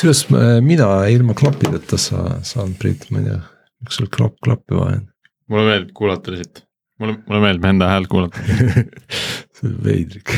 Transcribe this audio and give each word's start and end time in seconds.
kusjuures 0.00 0.24
äh, 0.32 0.60
mina 0.64 0.86
ilma 1.12 1.34
klappideta 1.36 1.98
sa, 2.00 2.38
saan 2.46 2.72
Priit, 2.80 3.02
ma 3.12 3.20
ei 3.20 3.26
tea, 3.26 3.38
miks 3.84 3.98
sul 3.98 4.06
klapp, 4.08 4.38
klappe 4.40 4.72
vaja 4.72 4.96
on? 4.96 5.08
mulle 5.52 5.64
meeldib 5.66 5.90
kuulata 5.98 6.32
lihtsalt, 6.32 6.62
mulle, 7.02 7.18
mulle 7.26 7.40
meeldib 7.42 7.66
enda 7.68 7.88
häält 7.90 8.08
kuulata. 8.08 8.40
See 9.60 9.68
on 9.68 9.74
veidrik. 9.84 10.32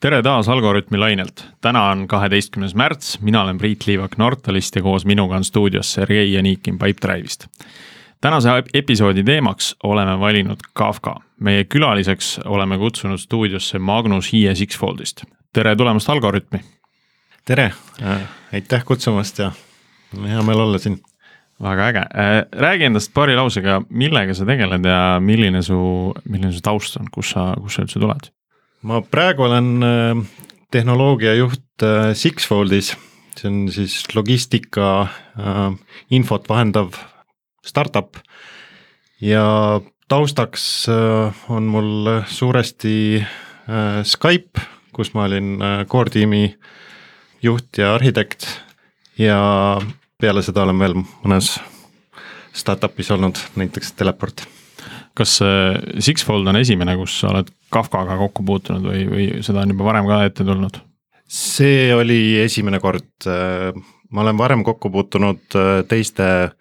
Tere 0.00 0.22
taas 0.24 0.48
Algorütmi 0.48 0.96
lainelt, 1.02 1.44
täna 1.60 1.90
on 1.90 2.06
kaheteistkümnes 2.08 2.72
märts, 2.72 3.18
mina 3.20 3.42
olen 3.44 3.60
Priit 3.60 3.84
Liivak 3.90 4.16
Nortalist 4.16 4.80
ja 4.80 4.84
koos 4.86 5.04
minuga 5.04 5.36
on 5.36 5.44
stuudios 5.44 5.92
Sergei 5.92 6.32
Janikin 6.32 6.80
Pipedrive'ist. 6.80 7.50
Tänase 8.26 8.50
episoodi 8.74 9.22
teemaks 9.24 9.76
oleme 9.82 10.20
valinud 10.20 10.58
Kafka. 10.74 11.20
meie 11.40 11.64
külaliseks 11.64 12.40
oleme 12.44 12.78
kutsunud 12.78 13.18
stuudiosse 13.18 13.78
Magnus 13.78 14.32
Hiie 14.32 14.54
Sixfoldist. 14.54 15.22
tere 15.52 15.76
tulemast 15.76 16.08
Algorütmi. 16.10 16.60
tere 17.44 17.72
äh,, 18.02 18.20
aitäh 18.52 18.84
kutsumast 18.84 19.38
ja 19.38 19.52
hea 20.26 20.42
meel 20.42 20.60
olla 20.60 20.78
siin. 20.78 20.98
väga 21.62 21.88
äge, 21.88 21.98
äh, 21.98 22.42
räägi 22.52 22.84
endast 22.84 23.14
paari 23.14 23.36
lausega, 23.36 23.82
millega 23.88 24.34
sa 24.34 24.44
tegeled 24.44 24.84
ja 24.84 25.20
milline 25.20 25.62
su, 25.62 25.78
milline 26.28 26.52
su 26.52 26.60
taust 26.60 26.96
on, 26.96 27.06
kus 27.14 27.30
sa, 27.30 27.52
kust 27.62 27.76
sa 27.78 27.86
üldse 27.86 28.00
tuled? 28.00 28.30
ma 28.82 29.02
praegu 29.02 29.42
olen 29.42 29.74
äh, 29.82 30.26
tehnoloogiajuht 30.70 31.62
Sixfoldis, 32.14 32.96
see 33.38 33.50
on 33.50 33.68
siis 33.70 34.00
logistika 34.16 35.06
infot 36.10 36.48
vahendav 36.48 36.96
startup. 37.66 38.18
Ja 39.20 39.80
taustaks 40.08 40.86
on 41.48 41.68
mul 41.72 42.10
suuresti 42.28 43.24
Skype, 44.06 44.60
kus 44.94 45.12
ma 45.16 45.24
olin 45.26 45.56
core 45.90 46.12
tiimi 46.12 46.42
juht 47.42 47.80
ja 47.80 47.94
arhitekt. 47.96 48.46
Ja 49.18 49.38
peale 50.20 50.44
seda 50.44 50.66
olen 50.66 50.78
veel 50.78 50.98
mõnes 51.00 51.56
startup'is 52.56 53.10
olnud, 53.16 53.40
näiteks 53.56 53.96
Teleport. 53.96 54.44
Kas 55.16 55.38
Sixfold 55.98 56.46
on 56.52 56.60
esimene, 56.60 56.96
kus 57.00 57.16
sa 57.22 57.32
oled 57.32 57.48
Kafkaga 57.72 58.18
kokku 58.20 58.44
puutunud 58.46 58.84
või, 58.84 59.06
või 59.08 59.30
seda 59.44 59.64
on 59.64 59.72
juba 59.72 59.88
varem 59.88 60.08
ka 60.08 60.20
ette 60.28 60.44
tulnud? 60.44 60.82
see 61.26 61.90
oli 61.94 62.38
esimene 62.38 62.78
kord, 62.80 63.26
ma 63.26 64.22
olen 64.22 64.38
varem 64.38 64.62
kokku 64.64 64.90
puutunud 64.94 65.56
äh, 65.58 65.80
teiste 65.88 66.26
äh, 66.26 66.52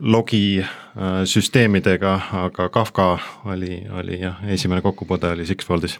logisüsteemidega, 0.00 2.12
aga 2.44 2.68
Kafka 2.70 3.18
oli, 3.50 3.82
oli 3.90 4.20
jah, 4.20 4.36
esimene 4.54 4.80
kokkupuude 4.84 5.32
oli 5.34 5.46
Sixfoldis. 5.46 5.98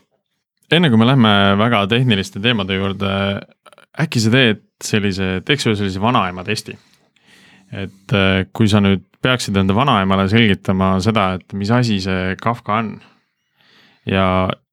enne 0.72 0.88
kui 0.88 0.98
me 0.98 1.06
lähme 1.06 1.58
väga 1.58 1.86
tehniliste 1.86 2.40
teemade 2.40 2.74
juurde, 2.78 3.08
äkki 4.00 4.20
sa 4.22 4.30
teed 4.32 4.62
sellise, 4.84 5.42
teeks 5.44 5.66
ühe 5.66 5.76
sellise 5.76 6.00
vanaema 6.00 6.44
testi? 6.44 6.78
et 7.72 8.12
äh, 8.12 8.46
kui 8.52 8.68
sa 8.68 8.80
nüüd 8.84 9.02
peaksid 9.22 9.56
enda 9.56 9.74
vanaemale 9.74 10.26
selgitama 10.28 10.98
seda, 11.04 11.34
et 11.38 11.54
mis 11.56 11.70
asi 11.72 12.00
see 12.04 12.36
Kafka 12.40 12.78
on 12.82 12.96
ja, 14.08 14.26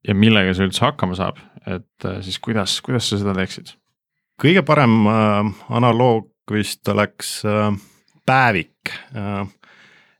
ja 0.06 0.16
millega 0.16 0.54
see 0.56 0.68
üldse 0.68 0.84
hakkama 0.84 1.16
saab, 1.18 1.38
et 1.66 2.08
äh, 2.08 2.18
siis 2.24 2.40
kuidas, 2.42 2.78
kuidas 2.84 3.10
sa 3.10 3.20
seda 3.20 3.36
teeksid? 3.38 3.76
kõige 4.40 4.64
parem 4.66 5.00
äh, 5.08 5.54
analoog 5.76 6.30
vist 6.50 6.88
oleks 6.88 7.40
äh, 7.46 7.70
päevik 8.30 8.94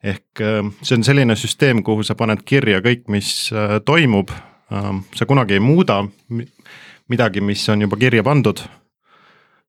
ehk 0.03 0.41
äh, 0.41 0.63
see 0.83 0.97
on 0.97 1.05
selline 1.05 1.37
süsteem, 1.37 1.83
kuhu 1.85 2.05
sa 2.07 2.17
paned 2.19 2.43
kirja 2.49 2.81
kõik, 2.85 3.07
mis 3.13 3.51
äh, 3.53 3.79
toimub 3.85 4.33
äh,. 4.33 4.93
sa 5.17 5.27
kunagi 5.29 5.59
ei 5.59 5.65
muuda 5.65 6.03
midagi, 7.11 7.43
mis 7.45 7.67
on 7.69 7.85
juba 7.85 7.99
kirja 8.01 8.25
pandud, 8.25 8.63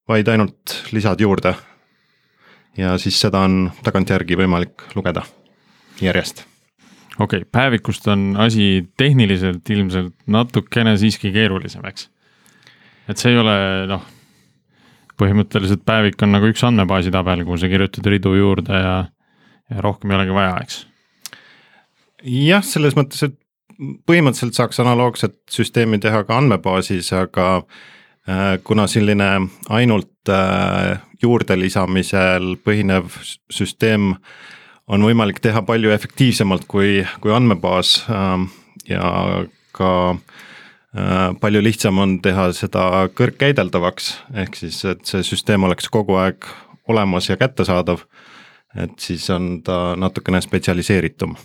vaid 0.07 0.29
ainult 0.31 0.77
lisad 0.95 1.19
juurde 1.21 1.55
ja 2.77 2.95
siis 3.01 3.19
seda 3.19 3.43
on 3.43 3.65
tagantjärgi 3.83 4.37
võimalik 4.39 4.87
lugeda 4.95 5.25
järjest. 6.01 6.45
okei 7.19 7.43
okay,, 7.43 7.49
päevikust 7.51 8.07
on 8.07 8.35
asi 8.39 8.87
tehniliselt 8.97 9.69
ilmselt 9.69 10.15
natukene 10.27 10.95
siiski 10.97 11.33
keerulisem, 11.35 11.83
eks? 11.91 12.07
et 13.09 13.19
see 13.19 13.35
ei 13.35 13.41
ole 13.41 13.57
noh, 13.91 14.07
põhimõtteliselt 15.21 15.83
päevik 15.87 16.21
on 16.25 16.33
nagu 16.35 16.49
üks 16.51 16.63
andmebaasi 16.65 17.13
tabel, 17.13 17.45
kuhu 17.45 17.59
sa 17.61 17.69
kirjutad 17.71 18.07
ridu 18.09 18.33
juurde 18.37 18.81
ja, 18.81 18.95
ja 19.69 19.85
rohkem 19.85 20.11
ei 20.11 20.19
olegi 20.19 20.35
vaja, 20.35 20.55
eks? 20.63 20.81
jah, 22.21 22.65
selles 22.65 22.97
mõttes, 22.97 23.23
et 23.25 23.37
põhimõtteliselt 24.09 24.57
saaks 24.57 24.81
analoogset 24.83 25.37
süsteemi 25.49 25.99
teha 26.01 26.23
ka 26.27 26.37
andmebaasis, 26.37 27.09
aga 27.17 27.47
äh, 27.61 28.57
kuna 28.65 28.87
selline 28.91 29.29
ainult 29.73 30.29
äh, 30.29 31.01
juurde 31.21 31.57
lisamisel 31.57 32.55
põhinev 32.65 33.09
süsteem 33.53 34.13
on 34.91 35.05
võimalik 35.05 35.39
teha 35.41 35.63
palju 35.65 35.93
efektiivsemalt 35.93 36.67
kui, 36.69 37.01
kui 37.23 37.33
andmebaas 37.33 38.01
ähm, 38.11 38.49
ja 38.89 39.09
ka 39.77 39.91
äh, 40.11 40.30
palju 41.39 41.61
lihtsam 41.63 41.99
on 42.03 42.17
teha 42.23 42.49
seda 42.55 43.07
kõrgkäideldavaks, 43.15 44.09
ehk 44.43 44.57
siis, 44.59 44.81
et 44.85 45.05
see 45.07 45.23
süsteem 45.23 45.63
oleks 45.63 45.87
kogu 45.91 46.17
aeg 46.19 46.47
olemas 46.91 47.29
ja 47.29 47.37
kättesaadav. 47.37 48.03
et 48.75 48.99
siis 48.99 49.29
on 49.29 49.61
ta 49.63 49.95
natukene 49.95 50.41
spetsialiseeritum. 50.41 51.35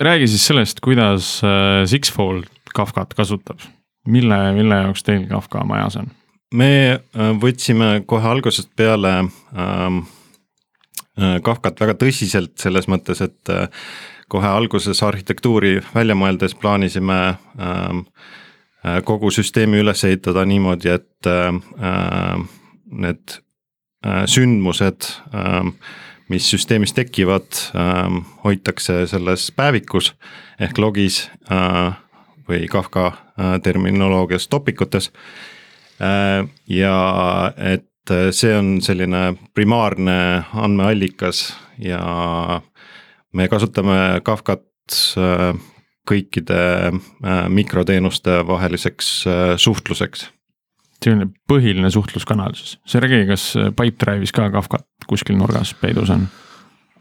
räägi 0.00 0.26
siis 0.26 0.46
sellest, 0.46 0.80
kuidas 0.80 1.40
äh, 1.44 1.86
Sixfold 1.86 2.44
Kafkat 2.74 3.14
kasutab, 3.14 3.58
mille, 4.06 4.52
mille 4.52 4.74
jaoks 4.74 5.02
teil 5.02 5.26
Kafka 5.28 5.64
majas 5.64 5.96
on? 5.96 6.06
me 6.54 6.70
äh, 6.92 7.32
võtsime 7.40 8.02
kohe 8.06 8.28
algusest 8.28 8.70
peale 8.76 9.18
ähm, 9.18 9.98
äh, 11.18 11.40
Kafkat 11.42 11.80
väga 11.80 11.94
tõsiselt 11.94 12.56
selles 12.58 12.88
mõttes, 12.88 13.20
et 13.20 13.48
äh, 13.48 13.68
kohe 14.28 14.48
alguses 14.48 15.02
arhitektuuri 15.02 15.80
välja 15.94 16.14
mõeldes 16.14 16.54
plaanisime 16.54 17.36
ähm, 17.60 18.04
äh, 18.06 18.41
kogu 19.04 19.30
süsteemi 19.30 19.78
üles 19.82 20.04
ehitada 20.04 20.44
niimoodi, 20.44 20.88
et 20.88 21.26
äh, 21.26 21.52
äh 21.78 22.44
need 22.92 23.42
äh, 24.04 24.26
sündmused 24.26 25.06
äh,, 25.32 25.72
mis 26.28 26.50
süsteemis 26.50 26.92
tekivad 26.92 27.46
äh,, 27.74 28.22
hoitakse 28.44 29.06
selles 29.06 29.50
päevikus 29.52 30.12
ehk 30.60 30.78
logis 30.78 31.30
äh, 31.50 31.94
või 32.48 32.66
Kafka 32.68 33.06
äh, 33.06 33.60
terminoloogias 33.62 34.48
topikutes. 34.48 35.12
Äh, 36.00 36.48
ja 36.66 37.52
et 37.56 38.10
äh, 38.10 38.30
see 38.30 38.54
on 38.58 38.80
selline 38.82 39.36
primaarne 39.54 40.44
andmeallikas 40.52 41.52
ja 41.78 42.60
me 43.32 43.48
kasutame 43.48 44.20
Kafkat 44.24 44.66
äh, 45.16 45.54
kõikide 46.08 46.92
mikroteenuste 47.48 48.40
vaheliseks 48.46 49.10
suhtluseks. 49.62 50.28
selline 51.02 51.28
põhiline 51.50 51.90
suhtluskanal 51.90 52.54
siis, 52.58 52.78
Sergei, 52.86 53.26
kas 53.26 53.52
Pipedrive'is 53.78 54.34
ka 54.34 54.48
Kafkat 54.54 54.86
kuskil 55.10 55.38
nurgas 55.38 55.74
peidus 55.80 56.10
on? 56.14 56.28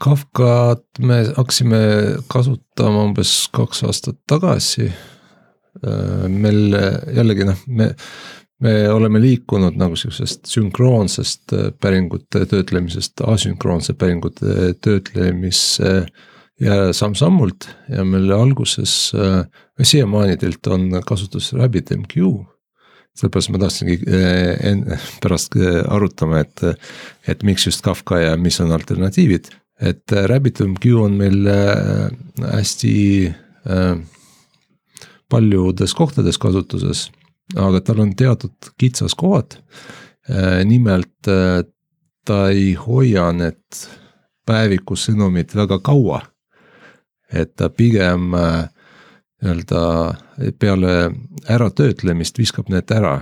Kafkat 0.02 0.86
me 1.00 1.24
hakkasime 1.38 1.82
kasutama 2.30 3.04
umbes 3.10 3.48
kaks 3.54 3.84
aastat 3.86 4.18
tagasi. 4.28 4.92
meil 6.28 6.78
jällegi 7.16 7.46
noh, 7.48 7.60
me 7.68 7.94
me 8.62 8.90
oleme 8.90 9.22
liikunud 9.22 9.78
nagu 9.80 9.98
sihukesest 9.98 10.50
sünkroonsest 10.50 11.56
äh, 11.58 11.70
päringute 11.82 12.46
töötlemisest 12.50 13.24
asünkroonse 13.26 13.96
päringute 13.98 14.74
töötlemisse 14.82 15.94
ja 16.62 16.92
samm-sammult 16.94 17.68
ja 17.90 18.06
meil 18.06 18.32
alguses 18.35 18.94
äh,, 19.18 19.44
siiamaani 19.82 20.38
teilt 20.38 20.68
on 20.68 20.90
kasutuses 21.06 21.56
RabbitMQ. 21.58 22.16
sellepärast 23.18 23.52
ma 23.52 23.59
tahtsingi 23.59 23.97
äh, 24.08 24.56
enne, 24.72 25.00
pärast 25.24 25.58
äh, 25.59 25.82
arutama, 25.91 26.46
et, 26.46 26.64
et 27.28 27.44
miks 27.44 27.66
just 27.68 27.84
Kafka 27.84 28.20
ja 28.22 28.38
mis 28.38 28.62
on 28.62 28.72
alternatiivid. 28.72 29.50
et 29.82 30.12
RabbitMQ 30.12 30.85
on 31.02 31.18
meil 31.18 31.47
äh, 31.47 32.12
hästi 32.53 32.94
äh, 33.66 33.97
paljudes 35.30 35.94
kohtades 35.94 36.38
kasutuses 36.38 37.09
aga 37.56 37.82
tal 37.82 38.02
on 38.03 38.14
teatud 38.16 38.72
kitsaskohad. 38.80 39.58
Äh, 40.30 40.64
nimelt 40.66 41.28
äh, 41.28 41.64
ta 42.26 42.50
ei 42.50 42.74
hoia 42.78 43.32
need 43.34 43.82
päeviku 44.47 44.97
sõnumid 44.97 45.56
väga 45.58 45.80
kaua. 45.84 46.22
Et 47.34 47.56
ta 47.56 47.70
pigem 47.70 48.34
äh, 48.38 48.70
nii-öelda 49.42 49.84
peale 50.60 50.96
äratöötlemist 51.50 52.38
viskab 52.38 52.70
need 52.70 52.92
ära. 52.92 53.22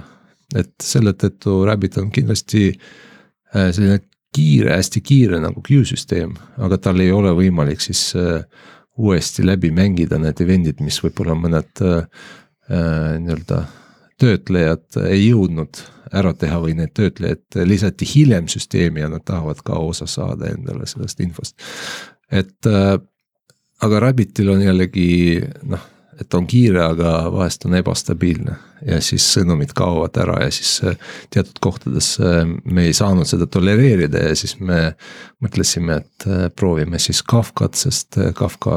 et 0.56 0.74
selle 0.82 1.14
tõttu 1.14 1.64
Rabbit 1.66 1.98
on 1.98 2.10
kindlasti 2.12 2.72
selline 3.54 4.00
kiire, 4.36 4.74
hästi 4.76 5.02
kiire 5.02 5.40
nagu 5.42 5.62
queue-süsteem, 5.66 6.34
aga 6.62 6.78
tal 6.82 7.02
ei 7.02 7.12
ole 7.14 7.32
võimalik 7.38 7.82
siis 7.82 8.02
äh, 8.18 8.44
uuesti 9.00 9.46
läbi 9.46 9.72
mängida 9.76 10.20
need 10.22 10.42
event'id, 10.44 10.82
mis 10.86 11.00
võib-olla 11.04 11.36
mõned 11.40 11.84
äh, 11.86 12.26
äh, 12.70 13.16
nii-öelda 13.24 13.64
töötlejad 14.20 15.00
ei 15.08 15.30
jõudnud 15.30 15.80
ära 16.20 16.34
teha 16.36 16.58
või 16.60 16.74
need 16.76 16.92
töötlejad 16.98 17.62
lisati 17.70 18.08
hiljem 18.10 18.50
süsteemi 18.52 19.06
ja 19.06 19.08
nad 19.12 19.24
tahavad 19.26 19.62
ka 19.64 19.78
osa 19.80 20.10
saada 20.10 20.50
endale 20.52 20.88
sellest 20.90 21.22
infost. 21.24 21.56
et 22.32 22.68
äh, 22.68 22.98
aga 23.86 24.04
Rabbitil 24.08 24.50
on 24.56 24.62
jällegi 24.66 25.08
noh 25.70 25.88
et 26.20 26.34
on 26.36 26.48
kiire, 26.50 26.82
aga 26.84 27.12
vahest 27.32 27.66
on 27.68 27.76
ebastabiilne 27.80 28.56
ja 28.88 29.00
siis 29.04 29.24
sõnumid 29.36 29.72
kaovad 29.76 30.16
ära 30.20 30.38
ja 30.44 30.50
siis 30.54 30.72
äh, 30.88 30.98
teatud 31.34 31.60
kohtades 31.64 32.12
äh, 32.24 32.42
me 32.64 32.88
ei 32.88 32.96
saanud 32.96 33.28
seda 33.28 33.48
tolereerida 33.52 34.26
ja 34.30 34.36
siis 34.38 34.58
me 34.60 34.94
mõtlesime, 35.44 36.00
et 36.04 36.28
äh, 36.28 36.48
proovime 36.56 37.00
siis 37.00 37.22
Kafkat, 37.24 37.80
sest 37.80 38.20
Kafka 38.36 38.74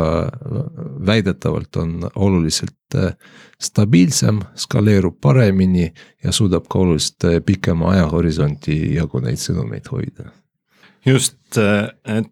väidetavalt 1.06 1.80
on 1.82 2.08
oluliselt 2.14 2.76
stabiilsem, 3.62 4.42
skaleerub 4.58 5.16
paremini 5.22 5.86
ja 6.24 6.34
suudab 6.34 6.66
ka 6.70 6.82
oluliselt 6.82 7.46
pikema 7.46 7.94
ajahorisonti 7.94 8.76
jagu 8.98 9.22
neid 9.24 9.40
sõnumeid 9.40 9.88
hoida. 9.90 10.28
just, 11.06 11.56
et 11.56 12.30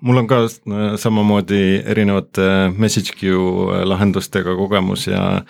mul 0.00 0.22
on 0.22 0.28
ka 0.30 0.42
äh, 0.44 0.94
samamoodi 0.96 1.82
erinevate 1.84 2.44
äh, 2.44 2.72
message 2.76 3.16
queue 3.20 3.84
lahendustega 3.84 4.54
kogemus 4.56 5.06
ja 5.06 5.42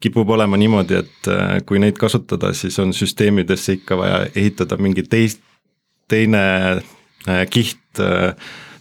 kipub 0.00 0.28
olema 0.30 0.58
niimoodi, 0.60 0.98
et 1.00 1.28
kui 1.64 1.78
neid 1.80 1.96
kasutada, 1.96 2.50
siis 2.52 2.76
on 2.82 2.92
süsteemidesse 2.92 3.78
ikka 3.78 3.96
vaja 3.96 4.18
ehitada 4.36 4.76
mingi 4.76 5.00
teist, 5.08 5.40
teine 6.12 6.42
kiht 7.48 8.02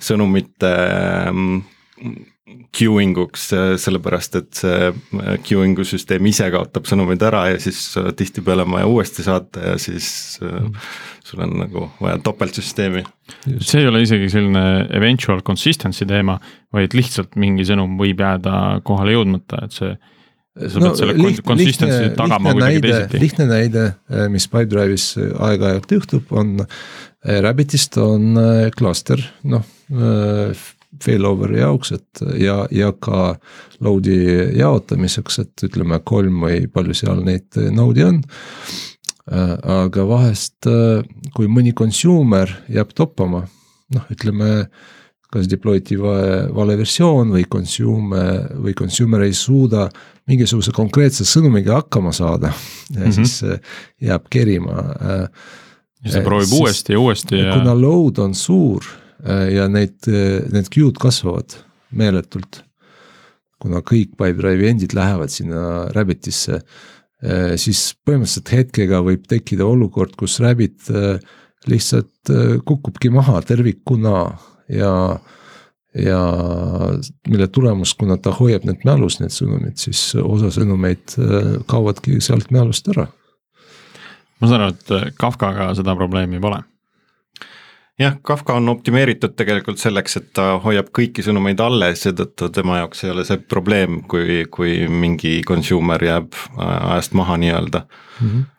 sõnumite 0.04 0.72
queuing 2.74 3.18
uks, 3.26 3.50
sellepärast 3.84 4.38
et 4.40 4.52
see 4.58 4.92
queuing'u 5.48 5.86
süsteem 5.88 6.26
ise 6.32 6.50
kaotab 6.54 6.88
sõnumid 6.90 7.24
ära 7.26 7.48
ja 7.54 7.60
siis 7.62 7.82
tihtipeale 8.20 8.68
on 8.68 8.78
vaja 8.78 8.90
uuesti 8.90 9.26
saata 9.26 9.74
ja 9.74 9.82
siis 9.82 10.40
mm 10.42 10.78
sul 11.24 11.44
on 11.44 11.54
nagu 11.58 11.88
vaja 12.02 12.20
topeltsüsteemi. 12.24 13.04
see 13.60 13.82
ei 13.82 13.88
ole 13.88 14.04
isegi 14.04 14.30
selline 14.32 14.64
eventual 14.94 15.42
consistency 15.46 16.06
teema, 16.10 16.38
vaid 16.74 16.96
lihtsalt 16.98 17.38
mingi 17.40 17.66
sõnum 17.68 17.96
võib 18.00 18.24
jääda 18.24 18.82
kohale 18.88 19.16
jõudmata, 19.16 19.64
et 19.66 19.78
see 19.78 19.94
sa 20.54 20.82
no, 20.82 20.92
pead 20.92 21.00
selle 21.00 21.16
liht, 21.18 21.40
consistency 21.48 22.02
lihtne, 22.04 22.18
tagama 22.20 22.52
kuidagi 22.54 22.76
näide, 22.76 22.92
teisiti. 22.92 23.22
lihtne 23.24 23.48
näide, 23.50 23.86
mis 24.30 24.46
Pipedrive'is 24.52 25.08
aeg-ajalt 25.18 25.96
juhtub, 25.96 26.36
on 26.36 26.60
Rabbitist 27.24 27.98
on 28.04 28.36
klaster, 28.78 29.24
noh 29.48 29.64
failover'i 31.02 31.60
jaoks, 31.60 31.92
et 31.92 32.24
ja, 32.40 32.64
ja 32.72 32.92
ka 32.94 33.36
load'i 33.84 34.18
jaotamiseks, 34.60 35.40
et 35.40 35.66
ütleme 35.70 36.00
kolm 36.04 36.44
või 36.46 36.68
palju 36.72 36.94
seal 36.98 37.24
neid 37.26 37.62
node'i 37.74 38.06
on 38.08 38.22
Äh, 39.32 39.52
aga 39.72 40.04
vahest, 40.04 40.66
äh, 40.68 41.00
kui 41.32 41.48
mõni 41.48 41.72
consumer 41.72 42.50
jääb 42.68 42.90
toppama, 42.92 43.46
noh, 43.96 44.10
ütleme 44.12 44.66
kas 45.32 45.48
deploy'ti 45.50 45.96
vale, 45.98 46.42
vale 46.54 46.76
versioon 46.78 47.32
või 47.32 47.46
consumer 47.50 48.52
või 48.60 48.76
consumer 48.78 49.24
ei 49.24 49.32
suuda 49.34 49.88
mingisuguse 50.28 50.76
konkreetse 50.76 51.24
sõnumiga 51.26 51.80
hakkama 51.80 52.12
saada 52.14 52.52
ja 52.52 53.00
mm 53.00 53.06
-hmm. 53.06 53.16
siis 53.16 53.44
äh, 53.48 53.80
jääb 54.02 54.28
kerima. 54.30 54.84
ja 56.04 56.12
see 56.12 56.22
proovib 56.22 56.50
siis, 56.50 56.60
uuesti 56.60 56.94
ja 56.94 57.00
uuesti 57.00 57.40
ja. 57.40 57.56
kuna 57.56 57.74
load 57.80 58.20
on 58.20 58.36
suur 58.36 58.84
ja 59.24 59.70
neid, 59.72 59.96
need 60.52 60.68
queue'd 60.68 60.98
kasvavad 61.00 61.56
meeletult. 61.96 62.64
kuna 63.64 63.80
kõik 63.80 64.18
Pipedrive'i 64.20 64.68
endid 64.68 64.92
lähevad 64.92 65.32
sinna 65.32 65.86
Rabbitisse 65.96 66.58
Äh, 67.24 67.54
siis 67.62 67.94
põhimõtteliselt 68.04 68.52
hetkega 68.52 69.00
võib 69.06 69.24
tekkida 69.32 69.64
olukord, 69.68 70.18
kus 70.20 70.42
Rabbit 70.44 70.90
äh, 70.92 71.22
lihtsalt 71.72 72.32
äh, 72.34 72.58
kukubki 72.68 73.12
maha 73.16 73.40
tervikuna 73.48 74.26
ja, 74.68 74.92
ja 75.96 76.20
mille 77.32 77.48
tulemus, 77.48 77.94
kuna 77.96 78.18
ta 78.20 78.34
hoiab 78.36 78.68
need 78.68 78.84
mälus, 78.88 79.22
need 79.22 79.32
sõnumid, 79.32 79.78
siis 79.80 80.02
osa 80.20 80.52
sõnumeid 80.52 81.16
kaovadki 81.70 82.20
sealt 82.24 82.52
mälust 82.52 82.92
ära. 82.92 83.08
ma 84.42 84.52
saan 84.52 84.68
aru, 84.68 84.76
et 84.76 85.16
Kafkaga 85.16 85.72
seda 85.80 85.96
probleemi 85.96 86.44
pole 86.44 86.60
jah, 88.00 88.16
Kafka 88.26 88.56
on 88.58 88.70
optimeeritud 88.70 89.36
tegelikult 89.38 89.82
selleks, 89.82 90.18
et 90.18 90.32
ta 90.38 90.54
hoiab 90.64 90.90
kõiki 90.96 91.26
sõnumeid 91.26 91.62
alles, 91.64 92.04
seetõttu 92.06 92.50
tema 92.54 92.80
jaoks 92.82 93.04
ei 93.06 93.14
ole 93.14 93.26
see 93.28 93.38
probleem, 93.38 94.02
kui, 94.10 94.44
kui 94.52 94.88
mingi 94.90 95.42
consumer 95.48 96.04
jääb 96.04 96.34
ajast 96.58 97.14
maha 97.18 97.38
nii-öelda 97.44 97.86
mm. 97.86 98.28
-hmm 98.30 98.50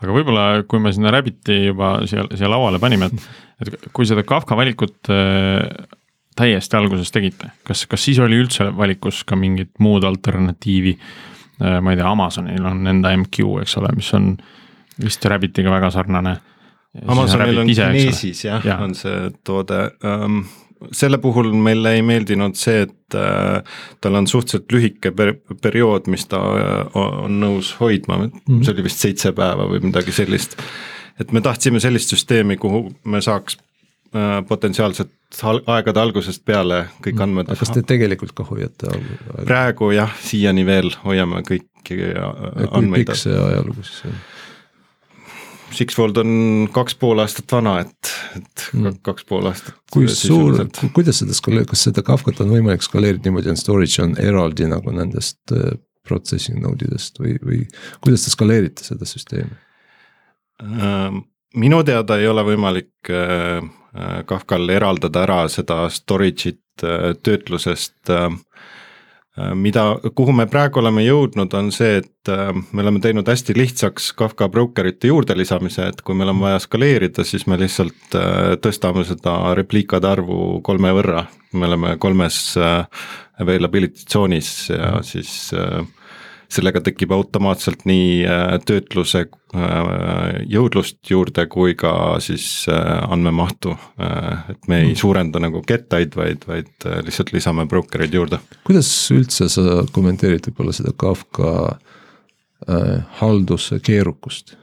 aga 0.00 0.14
võib-olla, 0.16 0.44
kui 0.64 0.80
me 0.80 0.92
sinna 0.96 1.10
Rabbiti 1.12 1.58
juba 1.66 1.98
siia, 2.08 2.24
siia 2.32 2.48
lauale 2.48 2.78
panime, 2.80 3.10
et, 3.10 3.24
et 3.60 3.88
kui 3.92 4.06
seda 4.08 4.22
Kafka 4.24 4.56
valikut 4.56 5.10
äh, 5.12 5.66
täiesti 6.36 6.78
alguses 6.78 7.12
tegite, 7.12 7.50
kas, 7.68 7.84
kas 7.86 8.04
siis 8.04 8.18
oli 8.18 8.38
üldse 8.40 8.70
valikus 8.76 9.24
ka 9.28 9.36
mingit 9.36 9.74
muud 9.78 10.06
alternatiivi 10.08 10.94
äh,? 10.96 11.80
ma 11.84 11.92
ei 11.92 12.00
tea, 12.00 12.08
Amazonil 12.08 12.64
on 12.64 12.86
enda 12.86 13.12
MQ, 13.16 13.60
eks 13.60 13.76
ole, 13.76 13.92
mis 13.96 14.08
on 14.16 14.32
vist 15.04 15.24
Rabbitiga 15.24 15.72
väga 15.72 15.90
sarnane 15.92 16.38
Amazonil 17.06 17.62
on 17.62 17.70
Kinesis 17.70 18.44
jah 18.44 18.64
ja., 18.66 18.80
on 18.82 18.96
see 18.98 19.30
toode 19.46 19.84
um, 20.02 20.42
selle 20.92 21.18
puhul 21.20 21.52
meile 21.52 21.94
ei 21.98 22.02
meeldinud 22.06 22.56
see, 22.58 22.84
et 22.86 23.16
äh, 23.18 23.78
tal 24.00 24.18
on 24.20 24.28
suhteliselt 24.30 24.72
lühike 24.72 25.12
per 25.16 25.34
periood, 25.62 26.08
mis 26.12 26.24
ta 26.30 26.40
äh, 26.56 26.98
on 26.98 27.40
nõus 27.42 27.74
hoidma 27.80 28.16
mm, 28.22 28.30
-hmm. 28.30 28.62
see 28.64 28.74
oli 28.74 28.86
vist 28.88 29.04
seitse 29.04 29.32
päeva 29.36 29.68
või 29.70 29.82
midagi 29.84 30.12
sellist. 30.12 30.56
et 31.20 31.32
me 31.32 31.40
tahtsime 31.40 31.80
sellist 31.80 32.14
süsteemi, 32.14 32.56
kuhu 32.56 32.88
me 33.04 33.20
saaks 33.20 33.58
äh, 34.14 34.40
potentsiaalselt 34.48 35.12
aegade 35.66 36.00
algusest 36.00 36.44
peale 36.44 36.86
kõik 37.04 37.14
mhm. 37.14 37.22
andmed. 37.22 37.58
kas 37.58 37.70
te 37.70 37.82
tegelikult 37.82 38.32
ka 38.32 38.44
hoiate? 38.44 38.90
praegu 39.44 39.92
jah, 39.92 40.16
siiani 40.24 40.66
veel 40.66 40.90
hoiame 41.04 41.44
kõiki 41.46 42.00
andmeid. 42.70 42.72
kui 42.72 43.04
pikk 43.04 43.16
see 43.16 43.36
ajalugu 43.36 43.84
siis 43.84 44.04
on? 44.08 44.20
Sixfold 45.74 46.18
on 46.22 46.32
kaks 46.74 46.96
pool 47.00 47.22
aastat 47.22 47.52
vana, 47.52 47.76
et, 47.84 48.12
et 48.36 48.64
mm. 48.76 49.00
kaks 49.06 49.26
pool 49.28 49.48
aastat. 49.50 49.76
kui 49.92 50.08
suur, 50.12 50.58
kuidas 50.96 51.22
seda 51.22 51.36
skaleerida, 51.36 51.70
kas 51.72 51.86
seda 51.88 52.04
Kafkat 52.06 52.42
on 52.44 52.52
võimalik 52.54 52.84
skaleerida 52.86 53.28
niimoodi, 53.28 53.52
et 53.52 53.60
storage 53.60 54.02
on 54.04 54.16
eraldi 54.20 54.68
nagu 54.70 54.94
nendest 54.94 55.54
äh, 55.56 55.74
processing 56.06 56.62
node 56.62 56.88
idest 56.88 57.20
või, 57.22 57.36
või 57.44 57.64
kuidas 58.02 58.26
te 58.26 58.34
skaleerite 58.34 58.86
seda 58.86 59.08
süsteemi? 59.08 59.58
Ähm, 60.64 61.22
minu 61.56 61.82
teada 61.86 62.18
ei 62.20 62.28
ole 62.30 62.44
võimalik 62.50 63.12
äh, 63.12 63.60
äh, 63.60 64.18
Kafkal 64.28 64.68
eraldada 64.74 65.24
ära 65.26 65.44
seda 65.52 65.84
storage'it 65.92 66.58
töötlusest 66.80 68.08
Äh, 68.08 68.30
mida, 69.54 69.84
kuhu 70.14 70.32
me 70.34 70.46
praegu 70.50 70.80
oleme 70.82 71.04
jõudnud, 71.04 71.52
on 71.54 71.70
see, 71.74 72.00
et 72.02 72.30
äh, 72.32 72.50
me 72.72 72.82
oleme 72.82 73.00
teinud 73.02 73.28
hästi 73.28 73.54
lihtsaks 73.56 74.10
Kafka 74.18 74.48
brokerite 74.50 75.10
juurde 75.10 75.36
lisamise, 75.38 75.86
et 75.92 76.02
kui 76.02 76.18
meil 76.18 76.32
on 76.32 76.40
vaja 76.42 76.58
skaleerida, 76.62 77.24
siis 77.24 77.46
me 77.50 77.58
lihtsalt 77.60 78.18
äh, 78.18 78.56
tõstame 78.62 79.04
seda 79.08 79.54
repliikade 79.58 80.10
arvu 80.10 80.60
kolme 80.66 80.92
võrra. 80.98 81.26
me 81.52 81.66
oleme 81.66 81.96
kolmes 81.98 82.54
availability 83.40 84.04
tsoonis 84.06 84.70
ja 84.70 85.00
siis 85.02 85.50
sellega 86.50 86.82
tekib 86.84 87.12
automaatselt 87.14 87.84
nii 87.88 88.24
äh, 88.26 88.56
töötluse 88.66 89.22
äh, 89.24 89.64
jõudlust 90.50 90.98
juurde 91.10 91.46
kui 91.50 91.76
ka 91.78 91.92
siis 92.22 92.66
äh, 92.70 92.80
andmemahtu. 93.10 93.76
et 94.50 94.68
me 94.68 94.80
ei 94.80 94.90
mm. 94.92 94.98
suurenda 94.98 95.42
nagu 95.42 95.62
kettaid, 95.66 96.16
vaid, 96.16 96.46
vaid 96.48 96.88
lihtsalt 97.06 97.32
lisame 97.36 97.66
brokereid 97.70 98.14
juurde. 98.14 98.40
kuidas 98.66 98.90
üldse 99.14 99.48
sa 99.52 99.84
kommenteerid 99.92 100.50
võib-olla 100.50 100.74
seda 100.74 100.94
Kafka 100.96 101.52
äh, 101.70 102.98
halduse 103.20 103.80
keerukust? 103.84 104.56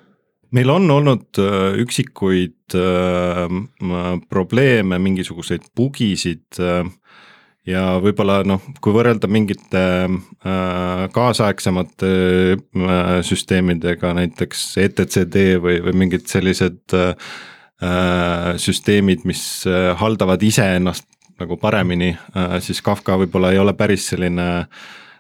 meil 0.52 0.70
on 0.72 0.92
olnud 0.92 1.40
üksikuid 1.84 2.76
äh, 2.76 4.22
probleeme, 4.30 5.00
mingisuguseid 5.04 5.72
bugisid 5.76 6.60
äh, 6.64 6.88
ja 7.68 7.84
võib-olla 8.04 8.40
noh, 8.48 8.64
kui 8.84 8.96
võrrelda 8.96 9.30
mingite 9.32 9.84
äh, 10.08 11.04
kaasaegsemate 11.14 12.12
äh, 12.56 13.12
süsteemidega, 13.28 14.14
näiteks 14.18 14.66
etcd 14.86 15.38
või, 15.64 15.78
või 15.86 15.96
mingid 16.06 16.28
sellised 16.32 16.96
äh, 16.98 17.30
äh, 17.84 18.54
süsteemid, 18.62 19.26
mis 19.28 19.44
äh, 19.70 19.92
haldavad 20.00 20.44
iseennast 20.44 21.10
nagu 21.38 21.58
paremini 21.62 22.14
äh,, 22.16 22.58
siis 22.66 22.82
Kafka 22.82 23.18
võib-olla 23.22 23.52
ei 23.54 23.60
ole 23.62 23.76
päris 23.78 24.08
selline, 24.10 24.48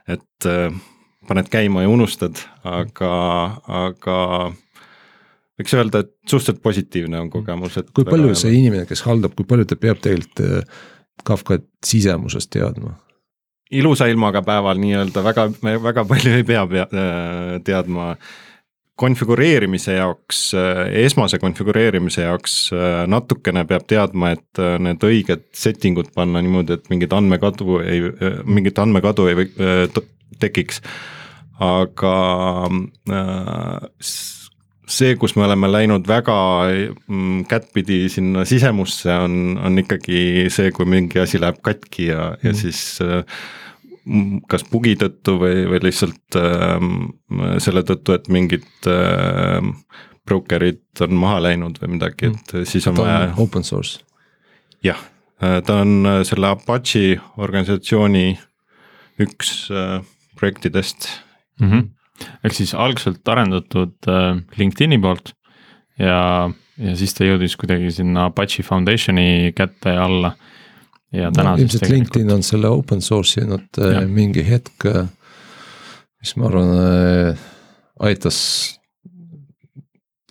et 0.09 0.47
äh, 0.49 0.71
paned 1.27 1.49
käima 1.51 1.83
ja 1.83 1.91
unustad, 1.91 2.39
aga, 2.65 3.11
aga 3.85 4.17
võiks 5.57 5.75
öelda, 5.75 6.05
et 6.05 6.13
suhteliselt 6.29 6.63
positiivne 6.63 7.19
on 7.21 7.31
kogemus, 7.33 7.77
et. 7.81 7.91
kui 7.93 8.07
palju 8.07 8.35
see 8.39 8.55
inimene, 8.57 8.87
kes 8.89 9.03
haldab, 9.05 9.35
kui 9.37 9.45
palju 9.49 9.67
ta 9.67 9.77
peab 9.79 10.01
tegelikult 10.01 10.45
äh, 10.45 10.85
Kafkat 11.23 11.65
sisemusest 11.85 12.49
teadma? 12.53 12.95
ilusa 13.71 14.05
ilmaga 14.07 14.39
päeval 14.47 14.77
nii-öelda 14.79 15.23
väga, 15.23 15.49
väga 15.83 16.05
palju 16.07 16.37
ei 16.37 16.43
pea, 16.47 16.61
pea 16.71 16.85
äh, 16.87 17.57
teadma 17.67 18.13
konfigureerimise 18.97 19.93
jaoks, 19.93 20.39
esmase 21.03 21.37
konfigureerimise 21.37 22.23
jaoks 22.23 22.55
natukene 23.07 23.61
peab 23.69 23.83
teadma, 23.85 24.31
et 24.33 24.61
need 24.81 25.03
õiged 25.05 25.43
setting 25.53 25.99
ud 26.01 26.09
panna 26.15 26.41
niimoodi, 26.41 26.79
et 26.79 26.89
mingit 26.89 27.13
andmekadu 27.13 27.77
ei, 27.83 28.01
mingit 28.49 28.79
andmekadu 28.81 29.27
ei 29.29 29.45
tekiks. 30.41 30.81
aga 31.61 32.15
see, 34.87 35.15
kus 35.19 35.35
me 35.35 35.45
oleme 35.45 35.69
läinud 35.71 36.07
väga 36.07 36.35
mm, 36.71 37.45
kättpidi 37.49 38.07
sinna 38.09 38.45
sisemusse, 38.47 39.11
on, 39.13 39.57
on 39.63 39.79
ikkagi 39.83 40.47
see, 40.53 40.71
kui 40.75 40.87
mingi 40.89 41.19
asi 41.23 41.41
läheb 41.41 41.61
katki 41.65 42.11
ja 42.11 42.31
mm., 42.31 42.43
ja 42.43 42.51
mhm. 42.51 42.59
siis 42.61 42.99
kas 44.47 44.63
bugi 44.71 44.93
tõttu 44.95 45.33
või, 45.41 45.65
või 45.67 45.81
lihtsalt 45.83 46.37
äh, 46.39 46.77
selle 47.63 47.83
tõttu, 47.83 48.15
et 48.15 48.29
mingid 48.31 48.87
äh, 48.87 49.59
broker'id 50.27 51.03
on 51.05 51.15
maha 51.19 51.41
läinud 51.47 51.79
või 51.81 51.95
midagi, 51.95 52.31
et 52.31 52.53
mm. 52.53 52.67
siis 52.69 52.87
on 52.89 52.99
vaja. 52.99 53.31
Open 53.41 53.65
source. 53.67 54.03
jah, 54.85 54.99
äh, 55.41 55.59
ta 55.65 55.81
on 55.83 56.05
äh, 56.05 56.21
selle 56.27 56.51
Apache 56.53 57.19
organisatsiooni 57.37 58.37
üks 59.23 59.69
äh, 59.71 60.01
projektidest 60.37 61.09
mm. 61.59 61.69
-hmm. 61.69 61.87
Ehk 62.43 62.55
siis 62.55 62.73
algselt 62.77 63.27
arendatud 63.29 64.09
äh, 64.09 64.39
LinkedIni 64.59 64.99
poolt 65.01 65.33
ja, 65.99 66.49
ja 66.77 66.95
siis 66.99 67.15
ta 67.17 67.27
jõudis 67.27 67.57
kuidagi 67.59 67.91
sinna 67.99 68.27
Apache 68.31 68.65
Foundationi 68.65 69.53
kätte 69.57 69.95
ja 69.95 70.05
alla 70.07 70.33
ja 71.15 71.31
täna 71.31 71.55
no, 71.55 71.61
ilmselt 71.61 71.83
tegelikult... 71.83 72.17
LinkedIn 72.17 72.33
on 72.37 72.45
selle 72.45 72.71
open 72.73 73.03
source 73.05 73.41
inud 73.43 73.81
äh, 73.83 74.01
mingi 74.09 74.45
hetk, 74.47 74.89
äh, 74.89 75.05
mis 76.21 76.35
ma 76.39 76.49
arvan 76.49 76.73
aitas 78.03 78.39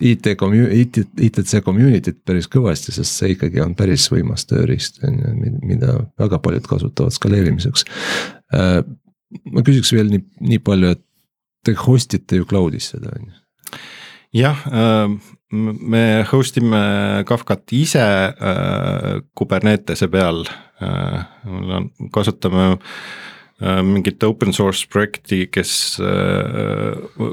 IT 0.00 0.34
community, 0.36 1.06
ITC 1.24 1.62
community't 1.64 2.18
päris 2.28 2.50
kõvasti, 2.52 2.92
sest 2.92 3.16
see 3.16 3.32
ikkagi 3.32 3.62
on 3.64 3.72
päris 3.78 4.04
võimas 4.12 4.44
tööriist, 4.48 5.00
on 5.06 5.16
ju, 5.22 5.52
mida 5.64 5.94
väga 6.20 6.40
paljud 6.44 6.68
kasutavad 6.68 7.14
skaleerimiseks. 7.16 7.86
ma 8.52 9.64
küsiks 9.64 9.94
veel 9.96 10.12
nii, 10.12 10.20
nii 10.52 10.60
palju, 10.66 10.92
et 10.98 11.05
te 11.66 11.74
host 11.86 12.14
ite 12.14 12.40
ju 12.40 12.46
cloud'is 12.48 12.92
seda, 12.94 13.12
on 13.16 13.30
ju 13.30 13.80
jah, 14.42 14.62
me 15.50 16.04
host 16.30 16.58
ime 16.60 16.84
Kafkat 17.26 17.72
ise 17.72 18.06
Kubernetese 19.38 20.10
peal 20.12 20.44
Äh, 20.80 21.24
kasutame 22.12 22.78
äh, 23.60 23.82
mingit 23.82 24.22
open 24.24 24.52
source 24.52 24.84
projekti, 24.92 25.46
kes 25.48 25.96
äh, 26.04 27.30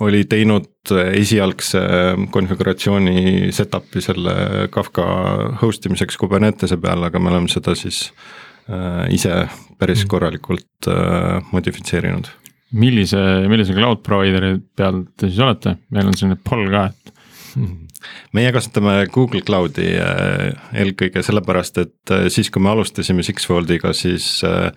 oli 0.00 0.22
teinud 0.24 0.92
esialgse 1.12 1.82
konfiguratsiooni 2.32 3.52
setup'i 3.52 4.00
selle 4.00 4.68
Kafka 4.72 5.04
host 5.60 5.84
imiseks 5.90 6.16
Kubernetese 6.16 6.78
peal, 6.80 7.04
aga 7.04 7.20
me 7.20 7.32
oleme 7.34 7.50
seda 7.52 7.74
siis 7.76 8.06
ise 9.12 9.32
päris 9.80 10.02
mm. 10.04 10.08
korralikult 10.12 10.88
modifitseerinud. 11.50 12.28
Millise, 12.72 13.20
millise 13.48 13.76
cloud 13.76 14.02
provider'i 14.04 14.58
peal 14.76 15.04
te 15.16 15.30
siis 15.30 15.40
olete, 15.44 15.78
meil 15.94 16.10
on 16.10 16.16
selline 16.16 16.40
poll 16.44 16.68
ka, 16.72 16.88
et 16.92 17.14
hmm 17.54 17.88
meie 18.36 18.50
kasutame 18.54 18.94
Google 19.12 19.42
Cloudi 19.46 19.88
äh, 19.98 20.52
eelkõige 20.78 21.22
sellepärast, 21.24 21.80
et 21.82 22.14
äh, 22.14 22.26
siis, 22.32 22.50
kui 22.54 22.62
me 22.62 22.72
alustasime 22.72 23.24
Sixfoldiga, 23.26 23.92
siis 23.96 24.28
äh, 24.46 24.70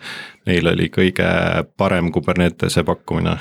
neil 0.48 0.68
oli 0.72 0.88
kõige 0.92 1.26
parem 1.78 2.10
Kubernetese 2.14 2.84
pakkumine. 2.86 3.36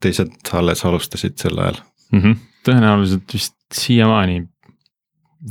teised 0.00 0.52
alles 0.56 0.84
alustasid 0.84 1.38
sel 1.40 1.58
ajal 1.58 1.80
mm. 2.12 2.20
-hmm. 2.20 2.36
tõenäoliselt 2.68 3.32
vist 3.32 3.56
siiamaani 3.72 4.42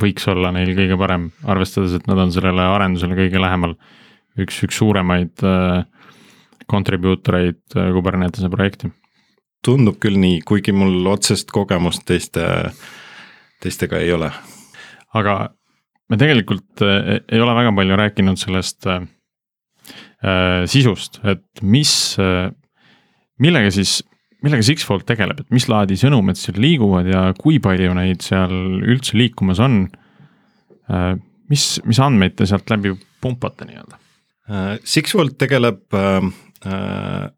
võiks 0.02 0.26
olla 0.28 0.52
neil 0.52 0.74
kõige 0.76 0.98
parem, 0.98 1.30
arvestades, 1.44 1.92
et 1.92 2.06
nad 2.06 2.18
on 2.18 2.32
sellele 2.32 2.62
arendusele 2.62 3.14
kõige 3.14 3.40
lähemal. 3.40 3.76
üks, 4.38 4.62
üks 4.62 4.76
suuremaid 4.76 5.42
contributor 6.70 7.40
eid 7.40 7.76
Kubernetese 7.94 8.50
projekti 8.52 8.90
tundub 9.66 9.98
küll 10.02 10.18
nii, 10.20 10.40
kuigi 10.46 10.74
mul 10.76 11.06
otsest 11.10 11.50
kogemust 11.54 12.04
teiste 12.06 12.44
äh, 12.44 12.86
teistega 13.62 14.00
ei 14.02 14.12
ole. 14.12 14.30
aga 15.16 15.36
me 16.10 16.18
tegelikult 16.20 16.82
äh, 16.84 17.20
ei 17.32 17.40
ole 17.40 17.54
väga 17.56 17.72
palju 17.76 17.98
rääkinud 17.98 18.40
sellest 18.40 18.86
äh, 18.90 19.06
äh, 20.22 20.64
sisust, 20.70 21.20
et 21.24 21.46
mis 21.62 21.92
äh,, 22.20 22.50
millega 23.42 23.70
siis, 23.74 24.00
millega 24.44 24.66
Sixfold 24.66 25.06
tegeleb, 25.08 25.40
et 25.42 25.54
mis 25.54 25.68
laadi 25.72 25.96
sõnumid 26.00 26.38
seal 26.40 26.60
liiguvad 26.62 27.08
ja 27.10 27.28
kui 27.38 27.60
palju 27.62 27.94
neid 27.96 28.24
seal 28.24 28.52
üldse 28.84 29.18
liikumas 29.18 29.62
on 29.62 29.86
äh,. 30.90 31.14
mis, 31.50 31.68
mis 31.86 32.02
andmeid 32.02 32.36
te 32.36 32.48
sealt 32.48 32.70
läbi 32.70 32.94
pumpate 33.24 33.68
nii-öelda 33.68 33.96
äh,? 33.96 34.74
Sixfold 34.84 35.38
tegeleb 35.40 35.96
äh, 35.96 36.20
äh 36.20 36.45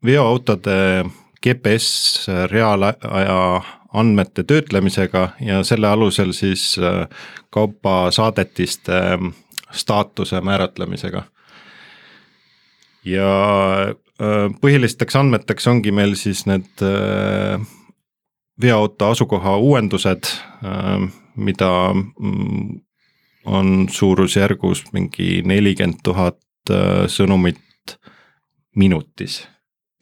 veoautode 0.04 1.04
GPS 1.42 2.26
reaalaja 2.50 3.62
andmete 3.92 4.42
töötlemisega 4.44 5.28
ja 5.40 5.62
selle 5.64 5.88
alusel 5.88 6.32
siis 6.32 6.76
äh, 6.78 7.08
kaubasaadetiste 7.50 8.92
ähm, 8.92 9.26
staatuse 9.70 10.40
määratlemisega. 10.40 11.22
ja 13.04 13.30
äh, 13.82 14.52
põhilisteks 14.60 15.16
andmeteks 15.16 15.66
ongi 15.66 15.92
meil 15.92 16.14
siis 16.14 16.44
need 16.46 16.84
äh, 16.84 17.60
veoauto 18.60 19.06
asukoha 19.06 19.56
uuendused, 19.56 20.26
mida 21.36 21.94
mm, 21.94 22.80
on 23.46 23.86
suurusjärgus 23.90 24.82
mingi 24.92 25.44
nelikümmend 25.46 26.00
tuhat 26.02 26.42
sõnumit 27.06 27.60
minutis. 28.76 29.46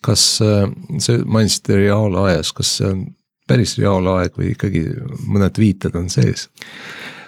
kas 0.07 0.39
sa 0.39 1.15
mainisid 1.25 1.69
reaalajas, 1.75 2.53
kas 2.55 2.77
see 2.79 2.91
on 2.93 3.07
päris 3.49 3.77
reaalaeg 3.79 4.37
või 4.39 4.53
ikkagi 4.55 4.83
mõned 5.27 5.59
viited 5.59 5.97
on 5.99 6.09
sees? 6.13 6.49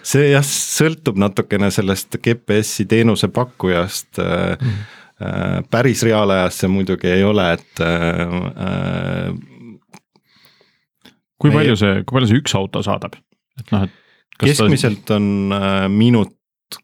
see 0.08 0.30
jah, 0.30 0.46
sõltub 0.46 1.18
natukene 1.20 1.70
sellest 1.74 2.16
GPS-i 2.22 2.86
teenuse 2.88 3.28
pakkujast 3.34 4.20
mm. 4.20 4.56
-hmm. 4.62 5.68
päris 5.70 6.02
reaalajas 6.06 6.60
see 6.62 6.70
muidugi 6.72 7.10
ei 7.12 7.24
ole, 7.24 7.52
et 7.58 7.82
äh,. 7.84 9.32
kui 11.38 11.52
palju 11.54 11.76
see, 11.76 12.02
kui 12.04 12.18
palju 12.18 12.30
see 12.30 12.42
üks 12.42 12.56
auto 12.58 12.82
saadab, 12.82 13.18
et 13.60 13.74
noh, 13.74 13.86
et. 13.88 13.94
keskmiselt 14.38 15.04
ta... 15.04 15.18
on 15.18 15.54
äh, 15.54 15.88
minut 15.92 16.37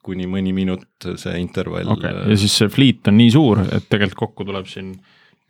kuni 0.05 0.27
mõni 0.31 0.55
minut 0.57 1.09
see 1.21 1.37
intervall. 1.41 1.89
okei 1.97 2.11
okay., 2.11 2.33
ja 2.33 2.41
siis 2.41 2.57
see 2.61 2.73
fleet 2.73 3.11
on 3.11 3.19
nii 3.21 3.31
suur, 3.35 3.63
et 3.69 3.89
tegelikult 3.91 4.21
kokku 4.27 4.49
tuleb 4.49 4.69
siin 4.71 4.95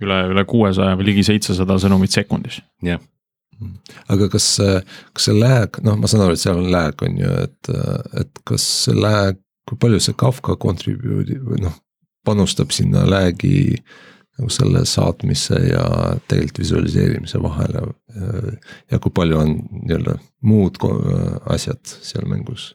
üle, 0.03 0.21
üle 0.33 0.45
kuuesaja 0.49 0.99
või 0.99 1.13
ligi 1.13 1.27
seitsesada 1.31 1.79
sõnumit 1.83 2.15
sekundis. 2.15 2.61
jah 2.85 3.03
aga 4.11 4.29
kas, 4.33 4.49
kas 5.15 5.29
see 5.29 5.37
lag, 5.37 5.79
noh, 5.87 5.97
ma 6.01 6.11
saan 6.11 6.25
aru, 6.25 6.37
et 6.37 6.43
seal 6.43 6.59
on 6.61 6.71
lag 6.73 7.05
on 7.07 7.21
ju, 7.21 7.31
et, 7.45 7.71
et 8.21 8.43
kas 8.49 8.67
see 8.87 8.97
lag, 8.99 9.39
kui 9.69 9.79
palju 9.81 10.01
see 10.03 10.17
Kafka 10.21 10.57
contribute'i 10.61 11.39
või 11.41 11.63
noh, 11.65 11.77
panustab 12.27 12.75
sinna 12.75 13.05
lag'i 13.09 13.79
nagu 14.35 14.51
selle 14.51 14.83
saatmise 14.89 15.61
ja 15.69 15.85
tegelikult 16.27 16.59
visualiseerimise 16.65 17.39
vahele. 17.43 17.85
ja 18.91 18.99
kui 18.99 19.13
palju 19.15 19.39
on 19.39 19.53
nii-öelda 19.85 20.17
muud 20.43 20.81
asjad 21.55 21.79
seal 21.85 22.27
mängus 22.27 22.73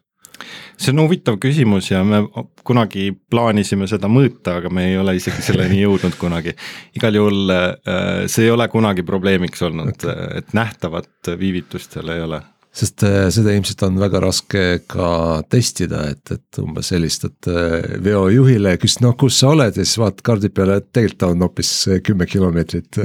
see 0.77 0.93
on 0.93 1.03
huvitav 1.03 1.39
küsimus 1.41 1.91
ja 1.91 2.03
me 2.07 2.23
kunagi 2.67 3.09
plaanisime 3.31 3.87
seda 3.89 4.09
mõõta, 4.11 4.59
aga 4.59 4.71
me 4.73 4.89
ei 4.91 4.99
ole 4.99 5.17
isegi 5.19 5.43
selleni 5.45 5.81
jõudnud 5.85 6.15
kunagi. 6.19 6.55
igal 6.97 7.19
juhul 7.19 7.55
äh, 7.55 8.23
see 8.27 8.47
ei 8.47 8.53
ole 8.53 8.69
kunagi 8.71 9.05
probleemiks 9.07 9.65
olnud 9.67 9.95
okay., 9.97 10.39
et 10.39 10.55
nähtavat 10.57 11.35
viivitust 11.39 11.97
seal 11.97 12.15
ei 12.15 12.23
ole 12.25 12.41
sest 12.79 13.03
äh, 13.03 13.27
seda 13.33 13.53
ilmselt 13.55 13.81
on 13.87 13.97
väga 13.99 14.21
raske 14.23 14.63
ka 14.89 15.09
testida, 15.51 16.03
et, 16.13 16.35
et 16.35 16.59
umbes 16.61 16.91
helistad 16.93 17.49
äh, 17.49 17.95
veojuhile 18.05 18.75
ja 18.75 18.81
küsid, 18.81 19.01
no 19.05 19.15
kus 19.19 19.39
sa 19.41 19.53
oled 19.55 19.73
ja 19.79 19.85
siis 19.85 19.97
vaatad 19.99 20.23
kaardi 20.29 20.51
peale, 20.53 20.79
et 20.79 20.91
tegelikult 20.93 21.19
ta 21.19 21.31
on 21.33 21.43
hoopis 21.43 21.71
kümme 22.05 22.29
kilomeetrit 22.29 23.01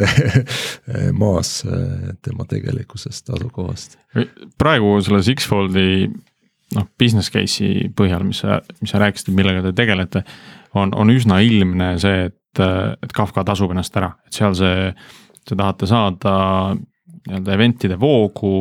maas 1.23 1.57
tema 2.23 2.47
tegelikkusest 2.51 3.33
asukohast. 3.35 3.99
praegu 4.61 4.99
selle 5.03 5.25
Sixfoldi 5.25 5.89
noh, 6.75 6.89
business 6.99 7.33
case'i 7.33 7.89
põhjal, 7.97 8.25
mis 8.27 8.43
sa, 8.45 8.61
mis 8.81 8.93
sa 8.93 9.01
rääkisid, 9.03 9.33
millega 9.37 9.63
te 9.65 9.75
tegelete, 9.77 10.25
on, 10.79 10.95
on 10.97 11.13
üsna 11.13 11.41
ilmne 11.45 11.95
see, 12.03 12.29
et, 12.31 12.63
et 12.63 13.15
Kafka 13.15 13.45
tasub 13.47 13.75
ennast 13.75 13.97
ära, 13.99 14.13
et 14.27 14.37
seal 14.37 14.57
see, 14.59 14.91
te 15.45 15.57
tahate 15.59 15.89
saada 15.91 16.35
nii-öelda 16.75 17.55
event'ide 17.57 17.99
voogu 18.01 18.57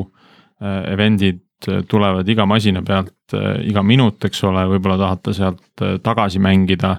event'id 0.63 1.41
tulevad 1.87 2.27
iga 2.27 2.45
masina 2.47 2.81
pealt 2.83 3.35
iga 3.63 3.83
minut, 3.83 4.23
eks 4.27 4.43
ole, 4.47 4.65
võib-olla 4.71 4.97
tahate 4.99 5.33
sealt 5.35 5.83
tagasi 6.03 6.41
mängida 6.43 6.97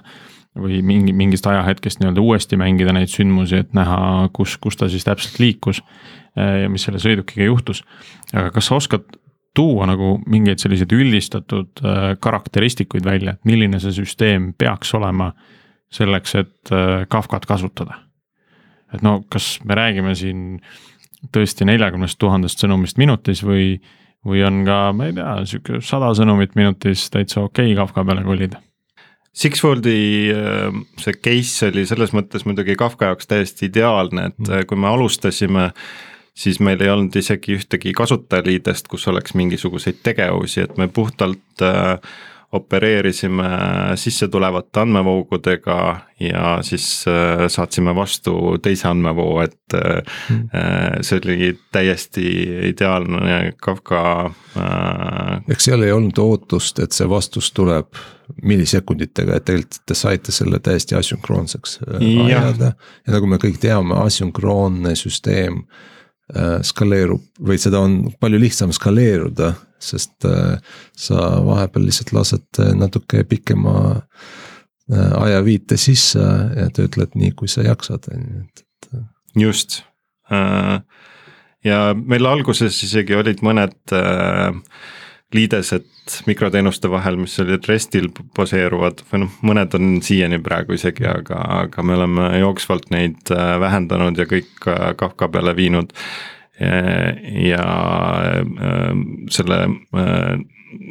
või 0.55 0.79
mingi, 0.85 1.13
mingist 1.13 1.45
ajahetkest 1.49 1.99
nii-öelda 1.99 2.23
uuesti 2.23 2.57
mängida 2.59 2.93
neid 2.95 3.11
sündmusi, 3.11 3.59
et 3.61 3.73
näha, 3.75 4.29
kus, 4.33 4.55
kus 4.61 4.79
ta 4.79 4.89
siis 4.91 5.05
täpselt 5.05 5.39
liikus 5.41 5.81
ja 6.35 6.69
mis 6.71 6.83
selle 6.87 6.99
sõidukiga 7.01 7.47
juhtus. 7.47 7.83
aga 8.33 8.49
kas 8.55 8.69
sa 8.69 8.79
oskad 8.79 9.05
tuua 9.55 9.87
nagu 9.89 10.15
mingeid 10.29 10.61
selliseid 10.61 10.91
üldistatud 10.95 11.83
karakteristikuid 12.21 13.05
välja, 13.07 13.35
et 13.35 13.47
milline 13.47 13.79
see 13.79 13.93
süsteem 13.95 14.51
peaks 14.57 14.93
olema 14.97 15.31
selleks, 15.93 16.35
et 16.41 16.73
Kafkat 17.09 17.45
kasutada? 17.47 18.01
et 18.93 19.01
no 19.03 19.19
kas 19.31 19.55
me 19.65 19.75
räägime 19.77 20.13
siin 20.15 20.59
tõesti 21.33 21.65
neljakümnest 21.67 22.19
tuhandest 22.21 22.61
sõnumist 22.61 22.99
minutis 23.01 23.41
või, 23.45 23.79
või 24.25 24.43
on 24.45 24.61
ka, 24.67 24.79
ma 24.95 25.09
ei 25.09 25.17
tea, 25.17 25.31
sihuke 25.49 25.81
sada 25.85 26.11
sõnumit 26.17 26.55
minutis 26.59 27.09
täitsa 27.13 27.43
okei 27.45 27.71
okay 27.73 27.79
Kafka 27.81 28.05
peale 28.05 28.23
kolida 28.27 28.61
Sixfoldi 29.35 30.31
äh, 30.31 30.75
see 31.01 31.17
case 31.19 31.67
oli 31.67 31.83
selles 31.89 32.13
mõttes 32.15 32.45
muidugi 32.47 32.77
Kafka 32.79 33.11
jaoks 33.11 33.27
täiesti 33.27 33.67
ideaalne, 33.67 34.29
et 34.31 34.37
mm. 34.39 34.67
kui 34.69 34.79
me 34.79 34.87
alustasime, 34.87 35.65
siis 36.35 36.59
meil 36.59 36.81
ei 36.83 36.91
olnud 36.91 37.15
isegi 37.15 37.55
ühtegi 37.55 37.95
kasutajaliidest, 37.95 38.89
kus 38.91 39.07
oleks 39.07 39.35
mingisuguseid 39.39 40.03
tegevusi, 40.03 40.65
et 40.65 40.77
me 40.77 40.87
puhtalt 40.91 41.63
äh, 41.63 41.99
opereerisime 42.55 43.47
sissetulevate 43.99 44.79
andmevoogudega 44.79 45.77
ja 46.19 46.57
siis 46.61 47.05
äh, 47.07 47.47
saatsime 47.51 47.95
vastu 47.95 48.35
teise 48.63 48.87
andmevoo, 48.87 49.39
et 49.43 49.75
mm. 50.29 50.43
see 51.01 51.21
oli 51.23 51.49
täiesti 51.71 52.25
ideaalne 52.69 53.55
Kafka. 53.61 54.03
eks 55.49 55.71
seal 55.71 55.83
ei 55.83 55.91
olnud 55.91 56.19
ootust, 56.21 56.79
et 56.79 56.95
see 56.95 57.09
vastus 57.09 57.51
tuleb 57.55 57.97
millisekunditega, 58.43 59.35
et 59.35 59.45
tegelikult 59.45 59.81
te 59.85 59.97
saite 59.97 60.31
selle 60.35 60.59
täiesti 60.59 60.95
asünkroonseks 60.95 61.79
ajada. 61.99 62.71
ja 63.07 63.17
nagu 63.17 63.27
me 63.29 63.41
kõik 63.41 63.59
teame, 63.61 63.97
asünkroonne 64.05 64.95
süsteem 64.99 65.63
skaleerub 66.65 67.21
või 67.45 67.59
seda 67.61 67.83
on 67.85 67.99
palju 68.17 68.39
lihtsam 68.41 68.71
skaleeruda 68.73 69.51
sest 69.85 70.25
äh, 70.25 70.57
sa 70.97 71.29
vahepeal 71.45 71.85
lihtsalt 71.87 72.13
lased 72.15 72.61
äh, 72.61 72.73
natuke 72.77 73.23
pikema 73.29 73.75
äh, 73.95 75.13
ajaviite 75.21 75.77
sisse 75.81 76.21
ja 76.55 76.69
töötled 76.73 77.15
nii, 77.17 77.33
kui 77.37 77.51
sa 77.51 77.65
jaksad, 77.65 78.09
on 78.13 78.25
ju, 78.25 78.45
et, 78.45 78.65
et. 78.85 79.01
just 79.45 79.81
ja 81.65 81.79
meil 81.93 82.25
alguses 82.25 82.77
isegi 82.87 83.13
olid 83.13 83.43
mõned 83.45 83.93
liidesed 85.35 85.85
mikroteenuste 86.29 86.89
vahel, 86.91 87.17
mis 87.19 87.35
olid 87.43 87.65
REST-il 87.67 88.11
baseeruvad 88.37 89.03
või 89.11 89.25
noh, 89.25 89.35
mõned 89.45 89.75
on 89.77 89.97
siiani 90.05 90.39
praegu 90.43 90.77
isegi, 90.77 91.07
aga, 91.09 91.41
aga 91.65 91.83
me 91.83 91.97
oleme 91.97 92.29
jooksvalt 92.39 92.89
neid 92.93 93.33
vähendanud 93.61 94.17
ja 94.17 94.27
kõik 94.29 94.69
Kafka 94.99 95.29
peale 95.33 95.55
viinud 95.57 95.93
ja 97.45 97.63
selle 99.29 99.57
äh, 99.65 100.39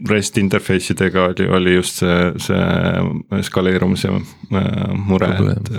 REST 0.09 0.39
interface 0.39 0.93
idega 0.93 1.25
oli, 1.29 1.49
oli 1.49 1.75
just 1.75 2.03
see, 2.03 2.33
see 2.41 3.43
skaleerumise 3.49 4.13
äh, 4.13 4.69
mure, 5.07 5.31
et. 5.55 5.73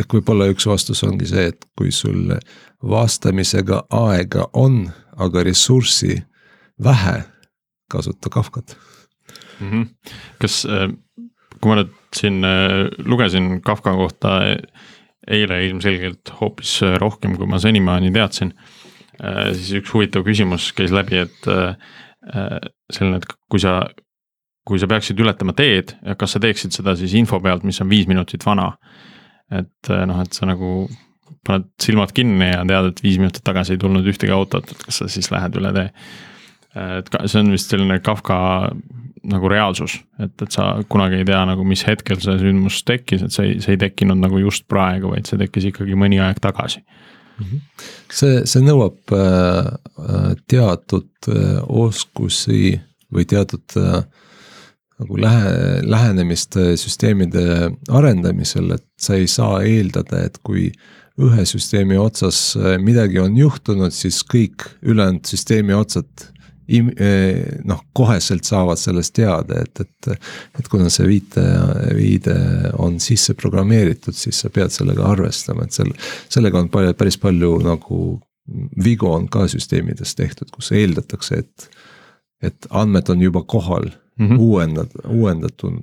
ehk 0.00 0.16
võib-olla 0.16 0.48
üks 0.52 0.66
vastus 0.68 1.04
ongi 1.04 1.28
see, 1.28 1.50
et 1.52 1.68
kui 1.76 1.92
sul 1.92 2.32
vastamisega 2.80 3.84
aega 3.92 4.48
on, 4.56 4.86
aga 5.20 5.44
ressurssi 5.44 6.16
vähe, 6.84 7.22
kasuta 7.90 8.30
Kafkat 8.30 8.76
mm. 9.60 9.70
-hmm. 9.70 10.12
kas, 10.38 10.64
äh, 10.66 10.88
kui 11.60 11.72
ma 11.72 11.80
nüüd 11.82 11.96
siin 12.16 12.42
lugesin 13.04 13.60
Kafka 13.62 13.92
kohta 13.94 14.40
eile 15.30 15.64
ilmselgelt 15.66 16.32
hoopis 16.40 16.78
äh, 16.84 16.96
rohkem, 17.00 17.36
kui 17.38 17.48
ma 17.50 17.60
senimaani 17.62 18.12
teadsin. 18.14 18.54
Äh, 19.20 19.50
siis 19.56 19.72
üks 19.80 19.92
huvitav 19.94 20.24
küsimus 20.26 20.70
käis 20.76 20.94
läbi, 20.94 21.20
et 21.26 21.50
äh, 21.50 21.92
selline, 22.92 23.20
et 23.20 23.28
kui 23.50 23.62
sa, 23.62 23.80
kui 24.68 24.80
sa 24.80 24.88
peaksid 24.90 25.20
ületama 25.20 25.54
teed, 25.56 25.94
kas 26.20 26.36
sa 26.36 26.42
teeksid 26.42 26.74
seda 26.76 26.96
siis 26.98 27.14
info 27.18 27.40
pealt, 27.42 27.64
mis 27.66 27.80
on 27.82 27.90
viis 27.90 28.08
minutit 28.10 28.44
vana. 28.46 28.72
et 29.50 29.88
noh, 30.06 30.20
et 30.22 30.30
sa 30.30 30.46
nagu 30.46 30.84
paned 31.42 31.64
silmad 31.82 32.12
kinni 32.14 32.52
ja 32.52 32.60
tead, 32.68 32.92
et 32.92 33.00
viis 33.02 33.16
minutit 33.18 33.42
tagasi 33.42 33.74
ei 33.74 33.80
tulnud 33.82 34.06
ühtegi 34.06 34.30
autot, 34.30 34.68
et 34.70 34.84
kas 34.84 35.00
sa 35.00 35.08
siis 35.10 35.26
lähed 35.32 35.56
üle 35.58 35.72
tee. 35.74 35.88
Et 36.74 37.08
see 37.26 37.40
on 37.40 37.50
vist 37.50 37.72
selline 37.72 37.98
Kafka 38.04 38.36
nagu 39.30 39.50
reaalsus, 39.52 39.98
et, 40.22 40.32
et 40.40 40.54
sa 40.54 40.70
kunagi 40.88 41.20
ei 41.20 41.26
tea 41.28 41.40
nagu, 41.48 41.64
mis 41.68 41.82
hetkel 41.84 42.20
see 42.22 42.38
sündmus 42.40 42.80
tekkis, 42.88 43.26
et 43.26 43.34
see 43.34 43.48
ei, 43.50 43.58
see 43.60 43.76
ei 43.76 43.80
tekkinud 43.82 44.20
nagu 44.20 44.40
just 44.40 44.66
praegu, 44.70 45.12
vaid 45.12 45.28
see 45.28 45.40
tekkis 45.40 45.70
ikkagi 45.72 45.98
mõni 45.98 46.20
aeg 46.24 46.40
tagasi. 46.40 46.80
-hmm. 47.40 47.60
see, 48.12 48.40
see 48.48 48.64
nõuab 48.64 49.14
äh, 49.16 49.68
äh, 50.06 50.32
teatud 50.48 51.10
äh, 51.28 51.60
oskusi 51.68 52.78
või 53.10 53.26
teatud 53.26 53.76
nagu 55.00 55.20
lähe, 55.20 55.80
lähenemist 55.82 56.56
äh, 56.56 56.74
süsteemide 56.80 57.70
arendamisel, 57.88 58.72
et 58.76 58.86
sa 59.00 59.18
ei 59.18 59.28
saa 59.28 59.62
eeldada, 59.66 60.24
et 60.26 60.40
kui 60.42 60.70
ühe 61.20 61.44
süsteemi 61.44 61.98
otsas 62.00 62.54
midagi 62.80 63.18
on 63.20 63.34
juhtunud, 63.36 63.92
siis 63.92 64.22
kõik 64.24 64.70
ülejäänud 64.80 65.26
süsteemi 65.28 65.74
otsad 65.76 66.30
noh, 67.64 67.80
koheselt 67.92 68.46
saavad 68.46 68.78
sellest 68.78 69.14
teada, 69.16 69.62
et, 69.64 69.80
et. 69.80 70.26
et 70.58 70.68
kuna 70.70 70.90
see 70.92 71.06
viite, 71.08 71.42
viide 71.96 72.36
on 72.78 73.00
sisse 73.02 73.34
programmeeritud, 73.38 74.14
siis 74.16 74.42
sa 74.44 74.50
pead 74.54 74.72
sellega 74.74 75.08
arvestama, 75.10 75.66
et 75.66 75.76
selle, 75.76 75.96
sellega 76.30 76.60
on 76.60 76.70
palju, 76.72 76.94
päris 76.98 77.18
palju 77.20 77.56
nagu 77.64 78.00
vigu 78.84 79.10
on 79.10 79.28
ka 79.30 79.46
süsteemides 79.50 80.14
tehtud, 80.18 80.50
kus 80.54 80.72
eeldatakse, 80.76 81.42
et. 81.44 81.70
et 82.42 82.66
andmed 82.70 83.08
on 83.12 83.20
juba 83.20 83.42
kohal 83.42 83.90
mm 83.90 84.28
-hmm. 84.28 84.38
uuendad, 84.38 84.90
uuendatud, 85.08 85.82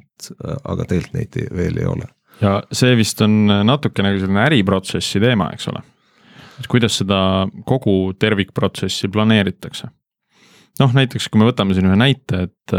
aga 0.64 0.86
tegelikult 0.86 1.14
neid 1.14 1.36
ei, 1.38 1.48
veel 1.58 1.78
ei 1.78 1.86
ole. 1.86 2.08
ja 2.42 2.64
see 2.72 2.96
vist 2.96 3.22
on 3.22 3.48
natuke 3.66 4.04
nagu 4.04 4.20
selline 4.20 4.42
äriprotsessi 4.46 5.20
teema, 5.20 5.52
eks 5.54 5.68
ole 5.68 5.82
et 6.60 6.68
kuidas 6.68 6.98
seda 7.02 7.48
kogu 7.66 8.14
tervikprotsessi 8.20 9.08
planeeritakse 9.08 9.88
noh, 10.82 10.94
näiteks 10.94 11.30
kui 11.32 11.42
me 11.42 11.50
võtame 11.50 11.76
siin 11.78 11.90
ühe 11.90 11.98
näite, 12.00 12.48
et, 12.48 12.76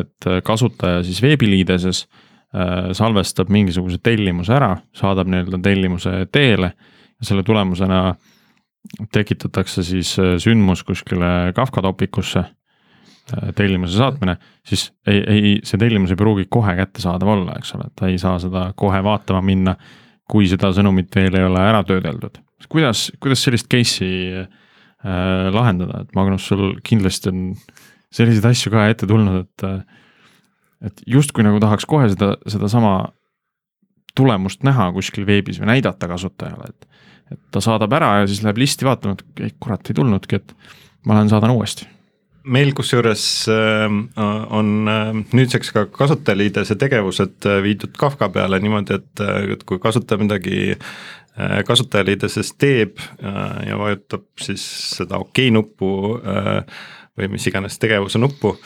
et 0.00 0.28
kasutaja 0.44 1.02
siis 1.06 1.20
veebiliideses 1.24 2.04
äh, 2.04 2.90
salvestab 2.96 3.52
mingisuguse 3.54 4.00
tellimuse 4.02 4.54
ära, 4.56 4.74
saadab 4.96 5.30
nii-öelda 5.30 5.60
tellimuse 5.64 6.16
teele 6.32 6.72
ja 6.74 7.28
selle 7.28 7.44
tulemusena 7.46 8.06
tekitatakse 9.12 9.84
siis 9.86 10.16
äh, 10.18 10.36
sündmus 10.42 10.84
kuskile 10.84 11.52
Kafka 11.56 11.82
topikusse 11.82 12.44
äh, 12.44 13.52
tellimuse 13.56 13.96
saatmine, 13.96 14.36
siis 14.66 14.90
ei, 15.06 15.22
ei, 15.26 15.54
see 15.64 15.80
tellimus 15.80 16.12
ei 16.12 16.20
pruugi 16.20 16.48
kohe 16.50 16.76
kättesaadav 16.80 17.36
olla, 17.36 17.58
eks 17.58 17.74
ole, 17.78 17.88
ta 17.96 18.10
ei 18.10 18.18
saa 18.18 18.38
seda 18.42 18.70
kohe 18.76 19.00
vaatama 19.04 19.44
minna, 19.44 19.76
kui 20.30 20.48
seda 20.48 20.72
sõnumit 20.72 21.14
veel 21.16 21.38
ei 21.38 21.46
ole 21.46 21.62
ära 21.62 21.82
töödeldud. 21.84 22.40
kuidas, 22.68 23.10
kuidas 23.20 23.42
sellist 23.44 23.68
case'i 23.70 24.42
äh, 24.42 24.60
lahendada, 25.04 26.04
et 26.04 26.14
Magnus, 26.16 26.46
sul 26.48 26.78
kindlasti 26.86 27.28
on 27.28 27.40
selliseid 28.14 28.46
asju 28.48 28.72
ka 28.72 28.86
ette 28.92 29.08
tulnud, 29.10 29.44
et. 29.44 29.90
et 30.84 31.02
justkui 31.08 31.44
nagu 31.44 31.60
tahaks 31.60 31.86
kohe 31.88 32.10
seda, 32.12 32.34
sedasama 32.48 32.94
tulemust 34.16 34.64
näha 34.64 34.90
kuskil 34.96 35.26
veebis 35.28 35.60
või 35.60 35.74
näidata 35.74 36.08
kasutajale, 36.08 36.70
et. 36.70 37.02
et 37.34 37.40
ta 37.52 37.60
saadab 37.64 37.92
ära 37.96 38.14
ja 38.20 38.30
siis 38.30 38.44
läheb 38.44 38.62
listi 38.62 38.86
vaatama, 38.86 39.18
et 39.18 39.44
ei 39.48 39.54
kurat, 39.60 39.90
ei 39.90 39.98
tulnudki, 39.98 40.40
et 40.40 40.56
ma 41.04 41.18
lähen 41.18 41.32
saadan 41.32 41.52
uuesti 41.56 41.90
meil 42.44 42.74
kusjuures 42.76 43.24
äh, 43.48 43.94
on 44.52 44.88
äh, 44.88 45.10
nüüdseks 45.36 45.72
ka 45.72 45.86
kasutajaliidese 45.92 46.76
tegevused 46.80 47.48
äh, 47.48 47.60
viidud 47.64 47.94
Kafka 47.98 48.28
peale 48.32 48.60
niimoodi, 48.60 48.98
et 49.00 49.64
kui 49.64 49.80
kasutaja 49.80 50.20
midagi 50.20 50.76
Äh, 51.34 51.64
kasutajaliideses 51.66 52.52
teeb 52.62 53.00
äh, 53.02 53.66
ja 53.66 53.74
vajutab 53.78 54.22
siis 54.38 54.62
seda 54.94 55.18
okei 55.18 55.48
okay 55.48 55.54
nuppu 55.56 55.88
äh, 56.22 56.60
või 57.18 57.32
mis 57.32 57.46
iganes 57.50 57.78
tegevuse 57.82 58.18
nuppu, 58.18 58.56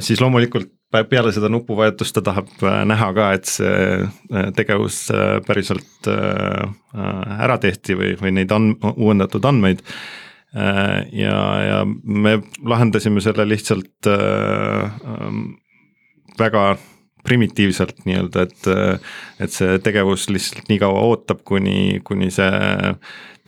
siis 0.00 0.20
loomulikult 0.22 0.70
peale 1.10 1.32
seda 1.34 1.50
nupuvajutust 1.50 2.14
ta 2.16 2.22
tahab 2.24 2.62
näha 2.88 3.08
ka, 3.12 3.26
et 3.34 3.50
see 3.50 4.52
tegevus 4.56 5.00
päriselt 5.44 6.06
ära 6.06 7.58
tehti 7.60 7.96
või, 7.98 8.12
või 8.22 8.32
neid 8.38 8.54
and-, 8.54 8.86
uuendatud 8.94 9.44
andmeid. 9.50 9.82
ja, 10.54 11.34
ja 11.66 11.82
me 11.84 12.36
lahendasime 12.62 13.20
selle 13.20 13.48
lihtsalt 13.50 14.08
ähm, 14.14 15.42
väga 16.38 16.64
primitiivselt 17.26 18.04
nii-öelda, 18.06 18.46
et, 18.46 18.68
et 19.40 19.52
see 19.52 19.78
tegevus 19.84 20.28
lihtsalt 20.32 20.70
nii 20.70 20.78
kaua 20.80 21.02
ootab, 21.10 21.42
kuni, 21.44 22.00
kuni 22.04 22.30
see 22.34 22.50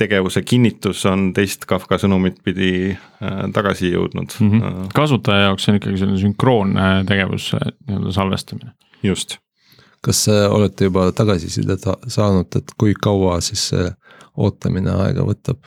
tegevuse 0.02 0.42
kinnitus 0.42 1.04
on 1.06 1.30
teist 1.36 1.66
Kafka 1.68 1.98
sõnumit 2.00 2.40
pidi 2.44 2.72
äh, 2.92 3.44
tagasi 3.54 3.92
jõudnud 3.92 4.34
mm. 4.40 4.50
-hmm. 4.50 4.90
kasutaja 4.96 5.48
jaoks 5.48 5.68
on 5.68 5.78
ikkagi 5.78 6.00
selline 6.00 6.20
sünkroonne 6.20 6.88
tegevus, 7.08 7.52
nii-öelda 7.86 8.12
salvestamine. 8.12 8.72
just. 9.02 9.38
kas 10.02 10.26
olete 10.28 10.88
juba 10.90 11.12
tagasisidet 11.12 11.86
saanud, 12.06 12.56
et 12.56 12.74
kui 12.78 12.94
kaua 12.94 13.40
siis 13.40 13.68
see 13.68 13.90
ootamine 14.36 14.90
aega 15.04 15.26
võtab? 15.28 15.60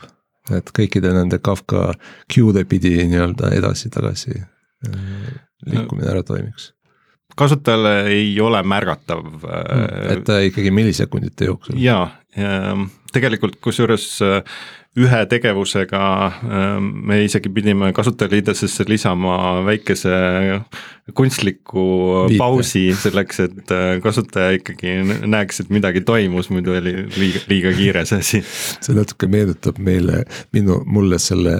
et 0.56 0.70
kõikide 0.78 1.12
nende 1.14 1.38
Kafka 1.38 1.92
queue'de 2.34 2.64
pidi 2.64 2.96
nii-öelda 3.06 3.54
edasi-tagasi 3.60 4.40
äh, 4.40 4.96
liikumine 5.66 6.10
ära 6.10 6.22
toimiks 6.22 6.75
kasutajale 7.36 7.94
ei 8.12 8.30
ole 8.40 8.62
märgatav. 8.62 9.22
Mm, 9.22 10.12
et 10.16 10.30
ikkagi 10.50 10.70
millisekundite 10.74 11.50
jooksul. 11.50 11.78
jaa, 11.80 12.08
tegelikult 13.16 13.60
kusjuures 13.64 14.08
äh, 14.24 14.58
ühe 14.96 15.20
tegevusega 15.28 16.02
äh, 16.26 16.66
me 16.80 17.18
isegi 17.24 17.50
pidime 17.52 17.92
kasutajaliidesesse 17.96 18.86
lisama 18.88 19.36
väikese 19.66 20.12
kunstliku 21.16 21.84
Viite. 22.26 22.38
pausi 22.40 22.84
selleks, 22.98 23.40
et 23.44 23.72
äh, 23.76 23.86
kasutaja 24.04 24.56
ikkagi 24.58 24.96
näeks, 25.28 25.64
et 25.64 25.72
midagi 25.74 26.02
toimus, 26.06 26.50
muidu 26.52 26.76
oli 26.76 26.94
liiga, 27.16 27.44
liiga 27.52 27.72
kiire 27.76 28.04
see 28.08 28.24
asi. 28.24 28.42
see 28.44 28.96
natuke 28.96 29.28
meenutab 29.32 29.80
meile, 29.80 30.24
minu, 30.56 30.80
mulle 30.84 31.20
selle 31.22 31.58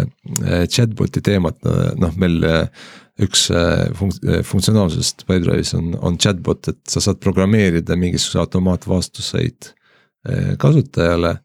chatbot'i 0.73 1.25
teemat, 1.25 1.61
noh 2.01 2.17
meil 2.21 2.41
üks 3.23 3.47
funk-, 3.97 4.21
funktsionaalsusest 4.45 5.25
Pipedrive'is 5.25 5.73
on, 5.79 5.95
on 6.05 6.19
chatbot, 6.21 6.69
et 6.73 6.81
sa 6.91 7.01
saad 7.01 7.21
programmeerida 7.23 7.97
mingisuguseid 7.97 8.43
automaatvastuseid 8.45 9.73
kasutajale 10.61 11.37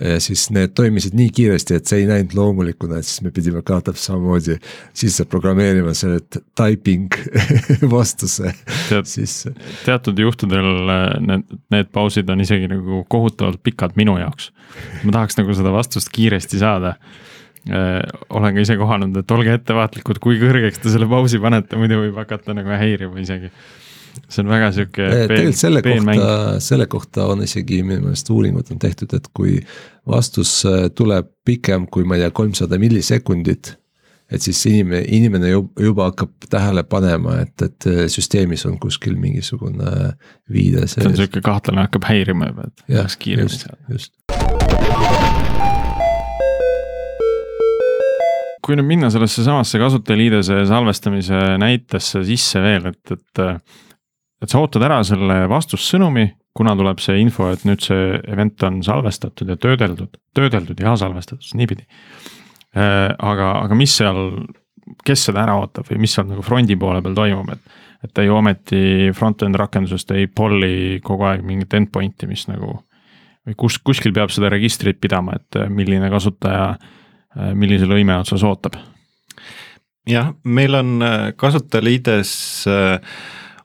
ja 0.00 0.20
siis 0.20 0.46
need 0.50 0.72
toimisid 0.76 1.14
nii 1.16 1.30
kiiresti, 1.34 1.76
et 1.76 1.88
see 1.88 2.02
ei 2.02 2.06
näinud 2.08 2.34
loomulikuna, 2.36 2.98
et 2.98 3.06
siis 3.06 3.22
me 3.24 3.32
pidime 3.34 3.62
ka 3.66 3.80
täpselt 3.80 4.12
samamoodi 4.12 4.56
sisse 4.96 5.26
programmeerima 5.30 5.94
selle 5.96 6.20
typing 6.58 7.12
vastuse 7.94 8.54
sisse. 9.04 9.54
teatud 9.84 10.18
juhtudel 10.18 10.70
äh, 10.92 11.04
need, 11.20 11.58
need 11.74 11.92
pausid 11.94 12.30
on 12.32 12.44
isegi 12.44 12.70
nagu 12.72 13.04
kohutavalt 13.08 13.62
pikad 13.62 13.96
minu 13.96 14.16
jaoks. 14.20 14.50
ma 15.04 15.18
tahaks 15.18 15.38
nagu 15.40 15.54
seda 15.54 15.74
vastust 15.74 16.12
kiiresti 16.14 16.62
saada 16.62 16.96
äh, 16.96 17.31
olen 17.70 18.56
ka 18.56 18.62
ise 18.64 18.74
kohanud, 18.74 19.14
et 19.20 19.30
olge 19.30 19.52
ettevaatlikud, 19.54 20.18
kui 20.22 20.40
kõrgeks 20.40 20.80
te 20.82 20.90
selle 20.90 21.06
pausi 21.10 21.38
panete, 21.42 21.78
muidu 21.78 22.00
võib 22.00 22.16
hakata 22.18 22.56
nagu 22.58 22.74
häirima 22.74 23.22
isegi 23.22 23.52
see 24.28 24.42
on 24.42 24.50
väga 24.50 24.70
sihuke. 24.72 25.10
tegelikult 25.28 25.58
selle 25.58 25.82
kohta, 25.82 26.32
selle 26.60 26.86
kohta 26.90 27.26
on 27.32 27.44
isegi 27.44 27.82
minu 27.82 28.06
meelest 28.06 28.30
uuringud 28.32 28.72
on 28.72 28.80
tehtud, 28.82 29.12
et 29.16 29.28
kui 29.36 29.58
vastus 30.08 30.54
äh, 30.68 30.88
tuleb 30.94 31.30
pikem 31.46 31.86
kui 31.92 32.04
ma 32.08 32.18
ei 32.18 32.24
tea, 32.24 32.34
kolmsada 32.42 32.78
millisekundit. 32.82 33.76
et 34.32 34.40
siis 34.40 34.62
inimene, 34.66 35.02
inimene 35.12 35.50
juba 35.52 36.06
hakkab 36.08 36.46
tähele 36.50 36.84
panema, 36.88 37.38
et, 37.44 37.54
et 37.62 37.88
äh, 37.90 38.04
süsteemis 38.12 38.66
on 38.68 38.78
kuskil 38.80 39.18
mingisugune 39.20 40.12
viide 40.52 40.86
see 40.88 41.04
on 41.06 41.16
sihuke 41.18 41.44
kahtlane, 41.44 41.86
hakkab 41.88 42.08
häirima 42.08 42.52
juba, 42.52 42.70
et 42.70 42.86
tahaks 42.88 43.18
kiiremini 43.20 43.64
saada. 43.64 43.82
just 43.92 45.51
kui 48.62 48.76
nüüd 48.78 48.86
minna 48.86 49.10
sellesse 49.10 49.42
samasse 49.42 49.80
kasutajaliidese 49.82 50.60
salvestamise 50.70 51.40
näitesse 51.58 52.22
sisse 52.26 52.62
veel, 52.62 52.92
et, 52.92 53.16
et 53.16 53.42
et 54.42 54.50
sa 54.50 54.62
ootad 54.62 54.82
ära 54.82 55.00
selle 55.06 55.44
vastussõnumi, 55.50 56.26
kuna 56.56 56.74
tuleb 56.76 57.00
see 57.02 57.20
info, 57.22 57.48
et 57.52 57.62
nüüd 57.68 57.82
see 57.84 58.16
event 58.32 58.64
on 58.66 58.80
salvestatud 58.84 59.52
ja 59.54 59.56
töödeldud, 59.60 60.18
töödeldud 60.36 60.82
ja 60.82 60.96
salvestatud, 60.98 61.46
niipidi. 61.58 61.86
Aga, 62.74 63.48
aga 63.62 63.76
mis 63.76 63.94
seal, 64.00 64.34
kes 65.06 65.28
seda 65.28 65.44
ära 65.44 65.56
ootab 65.60 65.88
või 65.90 66.02
mis 66.04 66.16
seal 66.16 66.26
nagu 66.28 66.44
front'i 66.44 66.76
poole 66.80 67.02
peal 67.04 67.16
toimub, 67.16 67.52
et. 67.54 67.78
et 68.02 68.10
ta 68.10 68.24
ju 68.26 68.34
ometi 68.34 69.12
front-end 69.14 69.54
rakendusest 69.60 70.10
ei 70.16 70.26
pull'i 70.26 70.98
kogu 71.04 71.28
aeg 71.28 71.44
mingit 71.46 71.74
endpoint'i, 71.78 72.26
mis 72.26 72.48
nagu. 72.50 72.80
või 73.46 73.54
kus, 73.58 73.78
kuskil 73.78 74.14
peab 74.16 74.32
seda 74.34 74.50
registrit 74.50 74.98
pidama, 75.00 75.36
et 75.38 75.60
milline 75.70 76.10
kasutaja, 76.10 76.74
millise 77.54 77.86
lõime 77.88 78.16
otsas 78.20 78.42
ootab. 78.44 78.76
jah, 80.08 80.32
meil 80.44 80.74
on 80.74 81.02
äh, 81.02 81.28
kasutajaliides 81.36 82.32
äh, 82.68 83.14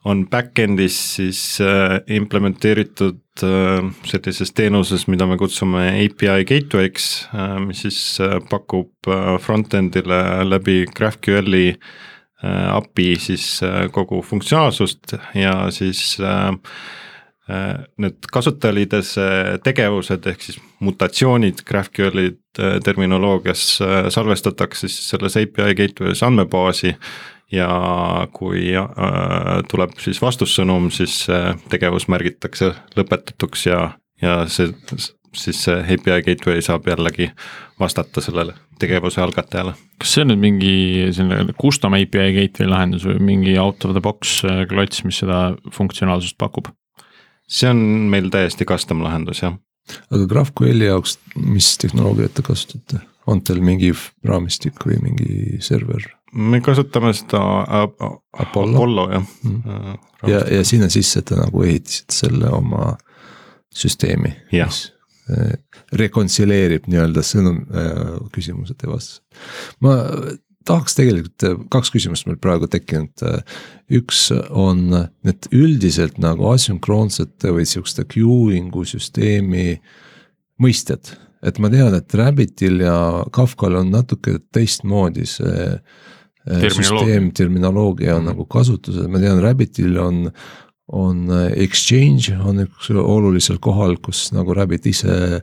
on 0.07 0.27
back-end'is 0.31 0.97
siis 1.17 1.39
äh, 1.61 1.99
implementeeritud 2.15 3.43
äh, 3.43 3.87
sellises 4.07 4.53
teenuses, 4.55 5.07
mida 5.11 5.27
me 5.27 5.37
kutsume 5.39 5.87
API 5.89 6.45
gateway'ks 6.47 7.07
äh,, 7.33 7.57
mis 7.65 7.83
siis 7.83 8.19
äh, 8.23 8.37
pakub 8.49 9.09
äh, 9.09 9.35
front-end'ile 9.41 10.21
läbi 10.47 10.85
GraphQL-i 10.95 11.67
äh, 11.73 12.69
API 12.77 13.17
siis 13.19 13.49
äh, 13.65 13.87
kogu 13.91 14.21
funktsionaalsust 14.21 15.17
ja 15.35 15.59
siis 15.71 16.19
äh, 16.19 16.53
äh 16.53 17.06
need 17.47 18.27
kasutajaliidese 18.33 19.27
tegevused 19.63 20.25
ehk 20.27 20.41
siis 20.43 20.59
mutatsioonid 20.83 21.63
GraphQL-i 21.67 22.27
äh, 22.33 22.77
terminoloogias 22.83 23.79
salvestatakse 24.13 24.87
siis 24.87 25.09
selles 25.13 25.37
API 25.39 25.75
gateway's 25.79 26.25
andmebaasi 26.27 26.95
ja 27.51 27.69
kui 28.35 28.73
äh, 28.75 28.89
tuleb 29.71 29.95
siis 30.03 30.19
vastussõnum, 30.21 30.91
siis 30.91 31.21
tegevus 31.71 32.09
märgitakse 32.11 32.73
lõpetatuks 32.99 33.69
ja, 33.69 33.83
ja 34.21 34.41
see 34.51 34.73
siis 35.37 35.59
see 35.63 35.77
API 35.81 36.21
gateway 36.25 36.61
saab 36.63 36.87
jällegi 36.87 37.29
vastata 37.79 38.21
sellele 38.23 38.55
tegevuse 38.79 39.21
algatajale. 39.21 39.73
kas 39.99 40.13
see 40.13 40.23
on 40.23 40.31
nüüd 40.31 40.43
mingi 40.43 40.73
selline 41.15 41.55
custom 41.61 41.95
API 41.97 42.33
gateway 42.35 42.69
lahendus 42.69 43.07
või 43.07 43.19
mingi 43.31 43.57
out 43.61 43.85
of 43.85 43.95
the 43.95 44.03
box 44.03 44.39
äh, 44.45 44.63
klots, 44.69 45.03
mis 45.07 45.21
seda 45.23 45.55
funktsionaalsust 45.73 46.37
pakub? 46.41 46.71
See 47.47 47.69
on 47.69 47.79
meil 48.11 48.29
täiesti 48.33 48.67
custom 48.67 49.03
lahendus, 49.05 49.41
jah. 49.43 49.57
aga 50.11 50.27
GraphQL-i 50.27 50.89
jaoks, 50.89 51.17
mis 51.39 51.75
tehnoloogiat 51.81 52.37
te 52.37 52.45
kasutate, 52.45 53.01
on 53.27 53.41
teil 53.45 53.63
mingi 53.63 53.93
raamistik 54.27 54.85
või 54.87 54.99
mingi 55.03 55.61
server? 55.63 56.05
me 56.37 56.59
kasutame 56.61 57.13
seda 57.15 57.39
Apollo, 57.63 58.21
Apollo 58.75 59.07
jah 59.13 59.23
mm.. 59.43 59.61
Äh, 59.65 60.31
ja, 60.31 60.41
ja 60.57 60.63
sinna 60.67 60.89
sisse 60.91 61.21
te 61.25 61.37
nagu 61.39 61.63
ehitasite 61.63 62.13
selle 62.13 62.51
oma 62.51 62.91
süsteemi, 63.73 64.33
mis 64.51 64.81
äh, 65.31 65.55
rekontsileerib 65.95 66.89
nii-öelda 66.91 67.23
sõnum 67.23 67.63
äh,, 67.71 68.17
küsimused 68.35 68.83
ja 68.83 68.91
vastused. 68.91 69.23
ma 69.79 69.95
tahaks 70.67 70.97
tegelikult, 70.97 71.45
äh, 71.47 71.55
kaks 71.73 71.93
küsimust 71.93 72.27
meil 72.29 72.39
praegu 72.41 72.69
tekkinud. 72.71 73.23
üks 73.87 74.27
on 74.49 74.89
need 75.23 75.47
üldiselt 75.55 76.17
nagu 76.19 76.49
asünkroonsete 76.51 77.53
või 77.55 77.65
sihukeste 77.65 78.03
queuing'u 78.11 78.83
süsteemi 78.85 79.79
mõisted. 80.61 81.15
et 81.43 81.59
ma 81.59 81.69
tean, 81.69 81.93
et 81.93 82.13
Rabbitil 82.13 82.81
ja 82.81 83.23
Kafkal 83.31 83.75
on 83.75 83.91
natuke 83.91 84.39
teistmoodi 84.51 85.25
see 85.29 85.79
Äh, 86.47 86.69
süsteem, 86.71 87.31
terminoloogia 87.31 88.15
on 88.15 88.21
mm 88.21 88.27
-hmm. 88.27 88.29
nagu 88.29 88.45
kasutusel, 88.45 89.07
ma 89.07 89.19
tean, 89.19 89.41
Rabbitil 89.41 89.97
on. 89.97 90.31
on 90.87 91.29
äh, 91.29 91.51
exchange 91.63 92.37
on 92.45 92.59
üks 92.63 92.89
olulisel 92.89 93.57
kohal, 93.59 93.97
kus 93.97 94.31
nagu 94.31 94.53
Rabbit 94.53 94.85
ise 94.85 95.41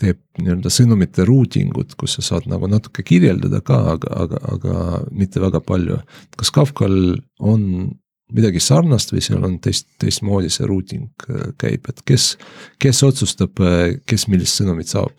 teeb 0.00 0.20
nii-öelda 0.40 0.72
sõnumite 0.72 1.26
routing 1.28 1.76
ut, 1.78 1.94
kus 1.98 2.18
sa 2.18 2.24
saad 2.30 2.48
nagu 2.50 2.68
natuke 2.70 3.04
kirjeldada 3.06 3.62
ka, 3.64 3.78
aga, 3.96 4.16
aga, 4.24 4.40
aga 4.54 4.80
mitte 5.10 5.42
väga 5.42 5.62
palju. 5.64 6.00
kas 6.36 6.52
Kafkal 6.54 6.96
on 7.38 7.62
midagi 8.36 8.60
sarnast 8.60 9.12
või 9.14 9.22
seal 9.22 9.44
on 9.46 9.60
teist, 9.62 9.88
teistmoodi 10.02 10.50
see 10.50 10.66
routing 10.66 11.28
äh, 11.30 11.52
käib, 11.60 11.86
et 11.88 12.02
kes, 12.08 12.34
kes 12.82 13.04
otsustab, 13.06 13.62
kes 14.06 14.28
millist 14.32 14.60
sõnumit 14.60 14.90
saab? 14.90 15.14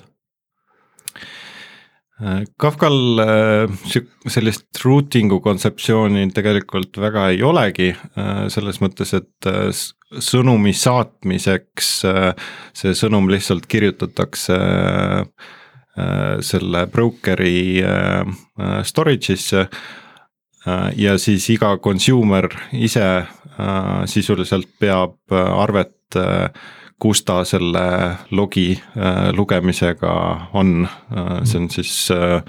Kafkal 2.57 3.19
äh, 3.21 3.73
sellist 4.25 4.79
routing'u 4.81 5.37
kontseptsiooni 5.45 6.23
tegelikult 6.33 6.97
väga 6.97 7.27
ei 7.35 7.43
olegi, 7.45 7.91
äh, 7.93 8.47
selles 8.49 8.81
mõttes, 8.81 9.13
et 9.13 9.49
äh, 9.49 9.69
sõnumi 10.23 10.71
saatmiseks 10.75 11.87
see 12.77 12.93
sõnum 12.95 13.27
lihtsalt 13.31 13.65
kirjutatakse 13.67 14.57
selle 16.47 16.83
broker'i 16.93 17.81
storage'isse. 18.87 19.65
ja 20.95 21.17
siis 21.17 21.49
iga 21.49 21.73
consumer 21.83 22.47
ise 22.71 23.07
sisuliselt 24.07 24.69
peab 24.79 25.33
arvet 25.33 26.21
kus 26.99 27.21
ta 27.25 27.41
selle 27.45 27.83
logi 28.33 28.71
äh, 28.73 29.29
lugemisega 29.37 30.13
on 30.57 30.87
äh,, 30.87 31.43
see 31.45 31.61
on 31.61 31.69
siis 31.69 31.93
äh, 32.13 32.41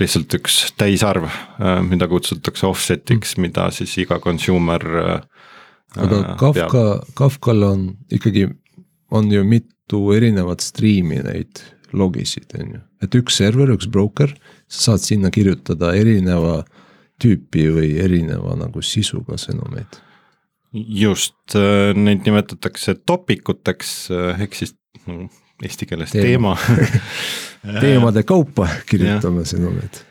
lihtsalt 0.00 0.36
üks 0.40 0.60
täisarv 0.80 1.28
äh,, 1.28 1.80
mida 1.84 2.08
kutsutakse 2.08 2.66
offset'iks, 2.68 3.36
mida 3.36 3.68
siis 3.74 3.98
iga 4.00 4.20
consumer 4.24 4.86
äh, 5.02 5.20
aga 5.96 6.20
äh, 6.20 6.36
Kafka, 6.38 6.84
Kafkal 7.18 7.62
on 7.66 7.86
ikkagi, 8.12 8.46
on 9.10 9.30
ju 9.32 9.44
mitu 9.44 10.02
erinevat 10.14 10.62
striimi 10.64 11.22
neid 11.24 11.62
logisid, 11.92 12.50
on 12.58 12.76
ju. 12.76 12.82
et 13.02 13.16
üks 13.18 13.40
server, 13.40 13.72
üks 13.74 13.88
broker, 13.90 14.34
sa 14.70 14.92
saad 14.92 15.06
sinna 15.06 15.32
kirjutada 15.34 15.94
erineva 15.98 16.60
tüüpi 17.20 17.66
või 17.74 17.90
erineva 18.00 18.54
nagu 18.58 18.82
sisuga 18.82 19.38
sõnumeid. 19.40 19.98
just, 20.72 21.56
neid 21.96 22.26
nimetatakse 22.26 22.94
topikuteks 23.06 23.94
ehk 24.38 24.54
siis 24.54 24.76
no, 25.06 25.26
eesti 25.64 25.88
keeles 25.90 26.14
teema, 26.14 26.54
teema. 26.54 27.80
teemade 27.84 28.22
kaupa 28.28 28.68
kirjutame 28.90 29.42
sõnumeid 29.48 30.04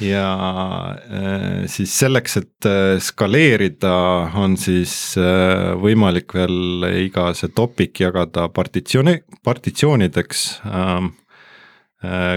ja 0.00 0.96
äh, 1.10 1.66
siis 1.70 1.92
selleks, 1.98 2.36
et 2.40 2.68
äh, 2.68 2.96
skaleerida, 3.02 3.94
on 4.38 4.56
siis 4.60 4.92
äh, 5.18 5.74
võimalik 5.80 6.34
veel 6.36 6.86
iga 7.04 7.30
see 7.36 7.50
topic 7.54 8.00
jagada 8.02 8.48
partitsiooni, 8.54 9.18
partitsioonideks. 9.44 10.44
Ähm, 10.66 11.14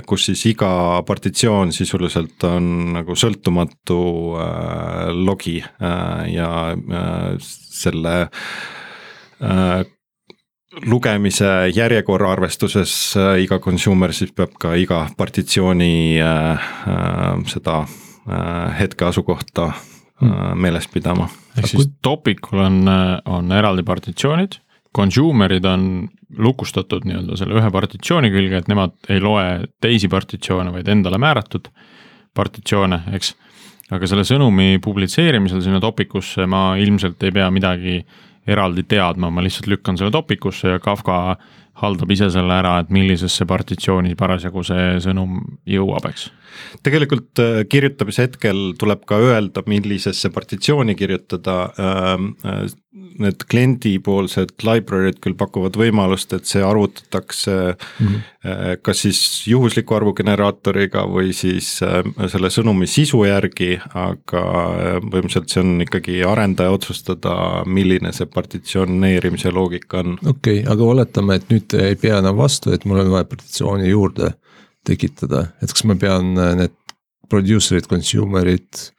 kus 0.10 0.24
siis 0.26 0.42
iga 0.50 0.68
partitsioon 1.06 1.70
sisuliselt 1.70 2.42
on 2.50 2.96
nagu 2.96 3.14
sõltumatu 3.14 3.98
logi 5.14 5.60
ja 5.62 6.48
selle 7.46 8.16
lugemise 10.72 11.50
järjekorra 11.76 12.32
arvestuses 12.32 12.94
äh, 13.18 13.42
iga 13.44 13.60
consumer 13.60 14.14
siis 14.16 14.32
peab 14.36 14.56
ka 14.60 14.74
iga 14.80 15.04
partitsiooni 15.18 16.20
äh, 16.22 16.52
äh, 16.88 17.44
seda 17.52 17.82
äh, 17.84 18.80
hetke 18.80 19.10
asukohta 19.10 19.72
äh, 19.72 20.54
meeles 20.56 20.88
pidama. 20.88 21.28
ehk 21.58 21.68
siis 21.68 21.90
topicul 22.02 22.64
on, 22.64 22.82
äh, 22.88 23.18
on 23.26 23.52
eraldi 23.52 23.84
partitsioonid, 23.84 24.60
consumer'id 24.96 25.68
on 25.68 25.86
lukustatud 26.40 27.06
nii-öelda 27.08 27.38
selle 27.40 27.60
ühe 27.60 27.72
partitsiooni 27.72 28.32
külge, 28.32 28.64
et 28.64 28.72
nemad 28.72 28.96
ei 29.12 29.20
loe 29.20 29.46
teisi 29.84 30.08
partitsioone, 30.08 30.72
vaid 30.72 30.88
endale 30.88 31.20
määratud 31.20 31.68
partitsioone, 32.36 33.04
eks. 33.18 33.36
aga 33.92 34.08
selle 34.08 34.24
sõnumi 34.24 34.80
publitseerimisel 34.80 35.60
sinna 35.64 35.84
topic 35.84 36.16
usse 36.16 36.48
ma 36.48 36.78
ilmselt 36.80 37.24
ei 37.28 37.34
pea 37.36 37.50
midagi 37.52 37.98
äh, 38.00 38.20
eraldi 38.52 38.84
teadma, 38.88 39.32
ma 39.34 39.44
lihtsalt 39.44 39.70
lükkan 39.72 39.98
selle 40.00 40.14
topikusse 40.14 40.76
ja 40.76 40.82
Kafka 40.84 41.38
haldab 41.82 42.12
ise 42.14 42.28
selle 42.34 42.54
ära, 42.60 42.76
et 42.82 42.92
millisesse 42.94 43.48
partitsiooni 43.50 44.14
parasjagu 44.20 44.64
see 44.68 45.00
sõnum 45.04 45.40
jõuab, 45.70 46.06
eks. 46.12 46.28
tegelikult 46.86 47.42
äh, 47.42 47.64
kirjutamise 47.72 48.28
hetkel 48.28 48.72
tuleb 48.80 49.06
ka 49.10 49.20
öelda, 49.22 49.64
millisesse 49.72 50.30
partitsiooni 50.34 50.98
kirjutada. 51.00 51.58
Äh, 52.92 53.08
need 53.24 53.46
kliendipoolsed 53.48 54.58
library'd 54.68 55.22
küll 55.24 55.36
pakuvad 55.40 55.78
võimalust, 55.80 56.34
et 56.36 56.50
see 56.50 56.64
arvutatakse 56.66 57.54
mm 57.72 58.08
-hmm. 58.08 58.82
kas 58.82 59.04
siis 59.06 59.48
juhusliku 59.48 59.96
arvu 59.96 60.14
generaatoriga 60.14 61.06
või 61.08 61.32
siis 61.34 61.70
selle 61.80 62.50
sõnumi 62.50 62.88
sisu 62.88 63.24
järgi, 63.24 63.80
aga 63.94 64.44
põhimõtteliselt 65.08 65.50
see 65.50 65.64
on 65.64 65.82
ikkagi 65.82 66.24
arendaja 66.28 66.72
otsustada, 66.72 67.64
milline 67.66 68.12
see 68.12 68.26
partitsioneerimise 68.26 69.52
loogika 69.52 70.00
on. 70.00 70.18
okei 70.26 70.60
okay,, 70.60 70.72
aga 70.74 70.84
oletame, 70.84 71.36
et 71.36 71.50
nüüd 71.50 71.74
ei 71.80 71.96
pea 71.96 72.20
enam 72.20 72.38
vastu, 72.38 72.74
et 72.74 72.86
mul 72.86 73.00
on 73.00 73.12
vaja 73.12 73.24
partitsiooni 73.24 73.90
juurde 73.90 74.34
tekitada, 74.84 75.48
et 75.62 75.72
kas 75.72 75.84
ma 75.84 75.96
pean 75.96 76.34
need 76.34 76.76
producer'id, 77.30 77.88
consumer'id 77.88 78.92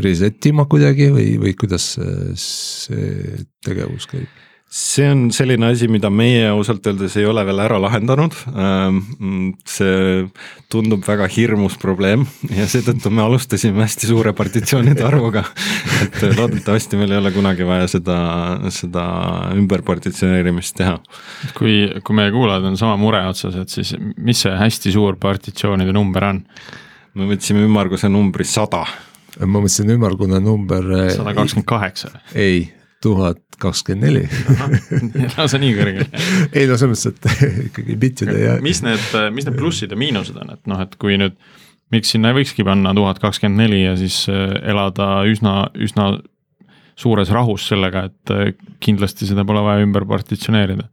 reset 0.00 0.46
ima 0.48 0.64
kuidagi 0.70 1.10
või, 1.12 1.28
või 1.42 1.52
kuidas 1.58 1.92
see 2.40 3.42
tegevus 3.64 4.08
käib? 4.10 4.30
see 4.72 5.04
on 5.12 5.26
selline 5.36 5.68
asi, 5.68 5.84
mida 5.92 6.08
meie 6.08 6.46
ausalt 6.48 6.86
öeldes 6.88 7.12
ei 7.20 7.26
ole 7.28 7.42
veel 7.44 7.60
ära 7.60 7.76
lahendanud. 7.82 8.32
Ähm, 8.56 9.02
see 9.68 10.22
tundub 10.72 11.04
väga 11.04 11.26
hirmus 11.28 11.76
probleem 11.80 12.24
ja 12.48 12.64
seetõttu 12.70 13.12
me 13.12 13.20
alustasime 13.26 13.84
hästi 13.84 14.08
suure 14.08 14.32
partitsioonide 14.36 15.04
arvuga. 15.04 15.44
et 16.06 16.38
loodetavasti 16.38 16.96
meil 16.96 17.12
ei 17.12 17.20
ole 17.20 17.34
kunagi 17.36 17.68
vaja 17.68 17.90
seda, 17.98 18.16
seda 18.72 19.04
ümberpartitsioneerimist 19.60 20.78
teha. 20.80 20.96
kui, 21.58 21.76
kui 22.00 22.16
meie 22.16 22.32
kuulajad 22.32 22.72
on 22.72 22.80
sama 22.80 22.96
mure 22.96 23.20
otsas, 23.28 23.60
et 23.60 23.76
siis 23.76 23.92
mis 24.16 24.40
see 24.40 24.56
hästi 24.56 24.96
suur 24.96 25.20
partitsioonide 25.20 25.92
number 25.92 26.30
on? 26.32 26.44
me 27.12 27.28
võtsime 27.28 27.60
ümmarguse 27.66 28.08
numbri 28.08 28.48
sada 28.48 28.86
ma 29.40 29.62
mõtlesin 29.62 29.92
ümmargune 29.94 30.40
number. 30.42 30.86
Eh, 30.98 31.10
sada 31.16 31.34
kakskümmend 31.36 31.68
kaheksa. 31.68 32.10
ei, 32.34 32.66
tuhat 33.02 33.40
kakskümmend 33.62 34.06
neli. 34.06 34.24
lausa 35.36 35.60
nii 35.62 35.74
kõrge 35.76 36.06
ei 36.58 36.68
no 36.70 36.78
selles 36.80 37.04
mõttes, 37.06 37.36
et 37.36 37.44
ikkagi 37.68 37.98
bitide 38.00 38.38
ja. 38.38 38.56
mis 38.64 38.82
need, 38.84 39.04
mis 39.34 39.48
need 39.48 39.58
plussid 39.58 39.94
ja 39.94 39.98
miinused 39.98 40.38
on, 40.38 40.52
et 40.56 40.70
noh, 40.70 40.82
et 40.84 40.96
kui 41.00 41.16
nüüd, 41.20 41.38
miks 41.94 42.12
sinna 42.14 42.32
ei 42.32 42.40
võikski 42.40 42.66
panna 42.66 42.94
tuhat 42.96 43.22
kakskümmend 43.22 43.64
neli 43.64 43.84
ja 43.84 43.96
siis 44.00 44.24
eh, 44.32 44.58
elada 44.72 45.22
üsna, 45.28 45.70
üsna 45.74 46.12
suures 46.98 47.32
rahus 47.32 47.64
sellega, 47.72 48.06
et 48.10 48.34
eh, 48.34 48.52
kindlasti 48.84 49.28
seda 49.30 49.46
pole 49.48 49.64
vaja 49.64 49.86
ümber 49.86 50.06
partitsioneerida. 50.08 50.90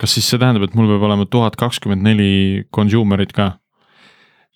kas 0.00 0.12
siis 0.12 0.26
see 0.28 0.40
tähendab, 0.40 0.66
et 0.66 0.74
mul 0.76 0.90
peab 0.90 1.06
olema 1.08 1.28
tuhat 1.28 1.56
kakskümmend 1.60 2.04
neli 2.04 2.64
consumer'it 2.74 3.32
ka? 3.36 3.52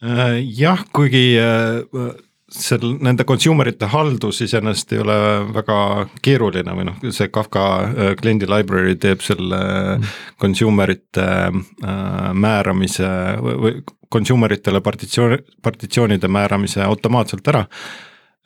jah, 0.00 0.80
kuigi 0.96 1.36
seal 2.50 2.96
nende 3.02 3.24
consumer 3.28 3.68
ite 3.70 3.88
haldus 3.90 4.40
iseenesest 4.44 4.94
ei 4.96 5.02
ole 5.04 5.16
väga 5.54 5.78
keeruline 6.22 6.74
või 6.76 6.88
noh, 6.88 6.98
see 7.14 7.30
Kafka 7.32 7.64
äh, 7.86 8.12
kliendi 8.20 8.48
library 8.50 8.96
teeb 9.00 9.22
selle 9.24 9.60
mm. 9.96 10.12
consumer 10.40 10.90
ite 10.96 11.26
äh, 11.46 12.30
määramise 12.34 13.08
või 13.40 13.78
consumer 14.10 14.52
itele 14.56 14.80
partitsioon, 14.82 15.38
partitsioonide 15.62 16.28
määramise 16.28 16.82
automaatselt 16.82 17.46
ära 17.52 17.66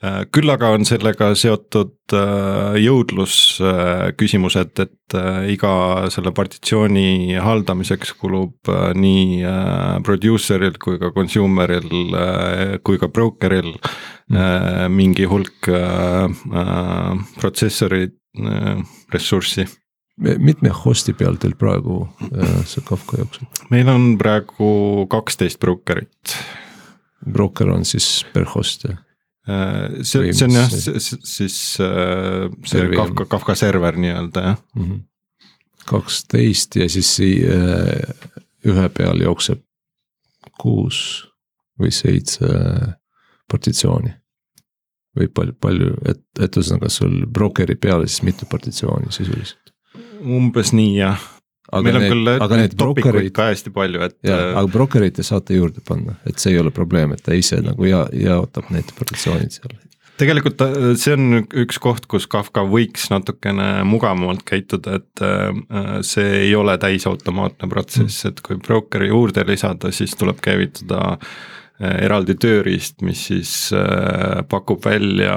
küll 0.03 0.51
aga 0.51 0.73
on 0.75 0.83
sellega 0.87 1.29
seotud 1.39 2.13
äh, 2.13 2.75
jõudlusküsimused, 2.83 4.81
äh, 4.81 4.89
et 4.89 5.15
iga 5.53 5.71
selle 6.11 6.33
partitsiooni 6.35 7.37
haldamiseks 7.39 8.11
kulub 8.19 8.71
nii 8.99 9.45
producer'il 10.05 10.75
kui 10.81 10.99
ka 10.99 11.13
consumer'il 11.15 11.87
kui 12.83 12.99
ka 12.99 13.07
broker'il 13.07 13.71
mm. 13.71 14.91
mingi 14.91 15.29
hulk 15.29 15.69
protsessori 17.39 18.09
ressurssi 19.13 19.67
mitme 20.17 20.73
host'i 20.73 21.15
peal 21.15 21.39
teil 21.39 21.55
praegu 21.59 22.01
see 22.67 22.83
Kafka 22.83 23.21
jookseb? 23.21 23.63
meil 23.71 23.93
on 23.93 24.15
praegu 24.19 25.05
kaksteist 25.11 25.61
brokerit. 25.63 26.35
broker 27.23 27.71
on 27.71 27.85
siis 27.87 28.25
per 28.33 28.49
host 28.57 28.89
jah? 28.89 29.04
Äh, 29.47 30.03
see, 30.03 30.33
see 30.33 30.47
on 30.47 30.55
jah, 30.57 30.71
siis 30.71 31.57
äh, 31.79 32.47
see 32.65 32.87
Kafka, 32.95 33.27
Kafka 33.29 33.55
server 33.55 33.97
nii-öelda 34.01 34.41
jah. 34.41 34.57
Mm 34.75 34.85
-hmm.. 34.85 35.03
kaksteist 35.85 36.75
ja 36.75 36.89
siis 36.89 37.19
äh, 37.19 38.09
ühe 38.65 38.89
peal 38.89 39.21
jookseb 39.21 39.61
kuus 40.57 41.27
või 41.79 41.91
seitse 41.91 42.47
partitsiooni. 43.51 44.15
või 45.15 45.27
palju, 45.27 45.53
palju, 45.61 45.93
et, 46.09 46.23
et 46.39 46.57
ühesõnaga 46.57 46.89
sul 46.89 47.25
brokeri 47.25 47.75
peale 47.75 48.07
siis 48.07 48.23
mitu 48.23 48.45
partitsiooni 48.51 49.11
sisuliselt? 49.11 49.71
umbes 50.25 50.73
nii 50.73 50.97
jah 50.97 51.21
aga 51.71 51.81
meil 51.85 51.97
on 51.97 52.03
need, 52.03 52.13
küll 52.13 52.31
aga 52.35 52.59
need 52.61 52.77
brokerid 52.79 53.31
ka 53.35 53.49
hästi 53.51 53.73
palju, 53.75 54.03
et. 54.07 54.17
jaa, 54.27 54.51
aga 54.53 54.67
brokerid 54.75 55.17
te 55.17 55.25
saate 55.25 55.57
juurde 55.57 55.83
panna, 55.85 56.17
et 56.29 56.39
see 56.41 56.53
ei 56.53 56.61
ole 56.61 56.73
probleem, 56.75 57.15
et 57.15 57.25
ta 57.25 57.35
ise 57.37 57.61
nagu 57.65 57.89
ja, 57.89 58.05
jaotab 58.13 58.69
need 58.75 58.93
proportsioonid 58.97 59.57
seal. 59.57 59.73
tegelikult 60.21 60.61
äh, 60.67 60.93
see 61.01 61.15
on 61.17 61.41
üks 61.65 61.81
koht, 61.81 62.05
kus 62.11 62.29
Kafka 62.31 62.65
võiks 62.69 63.09
natukene 63.13 63.69
mugavamalt 63.87 64.45
käituda, 64.47 65.01
et 65.01 65.25
äh, 65.25 65.99
see 66.05 66.45
ei 66.45 66.55
ole 66.57 66.77
täisautomaatne 66.81 67.71
protsess, 67.71 68.27
et 68.29 68.45
kui 68.45 68.61
brokeri 68.61 69.11
juurde 69.13 69.47
lisada, 69.49 69.93
siis 69.95 70.17
tuleb 70.19 70.43
käivitada 70.45 71.17
Äh, 71.17 71.64
eraldi 71.79 72.37
tööriist, 72.39 73.01
mis 73.03 73.25
siis 73.29 73.51
äh, 73.75 74.43
pakub 74.47 74.85
välja, 74.85 75.35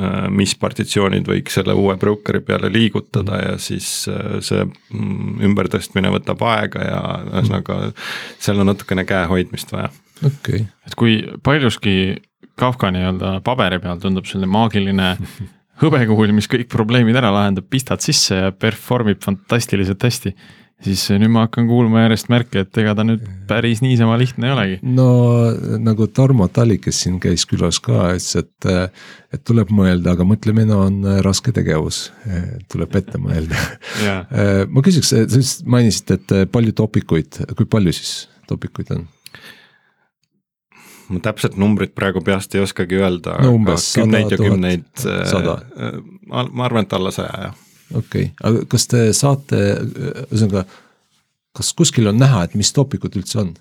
äh, 0.00 0.14
mis 0.32 0.54
partitsioonid 0.56 1.28
võiks 1.28 1.58
selle 1.58 1.74
uue 1.76 1.96
brokeri 2.00 2.40
peale 2.46 2.70
liigutada 2.72 3.40
ja 3.42 3.58
siis 3.60 3.90
see 4.06 4.62
mm, 4.64 5.42
ümbertõstmine 5.50 6.12
võtab 6.14 6.46
aega 6.48 6.86
ja 6.86 7.02
ühesõnaga 7.26 7.80
seal 8.38 8.62
on 8.62 8.72
natukene 8.72 9.04
käehoidmist 9.08 9.74
vaja. 9.76 9.90
okei 10.22 10.62
okay., 10.62 10.64
et 10.88 10.96
kui 10.96 11.20
paljuski 11.44 12.16
Kafka 12.56 12.88
nii-öelda 12.88 13.34
paberi 13.44 13.76
peal 13.84 13.98
tundub 14.00 14.24
selline 14.24 14.48
maagiline 14.48 15.10
hõbekuul, 15.82 16.32
mis 16.32 16.48
kõik 16.50 16.70
probleemid 16.72 17.18
ära 17.20 17.32
lahendab, 17.34 17.68
pistad 17.68 18.00
sisse 18.04 18.38
ja 18.38 18.52
perform 18.54 19.12
ib 19.12 19.20
fantastiliselt 19.24 20.06
hästi. 20.08 20.32
Siis 20.84 21.02
nüüd 21.16 21.32
ma 21.32 21.46
hakkan 21.46 21.68
kuulma 21.70 22.04
järjest 22.04 22.28
märke, 22.32 22.62
et 22.66 22.80
ega 22.82 22.92
ta 22.96 23.04
nüüd 23.06 23.24
päris 23.48 23.80
niisama 23.84 24.18
lihtne 24.20 24.50
ei 24.50 24.54
olegi. 24.54 24.78
no 24.84 25.08
nagu 25.82 26.08
Tarmo 26.12 26.48
Tali, 26.52 26.78
kes 26.82 27.00
siin 27.04 27.18
käis 27.22 27.46
külas 27.48 27.80
ka, 27.82 28.12
ütles, 28.16 28.28
et, 28.42 28.68
et 29.34 29.44
tuleb 29.46 29.72
mõelda, 29.74 30.14
aga 30.16 30.28
mõtlemine 30.28 30.76
on 30.76 31.00
raske 31.24 31.54
tegevus. 31.56 32.06
tuleb 32.72 32.96
ette 33.00 33.20
mõelda 33.22 33.58
ma 34.72 34.86
küsiks, 34.86 35.12
sa 35.12 35.24
just 35.24 35.66
mainisid, 35.66 36.16
et 36.18 36.38
palju 36.52 36.76
topikuid, 36.76 37.44
kui 37.56 37.68
palju 37.76 37.96
siis 37.96 38.16
topikuid 38.50 38.96
on? 38.96 39.06
ma 41.06 41.22
täpset 41.22 41.54
numbrit 41.56 41.94
praegu 41.94 42.20
peast 42.26 42.54
ei 42.56 42.64
oskagi 42.64 42.98
öelda 42.98 43.38
no,. 43.44 43.54
kümneid 43.78 44.32
ja 44.34 44.40
kümneid. 44.40 45.06
ma 46.26 46.66
arvan, 46.66 46.84
et 46.84 46.98
alla 46.98 47.14
saja, 47.14 47.46
jah 47.48 47.62
okei 47.92 48.30
okay., 48.30 48.32
aga 48.42 48.64
kas 48.72 48.88
te 48.90 49.04
saate, 49.16 49.60
ühesõnaga, 50.26 50.64
kas 51.56 51.72
kuskil 51.76 52.10
on 52.10 52.18
näha, 52.20 52.44
et 52.46 52.56
mis 52.58 52.72
topikud 52.76 53.16
üldse 53.18 53.40
on? 53.44 53.54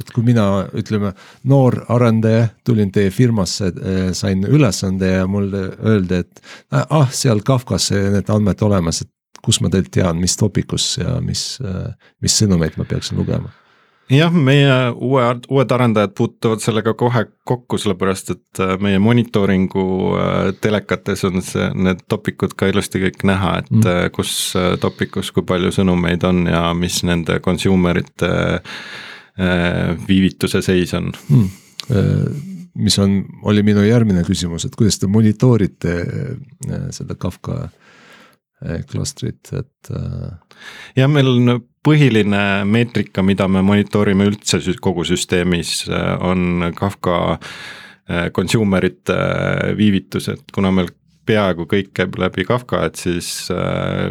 et 0.00 0.10
kui 0.10 0.24
mina, 0.26 0.64
ütleme, 0.74 1.12
noor 1.46 1.76
arendaja, 1.92 2.48
tulin 2.66 2.90
teie 2.90 3.10
firmasse, 3.14 3.68
eh, 3.76 4.06
sain 4.16 4.42
ülesande 4.48 5.12
ja 5.12 5.26
mulle 5.30 5.66
öeldi, 5.78 6.22
et 6.24 6.40
ah, 6.72 7.10
seal 7.12 7.44
Kafkas 7.46 7.90
need 7.92 8.30
andmed 8.32 8.64
olemas, 8.66 9.02
et 9.04 9.10
kus 9.44 9.60
ma 9.60 9.70
teilt 9.70 9.92
tean, 9.94 10.18
mis 10.18 10.34
topikus 10.40 10.96
ja 10.98 11.18
mis, 11.22 11.60
eh, 11.62 11.92
mis 12.24 12.38
sõnumeid 12.40 12.80
ma 12.80 12.88
peaksin 12.88 13.20
lugema 13.20 13.52
jah, 14.16 14.32
meie 14.34 14.74
uue, 14.92 15.24
uued 15.52 15.72
arendajad 15.74 16.14
puutuvad 16.16 16.62
sellega 16.64 16.94
kohe 16.98 17.24
kokku, 17.48 17.78
sellepärast 17.80 18.32
et 18.34 18.62
äh, 18.62 18.74
meie 18.82 19.00
monitooringu 19.02 19.86
äh, 20.18 20.52
telekates 20.62 21.24
on 21.28 21.42
see, 21.44 21.68
need 21.74 22.04
topikud 22.10 22.56
ka 22.58 22.68
ilusti 22.70 23.02
kõik 23.02 23.24
näha, 23.28 23.56
et 23.62 23.72
mm. 23.72 23.88
Äh, 23.92 24.06
kus 24.14 24.54
topikus, 24.82 25.32
kui 25.34 25.46
palju 25.46 25.72
sõnumeid 25.74 26.24
on 26.28 26.46
ja 26.50 26.68
mis 26.76 27.02
nende 27.06 27.40
consumer 27.44 28.02
ite 28.02 28.32
viivituse 30.06 30.60
seis 30.64 30.92
on 30.94 31.12
mm 31.28 32.48
mis 32.72 32.94
on, 33.02 33.18
oli 33.44 33.60
minu 33.66 33.82
järgmine 33.84 34.22
küsimus, 34.24 34.64
et 34.64 34.76
kuidas 34.78 34.96
te 34.96 35.08
monitoorite 35.10 35.96
seda 36.94 37.16
Kafka 37.20 37.66
klastrit, 38.90 39.52
et. 39.56 39.92
jah, 40.96 41.08
meil 41.10 41.30
on 41.30 41.60
põhiline 41.86 42.42
meetrika, 42.68 43.24
mida 43.26 43.48
me 43.50 43.62
monitoorime 43.66 44.28
üldse 44.30 44.60
kogu 44.82 45.04
süsteemis, 45.06 45.82
äh, 45.90 46.14
on 46.22 46.72
Kafka 46.78 47.18
äh, 47.34 48.28
consumer 48.34 48.86
ite 48.86 49.16
äh, 49.16 49.72
viivitused, 49.78 50.46
kuna 50.54 50.72
meil 50.74 50.92
peaaegu 51.26 51.68
kõik 51.70 51.92
käib 51.94 52.16
läbi 52.18 52.42
Kafka, 52.46 52.80
et 52.88 52.98
siis 52.98 53.28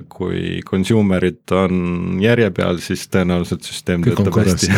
kui 0.07 0.61
consumer'id 0.63 1.51
on 1.59 2.21
järje 2.23 2.47
peal, 2.55 2.79
siis 2.79 3.03
tõenäoliselt 3.11 3.67
süsteem 3.67 4.05
kõik 4.05 4.21
töötab 4.21 4.47
hästi 4.47 4.69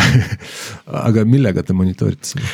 aga 1.08 1.28
millega 1.30 1.62
te 1.62 1.78
monitoorite 1.78 2.32
seda? 2.32 2.50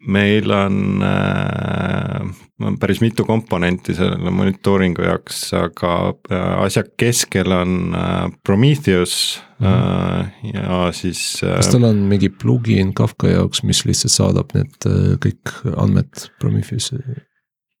Meil 0.00 0.50
on 0.50 1.02
äh, 1.04 2.76
päris 2.80 3.02
mitu 3.04 3.26
komponenti 3.28 3.94
selle 3.96 4.32
monitooringu 4.32 5.04
jaoks, 5.04 5.42
aga 5.58 5.92
äh, 6.30 6.46
asja 6.64 6.84
keskel 6.96 7.52
on 7.52 7.94
äh, 7.94 8.30
Prometheus 8.44 9.42
mm 9.58 9.66
-hmm. 9.66 10.54
ja 10.54 10.92
siis. 10.92 11.40
kas 11.56 11.68
tal 11.68 11.84
on 11.84 11.96
mingi 11.96 12.28
plugin 12.28 12.94
Kafka 12.94 13.28
jaoks, 13.28 13.62
mis 13.62 13.84
lihtsalt 13.84 14.12
saadab 14.12 14.54
need 14.54 14.88
kõik 15.26 15.54
andmed 15.76 16.28
Prometheusi? 16.40 16.96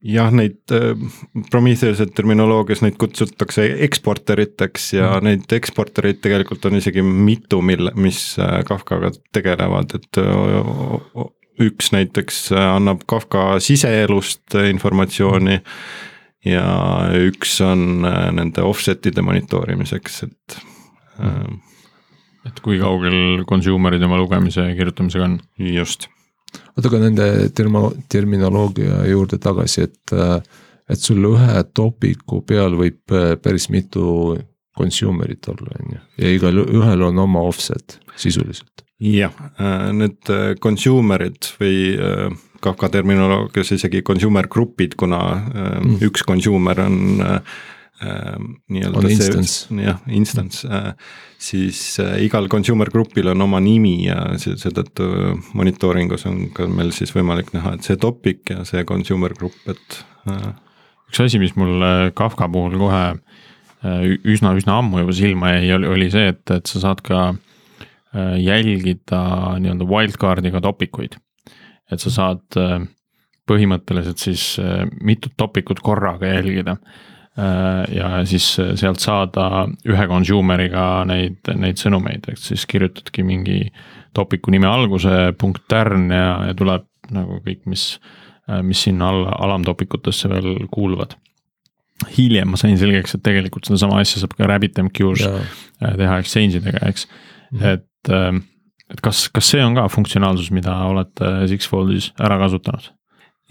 jah, 0.04 0.32
neid 0.32 0.60
Prometheuse 1.50 2.06
terminoloogias 2.06 2.82
neid 2.82 2.96
kutsutakse 3.00 3.64
eksporteriteks 3.86 4.92
ja 4.92 5.14
mm. 5.16 5.24
neid 5.24 5.52
eksportereid 5.52 6.20
tegelikult 6.20 6.64
on 6.64 6.76
isegi 6.76 7.02
mitu, 7.02 7.62
mille, 7.62 7.92
mis 7.96 8.36
Kafkaga 8.68 9.10
tegelevad, 9.32 9.94
et 9.94 10.20
üks 11.62 11.92
näiteks 11.94 12.48
äh, 12.52 12.70
annab 12.76 13.04
Kafka 13.10 13.58
siseelust 13.62 14.56
äh, 14.58 14.68
informatsiooni 14.72 15.60
ja 16.48 16.64
üks 17.28 17.58
on 17.64 18.04
äh, 18.08 18.26
nende 18.34 18.64
offset'ide 18.66 19.24
monitoorimiseks, 19.24 20.22
et 20.28 20.58
äh,. 21.20 21.54
et 22.44 22.58
kui 22.60 22.76
kaugel 22.76 23.44
consumer'id 23.48 24.02
oma 24.04 24.18
lugemise 24.20 24.66
ja 24.66 24.74
kirjutamisega 24.76 25.30
on? 25.30 25.38
just. 25.58 26.08
oota, 26.74 26.88
aga 26.88 27.04
nende 27.06 27.28
termo-, 27.56 27.94
terminoloogia 28.12 29.04
juurde 29.08 29.38
tagasi, 29.38 29.88
et, 29.88 30.16
et 30.90 31.00
sul 31.00 31.24
ühe 31.30 31.62
topiku 31.74 32.42
peal 32.46 32.76
võib 32.76 33.16
päris 33.42 33.70
mitu 33.72 34.36
consumer'it 34.76 35.48
olla, 35.54 35.78
on 35.80 35.96
ju, 35.96 36.04
ja 36.20 36.34
igal 36.34 36.64
ühel 36.66 37.08
on 37.08 37.24
oma 37.24 37.46
offset 37.46 38.00
sisuliselt 38.20 38.83
jah, 38.98 39.32
äh, 39.58 39.92
need 39.92 40.30
äh, 40.30 40.54
consumer'id 40.60 41.54
või 41.60 41.78
äh, 41.98 42.42
Kafka 42.64 42.88
terminoloogias 42.88 43.74
isegi 43.74 44.00
consumer 44.06 44.46
grupid, 44.48 44.94
kuna 44.96 45.18
mm. 45.36 45.98
üks 46.06 46.22
consumer 46.24 46.78
on 46.80 46.94
nii-öelda 48.72 49.10
see, 49.12 49.82
jah, 49.84 50.00
instance, 50.08 50.64
siis 51.36 51.82
igal 52.24 52.48
consumer 52.52 52.88
grupil 52.92 53.28
on 53.34 53.44
oma 53.44 53.60
nimi 53.60 54.06
ja 54.06 54.16
seetõttu 54.40 55.10
monitooringus 55.60 56.24
on 56.30 56.40
ka 56.56 56.64
meil 56.72 56.94
siis 56.96 57.12
võimalik 57.12 57.52
näha, 57.52 57.76
et 57.76 57.84
see 57.84 58.00
topic 58.00 58.48
ja 58.48 58.64
see 58.64 58.80
consumer 58.88 59.36
grupp, 59.36 59.60
et. 59.68 60.00
üks 61.12 61.20
asi, 61.20 61.40
mis 61.44 61.52
mul 61.60 61.84
Kafka 62.16 62.48
puhul 62.48 62.80
kohe 62.80 63.04
üsna-üsna 64.24 64.80
ammu 64.80 65.04
juba 65.04 65.20
silma 65.20 65.52
jäi, 65.58 65.76
oli, 65.76 66.08
see, 66.16 66.32
et, 66.32 66.44
et 66.48 66.72
sa 66.72 66.80
saad 66.88 67.04
ka 67.04 67.26
äh, 67.28 67.34
Äh, 67.34 67.43
jälgida 68.38 69.22
nii-öelda 69.62 69.86
wildcard'iga 69.88 70.60
topikuid. 70.62 71.16
et 71.92 72.00
sa 72.00 72.10
saad 72.10 72.58
äh, 72.60 72.78
põhimõtteliselt 73.50 74.22
siis 74.22 74.44
äh, 74.62 74.84
mitut 75.02 75.34
topikut 75.36 75.80
korraga 75.80 76.26
jälgida. 76.26 76.76
ja 77.90 78.20
siis 78.30 78.44
sealt 78.78 79.02
saada 79.02 79.64
ühe 79.90 80.04
consumer'iga 80.06 81.02
neid, 81.10 81.40
neid 81.58 81.80
sõnumeid, 81.82 82.28
et 82.30 82.38
siis 82.38 82.62
kirjutadki 82.70 83.24
mingi 83.26 83.72
topiku 84.14 84.52
nime 84.54 84.68
alguse, 84.70 85.32
punkt 85.34 85.64
tärn 85.66 86.12
ja, 86.14 86.28
ja 86.46 86.54
tuleb 86.54 86.86
nagu 87.10 87.40
kõik, 87.42 87.64
mis, 87.66 87.98
mis 88.62 88.84
sinna 88.86 89.08
alla 89.10 89.34
alamtopikutesse 89.48 90.30
veel 90.30 90.68
kuuluvad 90.70 91.16
hiljem 92.14 92.54
ma 92.54 92.60
sain 92.60 92.78
selgeks, 92.78 93.16
et 93.16 93.24
tegelikult 93.24 93.66
sedasama 93.68 93.98
asja 94.02 94.22
saab 94.22 94.34
ka 94.38 94.48
RabbitMQ-s 94.50 95.26
teha 95.80 96.20
exchange 96.22 96.60
idega, 96.60 96.86
eks 96.86 97.08
mm. 97.08 97.58
-hmm. 97.58 97.82
Et 98.04 98.12
ähm, 98.12 98.44
et 98.92 99.00
kas, 99.04 99.28
kas 99.32 99.48
see 99.54 99.62
on 99.64 99.76
ka 99.76 99.86
funktsionaalsus, 99.92 100.50
mida 100.54 100.74
olete 100.90 101.30
Sixfoldis 101.50 102.12
ära 102.20 102.38
kasutanud? 102.42 102.92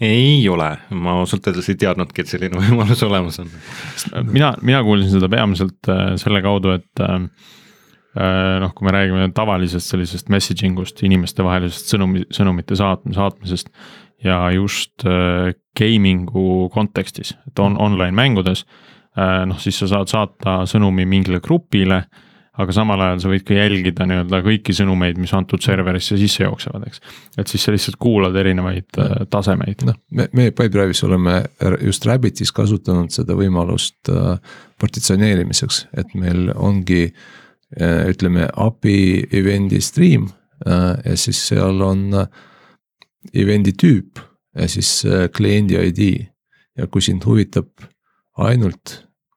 ei 0.02 0.42
ole, 0.50 0.72
ma 0.90 1.20
ausalt 1.20 1.44
öeldes 1.46 1.68
ei 1.70 1.76
teadnudki, 1.78 2.24
et 2.24 2.30
selline 2.30 2.58
võimalus 2.64 3.02
olemas 3.06 3.38
on. 3.42 3.50
mina, 4.26 4.50
mina 4.62 4.80
kuulsin 4.86 5.12
seda 5.12 5.28
peamiselt 5.30 5.90
äh, 5.90 6.16
selle 6.20 6.42
kaudu, 6.42 6.72
et 6.74 7.02
äh, 7.02 7.14
äh, 8.18 8.56
noh, 8.62 8.72
kui 8.74 8.88
me 8.88 8.94
räägime 8.96 9.28
tavalisest 9.36 9.94
sellisest 9.94 10.32
messaging 10.34 10.80
ust, 10.82 10.98
inimestevahelisest 11.06 11.94
sõnumi, 11.94 12.24
sõnumite 12.34 12.78
saat-, 12.78 13.06
saatmisest. 13.14 13.70
ja 14.24 14.38
just 14.54 15.04
gaming'u 15.78 16.68
kontekstis, 16.74 17.34
et 17.46 17.60
on 17.60 17.78
online 17.78 18.16
mängudes, 18.16 18.64
noh 19.14 19.58
siis 19.60 19.76
sa 19.78 19.86
saad 19.90 20.08
saata 20.08 20.54
sõnumi 20.66 21.04
mingile 21.06 21.42
grupile 21.44 22.00
aga 22.60 22.74
samal 22.74 23.02
ajal 23.02 23.22
sa 23.22 23.30
võid 23.32 23.44
ka 23.46 23.56
jälgida 23.56 24.06
nii-öelda 24.06 24.40
kõiki 24.44 24.74
sõnumeid, 24.76 25.18
mis 25.18 25.32
antud 25.34 25.62
serverisse 25.64 26.18
sisse 26.20 26.44
jooksevad, 26.44 26.86
eks. 26.86 27.00
et 27.40 27.50
siis 27.50 27.64
sa 27.66 27.74
lihtsalt 27.74 27.98
kuulad 28.02 28.36
erinevaid. 28.38 28.86
Äh, 29.00 29.14
tasemeid. 29.30 29.82
noh, 29.88 29.98
me, 30.14 30.28
me 30.32 30.50
Pipedrive'is 30.50 31.02
oleme 31.06 31.40
just 31.82 32.06
Rabbitis 32.06 32.54
kasutanud 32.54 33.10
seda 33.14 33.36
võimalust 33.38 34.12
äh, 34.12 34.36
partitsioneerimiseks, 34.82 35.86
et 35.98 36.14
meil 36.18 36.52
ongi 36.54 37.08
äh, 37.08 38.04
ütleme 38.12 38.46
API 38.54 39.26
event'i 39.34 39.82
stream 39.82 40.30
ja 40.64 41.16
siis 41.18 41.40
seal 41.50 41.82
on 41.84 42.14
event'i 43.34 43.72
tüüp 43.76 44.20
ja 44.56 44.68
siis 44.70 45.02
kliendi 45.34 45.76
ID. 45.76 46.04
ja 46.78 46.86
kui 46.86 47.02
sind 47.04 47.26
huvitab 47.26 47.68
ainult 48.40 48.94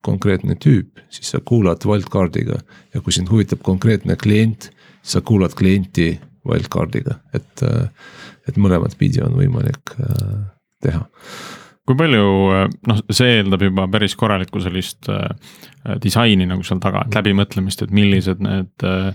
konkreetne 0.08 0.56
tüüp, 0.63 1.04
siis 1.13 1.34
sa 1.34 1.41
kuulad 1.46 1.84
wildcard'iga. 1.88 2.62
Ja 2.96 3.04
kui 3.04 3.15
sind 3.15 3.32
huvitab 3.32 3.62
konkreetne 3.67 4.17
klient, 4.20 4.72
sa 5.04 5.22
kuulad 5.26 5.56
klienti 5.58 6.13
wildcard'iga, 6.48 7.20
et, 7.36 7.63
et 8.48 8.60
mõlemat 8.60 8.96
pidi 9.00 9.22
on 9.24 9.36
võimalik 9.38 9.96
äh, 10.00 10.36
teha. 10.84 11.03
Kui 11.88 11.95
palju, 11.95 12.24
noh, 12.89 13.01
see 13.16 13.38
eeldab 13.38 13.64
juba 13.64 13.86
päris 13.91 14.16
korralikku 14.20 14.60
sellist 14.64 15.08
äh, 15.12 15.30
disaini 16.03 16.47
nagu 16.49 16.66
seal 16.68 16.82
taga, 16.84 17.05
et 17.05 17.16
läbimõtlemist, 17.16 17.84
et 17.86 17.93
millised 17.95 18.43
need 18.43 18.88
äh, 18.88 19.12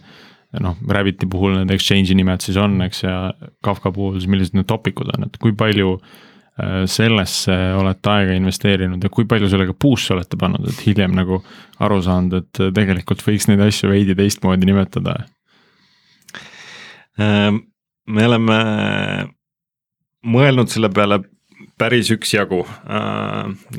noh, 0.60 0.76
Rabbiti 0.88 1.28
puhul 1.30 1.58
need 1.60 1.72
exchange'i 1.74 2.16
nimed 2.16 2.44
siis 2.44 2.58
on, 2.60 2.78
eks, 2.86 3.04
ja 3.06 3.16
Kafka 3.64 3.92
puhul 3.92 4.18
siis 4.18 4.28
millised 4.32 4.56
need 4.56 4.68
topic'ud 4.68 5.12
on, 5.16 5.28
et 5.28 5.36
kui 5.40 5.56
palju 5.56 5.96
sellesse 6.86 7.54
olete 7.80 8.10
aega 8.12 8.34
investeerinud 8.36 9.02
ja 9.02 9.08
kui 9.12 9.24
palju 9.24 9.48
sellega 9.48 9.72
puusse 9.72 10.12
olete 10.12 10.36
pannud, 10.36 10.66
et 10.68 10.82
hiljem 10.84 11.14
nagu 11.16 11.38
aru 11.80 12.00
saanud, 12.04 12.42
et 12.42 12.60
tegelikult 12.76 13.24
võiks 13.24 13.48
neid 13.48 13.62
asju 13.64 13.88
veidi 13.88 14.16
teistmoodi 14.18 14.68
nimetada? 14.68 15.16
Ehm, 17.16 17.62
me 18.04 18.26
oleme 18.28 18.58
mõelnud 20.28 20.68
selle 20.72 20.92
peale 20.92 21.22
päris 21.80 22.12
üksjagu 22.12 22.60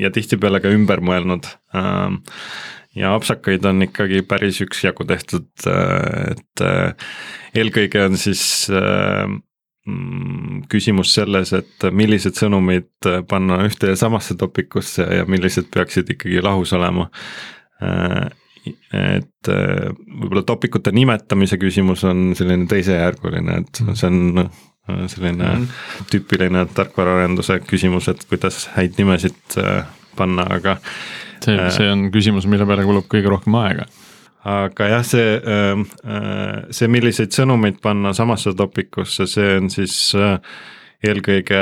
ja 0.01 0.11
tihtipeale 0.13 0.63
ka 0.63 0.73
ümber 0.73 1.03
mõelnud 1.05 1.45
ehm, 1.77 2.23
ja 2.95 3.13
apsakaid 3.17 3.65
on 3.65 3.85
ikkagi 3.87 4.21
päris 4.27 4.61
üksjagu 4.63 5.05
tehtud, 5.09 5.49
äh, 5.69 6.33
et 6.33 6.63
äh, 6.65 7.09
eelkõige 7.57 8.05
on 8.05 8.17
siis 8.21 8.43
äh, 8.69 9.25
küsimus 10.71 11.11
selles, 11.11 11.51
et 11.57 11.85
millised 11.91 12.37
sõnumid 12.39 13.07
panna 13.27 13.59
ühte 13.67 13.89
ja 13.91 13.97
samasse 13.99 14.37
topikusse 14.39 15.03
ja 15.19 15.25
millised 15.27 15.67
peaksid 15.73 16.13
ikkagi 16.15 16.39
lahus 16.43 16.71
olema. 16.73 17.09
et 18.63 19.49
võib-olla 19.49 20.43
topikute 20.47 20.93
nimetamise 20.95 21.57
küsimus 21.59 22.05
on 22.07 22.31
selline 22.35 22.67
teisejärguline, 22.71 23.57
et 23.59 23.81
see 23.99 24.07
on 24.07 24.49
selline 25.11 25.43
mm 25.43 25.65
-hmm. 25.65 26.07
tüüpiline 26.11 26.65
tarkvaraarenduse 26.73 27.59
küsimus, 27.67 28.07
et 28.07 28.23
kuidas 28.29 28.69
häid 28.77 28.95
nimesid 28.97 29.59
panna, 30.15 30.47
aga 30.49 30.77
see, 31.43 31.59
äh. 31.59 31.71
see 31.71 31.91
on 31.91 32.09
küsimus, 32.11 32.47
mille 32.47 32.65
peale 32.65 32.83
kulub 32.87 33.07
kõige 33.11 33.29
rohkem 33.29 33.55
aega 33.55 33.85
aga 34.43 34.87
jah, 34.91 35.03
see, 35.07 35.27
ähm, 35.47 35.85
äh, 36.03 36.63
see, 36.75 36.89
milliseid 36.91 37.35
sõnumeid 37.35 37.79
panna 37.83 38.13
samasse 38.15 38.53
topikusse, 38.57 39.27
see 39.29 39.57
on 39.57 39.69
siis 39.71 39.95
äh, 40.19 40.37
eelkõige 41.03 41.61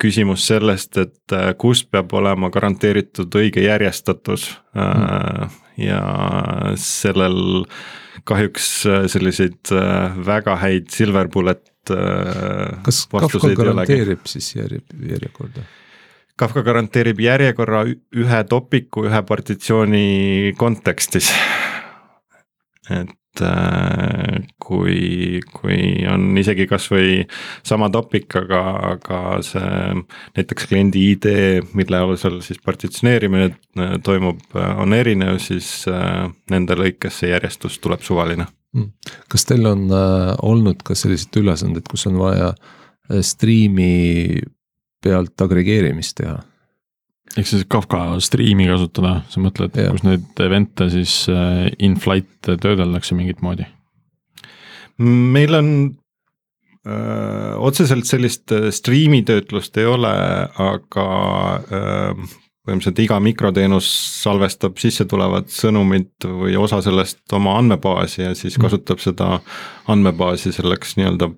küsimus 0.00 0.46
sellest, 0.48 0.98
et 1.00 1.34
kus 1.60 1.84
peab 1.88 2.12
olema 2.16 2.50
garanteeritud 2.52 3.32
õige 3.40 3.64
järjestatus 3.64 4.50
mm. 4.76 5.54
ja 5.80 6.00
sellel 6.80 7.64
kahjuks 8.28 8.68
selliseid 9.12 9.72
väga 10.26 10.58
häid 10.60 10.92
silver 10.92 11.32
bullet. 11.32 11.64
kas 12.84 13.00
Kafka 13.08 13.54
garanteerib 13.56 14.28
siis 14.28 14.52
järjekorda? 14.56 15.64
Kafka 16.36 16.64
garanteerib 16.66 17.20
järjekorra 17.22 17.84
ühe 17.88 18.44
topiku 18.50 19.04
ühe 19.08 19.20
partitsiooni 19.22 20.54
kontekstis. 20.58 21.30
Et 22.90 23.42
äh, 23.42 24.44
kui, 24.60 25.40
kui 25.54 26.04
on 26.10 26.36
isegi 26.38 26.66
kasvõi 26.70 27.24
sama 27.66 27.88
topik, 27.92 28.28
aga, 28.40 28.60
aga 28.94 29.20
see 29.46 29.94
näiteks 30.36 30.68
kliendi 30.70 31.06
ID, 31.14 31.28
mille 31.76 32.00
alusel 32.00 32.40
siis 32.44 32.60
partitsioneerimine 32.64 33.50
äh, 33.50 33.96
toimub, 34.04 34.42
äh, 34.56 34.74
on 34.80 34.96
erinev, 34.96 35.38
siis 35.42 35.86
nende 36.50 36.78
lõikes 36.78 37.22
see 37.22 37.32
järjestus 37.32 37.80
tuleb 37.82 38.04
suvaline. 38.04 38.48
Hmm. 38.74 38.90
kas 39.30 39.44
teil 39.46 39.68
on 39.70 39.84
olnud 40.42 40.80
ka 40.82 40.96
selliseid 40.98 41.36
ülesandeid, 41.38 41.86
kus 41.86 42.08
on 42.08 42.16
vaja 42.18 42.48
striimi 43.22 44.40
pealt 45.04 45.44
agregeerimist 45.44 46.16
teha. 46.18 46.40
Ehk 47.34 47.48
siis 47.48 47.66
Kafka 47.70 48.04
striimi 48.22 48.68
kasutada, 48.68 49.18
sa 49.32 49.42
mõtled, 49.42 49.74
kus 49.74 50.06
neid 50.06 50.44
event'e 50.44 50.88
siis 50.92 51.24
äh, 51.32 51.66
in-flight 51.82 52.52
töödeldakse 52.62 53.16
mingit 53.18 53.42
moodi? 53.44 53.66
meil 55.02 55.56
on 55.58 55.68
öö, 56.86 56.94
äh, 56.94 57.54
otseselt 57.58 58.06
sellist 58.06 58.52
äh, 58.54 58.68
striimi 58.70 59.24
töötlust 59.26 59.74
ei 59.82 59.88
ole, 59.90 60.12
aga 60.62 61.06
öö, 61.66 62.12
põhimõtteliselt 62.64 63.00
iga 63.02 63.18
mikroteenus 63.20 63.88
salvestab 64.22 64.78
sisse 64.80 65.04
tulevad 65.10 65.50
sõnumid 65.52 66.28
või 66.28 66.54
osa 66.56 66.78
sellest 66.84 67.34
oma 67.34 67.56
andmebaasi 67.58 68.22
ja 68.22 68.36
siis 68.38 68.54
mm. 68.54 68.68
kasutab 68.68 69.02
seda 69.02 69.32
andmebaasi 69.90 70.54
selleks 70.54 70.94
nii-öelda 71.00 71.32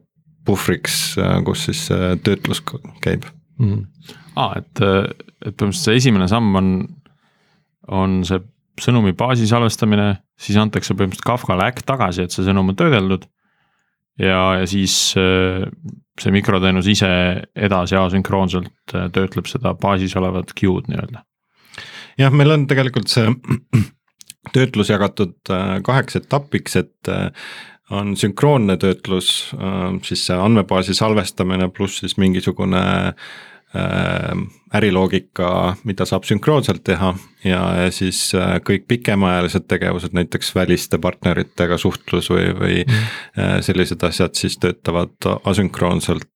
puhvriks, 0.47 1.17
kus 1.49 1.65
siis 1.71 1.89
töötlus 2.23 2.61
käib 3.03 3.25
mm. 3.59 3.73
-hmm. 3.73 4.21
Aa, 4.37 4.61
et, 4.61 4.83
et 4.83 5.57
põhimõtteliselt 5.57 5.83
see 5.83 6.01
esimene 6.01 6.29
samm 6.31 6.59
on, 6.61 6.71
on 7.93 8.21
see 8.29 8.43
sõnumi 8.83 9.15
baasi 9.17 9.49
salvestamine, 9.49 10.11
siis 10.41 10.59
antakse 10.61 10.95
põhimõtteliselt 10.95 11.27
Kafkale 11.27 11.71
äkk 11.71 11.85
tagasi, 11.89 12.27
et 12.27 12.35
see 12.35 12.45
sõnum 12.47 12.73
on 12.73 12.79
töödeldud. 12.79 13.25
ja, 14.21 14.41
ja 14.61 14.67
siis 14.69 14.95
see 15.13 16.33
mikroteenus 16.33 16.89
ise 16.89 17.09
edasi 17.55 17.97
asünkroonselt 18.01 18.95
töötleb 19.13 19.49
seda 19.49 19.75
baasis 19.77 20.17
olevat 20.17 20.55
queue'd 20.57 20.89
nii-öelda. 20.93 21.25
jah, 22.21 22.33
meil 22.33 22.53
on 22.53 22.67
tegelikult 22.67 23.13
see 23.13 23.33
töötlus 24.55 24.93
jagatud 24.93 25.37
äh, 25.51 25.79
kaheks 25.85 26.21
etapiks, 26.21 26.77
et 26.77 27.11
äh, 27.11 27.33
on 27.91 28.17
sünkroonne 28.19 28.77
töötlus, 28.83 29.53
äh, 29.57 29.97
siis 30.07 30.27
see 30.29 30.37
andmebaasi 30.37 30.95
salvestamine 30.95 31.69
pluss 31.75 32.01
siis 32.03 32.17
mingisugune 32.21 32.83
äh, 33.09 33.37
äriloogika, 33.75 35.49
mida 35.85 36.07
saab 36.09 36.25
sünkroonselt 36.25 36.85
teha 36.87 37.11
ja, 37.45 37.61
ja 37.83 37.91
siis 37.93 38.31
äh, 38.39 38.57
kõik 38.65 38.87
pikemaajalised 38.89 39.67
tegevused, 39.69 40.15
näiteks 40.17 40.55
väliste 40.57 41.01
partneritega 41.03 41.79
suhtlus 41.79 42.31
või, 42.33 42.47
või 42.57 42.79
mm. 42.87 43.61
sellised 43.67 44.03
asjad 44.07 44.39
siis 44.39 44.57
töötavad 44.63 45.31
asünkroonselt 45.45 46.31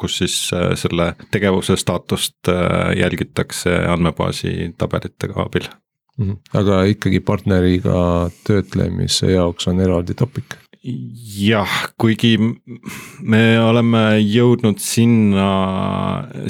kus 0.00 0.18
siis 0.18 0.36
selle 0.80 1.10
tegevuse 1.30 1.76
staatust 1.76 2.48
jälgitakse 2.96 3.76
andmebaasi 3.92 4.72
tabelite 4.80 5.28
abil 5.36 5.68
Mhm. 6.16 6.38
aga 6.56 6.78
ikkagi 6.88 7.20
partneriga 7.20 8.30
töötlemise 8.46 9.34
jaoks 9.34 9.68
on 9.68 9.82
eraldi 9.84 10.14
topik 10.16 10.56
jah, 10.86 11.72
kuigi 11.98 12.36
me 12.38 13.40
oleme 13.58 14.02
jõudnud 14.22 14.78
sinna, 14.82 15.46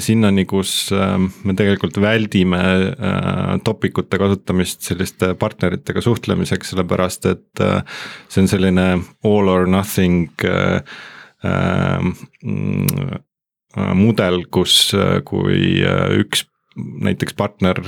sinnani, 0.03 0.45
kus 0.49 0.91
ähm, 0.95 1.29
me 1.47 1.55
tegelikult 1.57 1.97
väldime 2.01 2.59
äh, 2.59 3.55
topikute 3.65 4.19
kasutamist 4.21 4.85
selliste 4.85 5.33
partneritega 5.39 6.03
suhtlemiseks, 6.05 6.73
sellepärast 6.73 7.29
et 7.31 7.63
äh, 7.65 7.81
see 8.29 8.43
on 8.45 8.51
selline 8.51 8.87
all 9.25 9.49
or 9.53 9.65
nothing 9.69 10.29
äh, 10.45 10.81
mm, 12.43 13.17
mudel, 13.97 14.43
kus, 14.53 14.77
kui 15.27 15.81
üks 16.17 16.47
näiteks 16.77 17.35
partner 17.37 17.81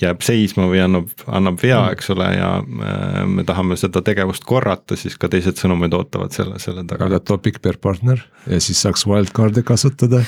jääb 0.00 0.20
seisma 0.24 0.66
või 0.68 0.80
annab, 0.84 1.08
annab 1.24 1.56
vea, 1.62 1.78
mm. 1.78 1.94
eks 1.96 2.10
ole, 2.12 2.26
ja 2.36 2.50
äh, 2.60 3.22
me 3.30 3.44
tahame 3.48 3.78
seda 3.80 4.02
tegevust 4.04 4.44
korrata, 4.48 4.96
siis 4.98 5.16
ka 5.20 5.30
teised 5.32 5.56
sõnumid 5.60 5.94
ootavad 5.96 6.36
selle, 6.36 6.60
selle 6.62 6.84
taga. 6.88 7.08
aga 7.08 7.20
topic 7.24 7.62
per 7.64 7.80
partner 7.80 8.20
ja 8.44 8.60
siis 8.60 8.82
saaks 8.84 9.06
wildcard'e 9.08 9.64
kasutada 9.66 10.20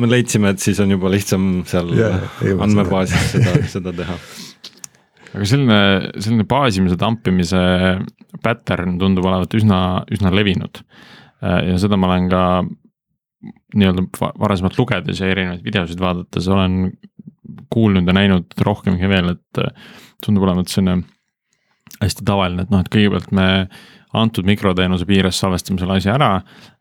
me 0.00 0.10
leidsime, 0.10 0.50
et 0.50 0.62
siis 0.62 0.80
on 0.82 0.90
juba 0.90 1.12
lihtsam 1.12 1.62
seal 1.70 1.94
yeah, 1.94 2.26
andmebaasis 2.64 3.30
seda, 3.36 3.54
seda 3.70 3.94
teha. 3.94 4.18
aga 5.34 5.46
selline, 5.46 5.80
selline 6.18 6.46
baasimise, 6.50 6.98
tampimise 6.98 7.62
pattern 8.42 8.98
tundub 8.98 9.26
olevat 9.30 9.54
üsna, 9.54 9.78
üsna 10.10 10.34
levinud. 10.34 10.82
Äh, 11.44 11.60
ja 11.70 11.78
seda 11.78 11.98
ma 12.00 12.10
olen 12.10 12.26
ka 12.32 12.42
nii-öelda 13.74 14.06
varasemalt 14.40 14.78
lugedes 14.78 15.20
ja 15.20 15.30
erinevaid 15.32 15.64
videosid 15.64 16.00
vaadates 16.00 16.48
olen 16.48 16.92
kuulnud 17.72 18.06
ja 18.06 18.14
näinud 18.16 18.56
rohkemgi 18.60 19.08
veel, 19.08 19.34
et 19.34 19.62
äh, 19.62 19.90
tundub 20.24 20.46
olevat 20.46 20.70
selline 20.72 21.02
hästi 22.00 22.24
tavaline, 22.26 22.64
et 22.64 22.72
noh, 22.72 22.82
et 22.82 22.90
kõigepealt 22.92 23.32
me 23.34 23.48
antud 24.14 24.46
mikroteenuse 24.46 25.06
piires 25.08 25.38
salvestame 25.42 25.80
selle 25.82 25.98
asja 25.98 26.14
ära, 26.18 26.30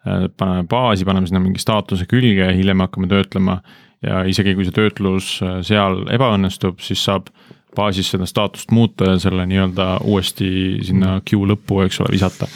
äh, 0.05 0.28
paneme 0.38 0.68
baasi, 0.70 1.07
paneme 1.07 1.30
sinna 1.30 1.41
mingi 1.43 1.61
staatuse 1.61 2.07
külge, 2.09 2.51
hiljem 2.53 2.86
hakkame 2.86 3.09
töötlema 3.11 3.59
ja 4.03 4.24
isegi 4.30 4.55
kui 4.57 4.68
see 4.68 4.76
töötlus 4.76 5.36
äh, 5.43 5.59
seal 5.66 6.03
ebaõnnestub, 6.14 6.82
siis 6.84 7.03
saab 7.03 7.32
baasis 7.74 8.11
seda 8.14 8.28
staatust 8.30 8.72
muuta 8.72 9.16
ja 9.16 9.20
selle 9.22 9.47
nii-öelda 9.49 9.97
uuesti 10.05 10.47
sinna 10.86 11.18
queue 11.26 11.49
lõppu, 11.49 11.82
eks 11.88 12.03
ole, 12.03 12.14
visata 12.14 12.49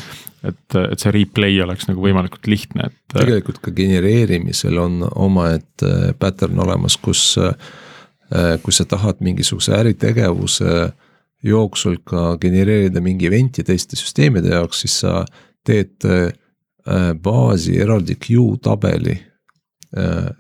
et, 0.46 0.76
et 0.76 1.02
see 1.02 1.14
replay 1.14 1.58
oleks 1.64 1.88
nagu 1.90 2.04
võimalikult 2.04 2.48
lihtne, 2.50 2.90
et. 2.92 2.98
tegelikult 3.14 3.62
ka 3.64 3.74
genereerimisel 3.76 4.78
on 4.82 5.02
omaette 5.10 6.14
pattern 6.20 6.60
olemas, 6.64 6.98
kus, 7.02 7.38
kui 8.64 8.76
sa 8.76 8.86
tahad 8.90 9.22
mingisuguse 9.24 9.74
äritegevuse 9.78 10.92
jooksul 11.48 12.00
ka 12.06 12.36
genereerida 12.42 13.02
mingi 13.04 13.30
event'i 13.30 13.64
teiste 13.66 13.98
süsteemide 14.00 14.52
jaoks, 14.56 14.84
siis 14.84 15.00
sa 15.06 15.22
teed 15.66 16.06
baasi 17.24 17.78
eraldi 17.82 18.18
queue 18.22 18.58
tabeli. 18.64 19.18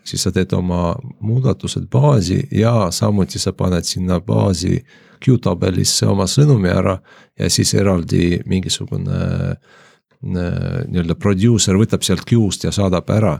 siis 0.04 0.24
sa 0.24 0.32
teed 0.36 0.52
oma 0.54 0.92
muudatused 1.24 1.86
baasi 1.92 2.42
ja 2.52 2.92
samuti 2.92 3.40
sa 3.40 3.54
paned 3.56 3.86
sinna 3.88 4.20
baasi 4.20 4.82
queue 5.24 5.40
tabelisse 5.40 6.06
oma 6.06 6.28
sõnumi 6.28 6.70
ära 6.70 6.98
ja 7.40 7.50
siis 7.50 7.72
eraldi 7.74 8.42
mingisugune 8.46 9.16
äh, 9.16 9.78
nii-öelda 10.26 11.18
producer 11.20 11.78
võtab 11.78 12.06
sealt 12.06 12.26
queue'st 12.30 12.66
ja 12.66 12.72
saadab 12.74 13.10
ära. 13.14 13.40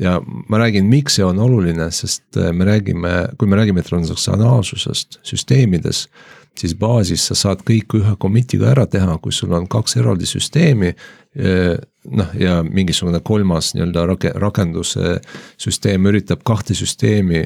ja 0.00 0.18
ma 0.48 0.58
räägin, 0.60 0.88
miks 0.88 1.18
see 1.18 1.24
on 1.24 1.38
oluline, 1.38 1.90
sest 1.92 2.36
me 2.36 2.64
räägime, 2.64 3.14
kui 3.38 3.48
me 3.48 3.56
räägime 3.56 3.82
transaktsionaalsusest 3.84 5.20
süsteemides 5.22 6.06
siis 6.60 6.74
baasis 6.78 7.24
sa 7.30 7.36
saad 7.38 7.64
kõik 7.66 7.96
ühe 7.98 8.16
commit'iga 8.20 8.70
ära 8.74 8.86
teha, 8.90 9.16
kui 9.22 9.32
sul 9.34 9.54
on 9.56 9.68
kaks 9.70 9.96
eraldi 10.00 10.28
süsteemi. 10.28 10.94
noh, 12.10 12.30
ja 12.34 12.56
mingisugune 12.66 13.20
kolmas 13.22 13.68
nii-öelda 13.76 14.02
rake-, 14.08 14.32
rakenduse 14.42 15.20
süsteem 15.60 16.08
üritab 16.10 16.40
kahte 16.48 16.74
süsteemi 16.74 17.44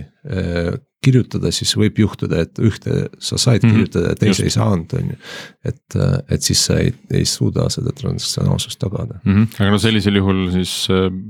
kirjutada, 1.04 1.50
siis 1.52 1.74
võib 1.76 1.98
juhtuda, 2.00 2.44
et 2.46 2.60
ühte 2.64 3.10
sa 3.18 3.36
said 3.36 3.60
mm 3.60 3.68
-hmm. 3.68 3.74
kirjutada 3.74 4.14
ja 4.14 4.16
teise 4.16 4.40
Just. 4.40 4.46
ei 4.46 4.54
saanud, 4.54 4.94
on 4.96 5.10
ju. 5.10 5.16
et, 5.64 5.96
et 6.30 6.42
siis 6.42 6.64
sa 6.64 6.78
ei, 6.80 6.94
ei 7.10 7.26
suuda 7.28 7.68
seda 7.68 7.92
transaktsionaalsust 7.92 8.78
tagada 8.80 9.20
mm. 9.24 9.34
-hmm. 9.34 9.60
aga 9.60 9.70
no 9.70 9.78
sellisel 9.78 10.16
juhul 10.16 10.50
siis 10.52 10.88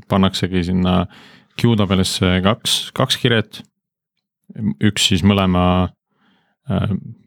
pannaksegi 0.08 0.64
sinna 0.70 1.06
queue 1.60 1.76
tabelisse 1.76 2.40
kaks, 2.42 2.90
kaks 2.94 3.16
kirjet. 3.16 3.62
üks 4.84 5.08
siis 5.08 5.24
mõlema 5.24 5.88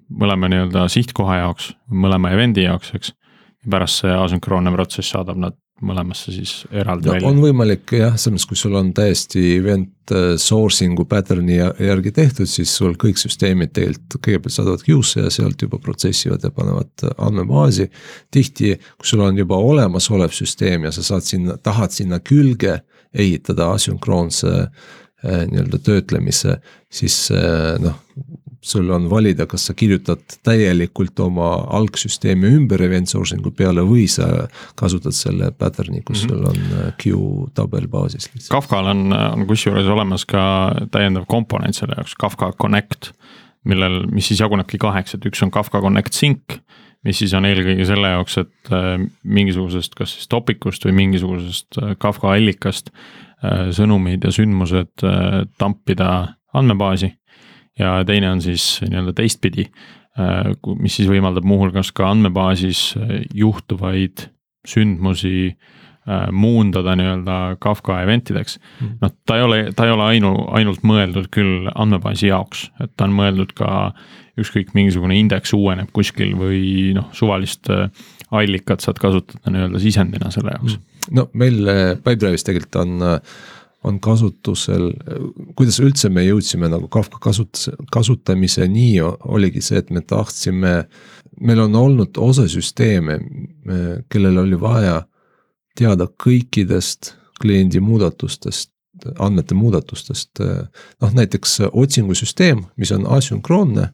mõlema 0.09 0.49
nii-öelda 0.51 0.87
sihtkoha 0.91 1.41
jaoks, 1.43 1.71
mõlema 1.91 2.31
event'i 2.35 2.67
jaoks, 2.67 2.93
eks. 2.97 3.13
pärast 3.69 4.03
see 4.03 4.13
asünkroonne 4.15 4.71
protsess 4.71 5.15
saadab 5.15 5.39
nad 5.41 5.57
mõlemasse 5.83 6.31
siis 6.33 6.51
eraldi 6.71 7.05
no, 7.05 7.13
välja. 7.13 7.29
on 7.29 7.39
võimalik 7.41 7.91
jah, 7.93 8.15
selles 8.17 8.33
mõttes, 8.39 8.47
kui 8.49 8.57
sul 8.57 8.77
on 8.79 8.89
täiesti 8.97 9.43
event 9.57 10.13
äh, 10.15 10.31
sourcing'u 10.41 11.05
pattern'i 11.09 11.59
järgi 11.59 12.13
tehtud, 12.15 12.49
siis 12.49 12.73
sul 12.79 12.95
kõik 12.99 13.19
süsteemid 13.21 13.75
tegelikult 13.77 14.17
kõigepealt 14.25 14.55
saadavad 14.55 14.85
queue'sse 14.87 15.27
ja 15.27 15.33
sealt 15.33 15.61
juba 15.61 15.79
protsessivad 15.83 16.47
ja 16.47 16.51
panevad 16.55 17.05
andmebaasi. 17.13 17.89
tihti, 18.33 18.73
kui 18.97 19.11
sul 19.11 19.21
on 19.25 19.37
juba 19.37 19.59
olemasolev 19.61 20.33
süsteem 20.33 20.87
ja 20.89 20.93
sa 20.95 21.05
saad 21.05 21.27
sinna, 21.27 21.59
tahad 21.61 21.93
sinna 21.93 22.19
külge 22.19 22.79
ehitada 23.13 23.69
asünkroonse 23.77 24.55
äh, 24.57 25.45
nii-öelda 25.51 25.81
töötlemise, 25.85 26.57
siis 26.89 27.27
äh, 27.35 27.77
noh, 27.83 28.01
sul 28.67 28.89
on 28.93 29.07
valida, 29.09 29.47
kas 29.49 29.67
sa 29.69 29.73
kirjutad 29.77 30.21
täielikult 30.45 31.19
oma 31.23 31.49
algsüsteemi 31.77 32.49
ümber 32.57 32.81
event 32.85 33.09
sourcing'u 33.11 33.51
peale 33.55 33.83
või 33.87 34.05
sa 34.11 34.47
kasutad 34.79 35.15
selle 35.15 35.51
pattern'i, 35.51 36.01
kus 36.05 36.25
mm 36.25 36.29
-hmm. 36.29 36.35
sul 36.35 36.45
on 36.51 36.79
äh, 36.79 36.93
queue 37.03 37.49
tabel 37.55 37.87
baasis. 37.87 38.29
Kafkal 38.51 38.91
on, 38.93 39.13
on 39.13 39.47
kusjuures 39.47 39.87
olemas 39.87 40.25
ka 40.25 40.41
täiendav 40.91 41.25
komponent 41.27 41.75
selle 41.75 41.97
jaoks, 41.97 42.15
Kafka 42.15 42.51
Connect. 42.61 43.11
millel, 43.67 44.05
mis 44.11 44.27
siis 44.27 44.39
jagunebki 44.39 44.77
kaheks, 44.77 45.13
et 45.13 45.25
üks 45.25 45.43
on 45.43 45.51
Kafka 45.51 45.81
Connect 45.81 46.13
Sync, 46.13 46.61
mis 47.03 47.17
siis 47.17 47.33
on 47.33 47.45
eelkõige 47.45 47.85
selle 47.85 48.07
jaoks, 48.07 48.37
et 48.37 48.71
äh, 48.71 49.07
mingisugusest, 49.23 49.95
kas 49.95 50.13
siis 50.13 50.27
topikust 50.27 50.85
või 50.85 50.91
mingisugusest 50.91 51.77
äh, 51.81 51.95
Kafka 51.99 52.31
allikast 52.33 52.91
sõnumid 53.71 54.23
ja 54.25 54.31
sündmused 54.33 55.03
tampida 55.61 56.07
andmebaasi 56.53 57.11
ja 57.79 58.03
teine 58.05 58.31
on 58.31 58.41
siis 58.41 58.79
nii-öelda 58.85 59.13
teistpidi, 59.17 59.67
äh, 60.19 60.51
mis 60.79 60.97
siis 60.99 61.09
võimaldab 61.09 61.47
muuhulgas 61.47 61.91
ka 61.95 62.11
andmebaasis 62.11 62.91
äh, 62.97 63.17
juhtuvaid 63.37 64.27
sündmusi 64.67 65.33
äh, 65.51 66.27
muundada 66.31 66.95
nii-öelda 66.97 67.57
Kafka 67.63 68.01
event 68.03 68.31
ideks. 68.33 68.59
Mhm. 68.81 68.97
noh, 69.01 69.15
ta 69.25 69.39
ei 69.39 69.47
ole, 69.47 69.59
ta 69.75 69.87
ei 69.87 69.95
ole 69.95 70.07
ainu, 70.15 70.33
ainult 70.57 70.85
mõeldud 70.87 71.29
küll 71.33 71.71
andmebaasi 71.75 72.31
jaoks, 72.31 72.69
et 72.83 72.93
ta 72.97 73.07
on 73.07 73.17
mõeldud 73.17 73.53
ka 73.57 73.91
ükskõik 74.37 74.75
mingisugune 74.77 75.17
indeks 75.17 75.53
uueneb 75.57 75.89
kuskil 75.93 76.35
või 76.37 76.93
noh, 76.97 77.07
suvalist 77.17 77.71
allikat 78.31 78.83
saad 78.83 78.99
kasutada 79.01 79.53
nii-öelda 79.53 79.79
sisendina 79.81 80.31
selle 80.33 80.53
jaoks. 80.57 80.77
Mhm. 80.77 81.15
no 81.17 81.29
meil 81.33 81.61
Pipedrive'is 82.03 82.43
tegelikult 82.45 82.81
on 82.83 83.05
äh, 83.05 83.37
on 83.87 83.99
kasutusel, 84.03 84.91
kuidas 85.57 85.79
üldse 85.83 86.11
me 86.13 86.25
jõudsime 86.25 86.69
nagu 86.71 86.89
Kafka 86.91 87.19
kasutus, 87.23 87.69
kasutamiseni, 87.93 88.97
oligi 89.01 89.63
see, 89.63 89.81
et 89.81 89.91
me 89.93 90.03
tahtsime, 90.05 90.73
meil 91.41 91.63
on 91.65 91.75
olnud 91.75 92.17
osa 92.21 92.47
süsteeme, 92.51 93.19
kellel 94.11 94.41
oli 94.43 94.59
vaja 94.59 95.01
teada 95.77 96.07
kõikidest 96.09 97.13
kliendi 97.41 97.79
muudatustest, 97.83 98.71
andmete 99.21 99.55
muudatustest. 99.55 100.39
noh, 101.01 101.13
näiteks 101.13 101.59
otsingusüsteem, 101.71 102.65
mis 102.77 102.91
on 102.91 103.05
asünkroonne 103.17 103.91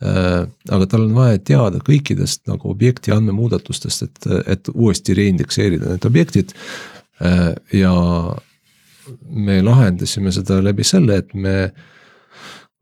aga 0.00 0.86
tal 0.88 1.04
on 1.04 1.12
vaja 1.14 1.40
teada 1.44 1.80
kõikidest 1.84 2.46
nagu 2.48 2.70
objekti 2.72 3.12
andmemuudatustest, 3.12 4.06
et, 4.06 4.28
et 4.48 4.70
uuesti 4.72 5.14
reindekseerida 5.16 5.92
need 5.92 6.06
objektid. 6.08 6.54
ja 7.76 7.92
me 9.30 9.60
lahendasime 9.62 10.32
seda 10.32 10.60
läbi 10.62 10.84
selle, 10.84 11.20
et 11.22 11.34
me 11.34 11.70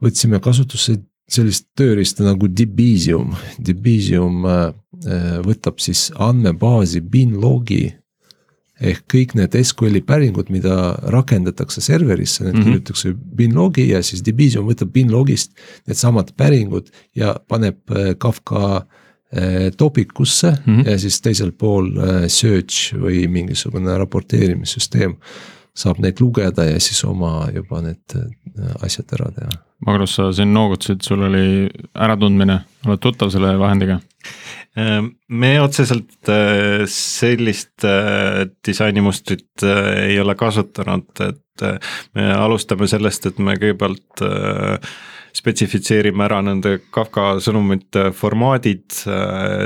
võtsime 0.02 0.40
kasutusse 0.42 0.98
sellist 1.28 1.68
tööriista 1.76 2.24
nagu 2.24 2.48
Debezium. 2.48 3.34
Debezium 3.60 4.44
äh, 4.48 4.70
võtab 5.44 5.80
siis 5.84 6.08
andmebaasi 6.16 7.02
binlogi 7.04 7.86
ehk 8.78 9.02
kõik 9.10 9.32
need 9.34 9.56
SQL-i 9.58 10.04
päringud, 10.06 10.52
mida 10.54 10.94
rakendatakse 11.10 11.82
serverisse, 11.82 12.44
need 12.44 12.54
mm 12.54 12.60
-hmm. 12.60 12.64
kirjutatakse 12.64 13.14
binlogi 13.40 13.88
ja 13.90 14.02
siis 14.02 14.22
Debezium 14.24 14.68
võtab 14.70 14.92
binlogist 14.94 15.52
needsamad 15.86 16.32
päringud 16.36 16.88
ja 17.14 17.34
paneb 17.48 17.78
äh, 17.90 18.14
Kafka 18.18 18.86
äh, 19.34 19.68
topikusse 19.76 20.50
mm 20.50 20.76
-hmm. 20.76 20.90
ja 20.90 20.98
siis 20.98 21.20
teisel 21.20 21.52
pool 21.52 21.90
search 22.28 22.94
või 22.94 23.26
mingisugune 23.28 23.98
raporteerimissüsteem 23.98 25.16
saab 25.78 26.00
neid 26.02 26.20
lugeda 26.22 26.66
ja 26.66 26.78
siis 26.82 27.00
oma 27.06 27.48
juba 27.54 27.80
need 27.84 28.16
äh, 28.18 28.76
asjad 28.84 29.16
ära 29.16 29.30
teha. 29.36 29.56
Magnus, 29.86 30.16
sa 30.18 30.28
siin 30.34 30.50
noogutasid, 30.54 31.04
sul 31.06 31.22
oli 31.28 31.42
äratundmine, 31.94 32.58
oled 32.86 33.02
tuttav 33.02 33.30
selle 33.30 33.52
vahendiga? 33.60 34.00
Ehm, 34.78 35.12
me 35.30 35.52
otseselt 35.62 36.30
äh, 36.32 36.82
sellist 36.90 37.86
äh, 37.86 38.48
disainimustrit 38.66 39.66
ei 39.66 40.18
ole 40.20 40.34
kasutanud, 40.38 41.12
et 41.28 41.68
me 42.14 42.26
alustame 42.34 42.86
sellest, 42.86 43.24
et 43.26 43.38
me 43.42 43.56
kõigepealt 43.58 44.22
spetsifitseerime 45.34 46.22
ära 46.22 46.38
nende 46.46 46.76
Kafka 46.94 47.32
sõnumite 47.42 48.12
formaadid, 48.14 48.84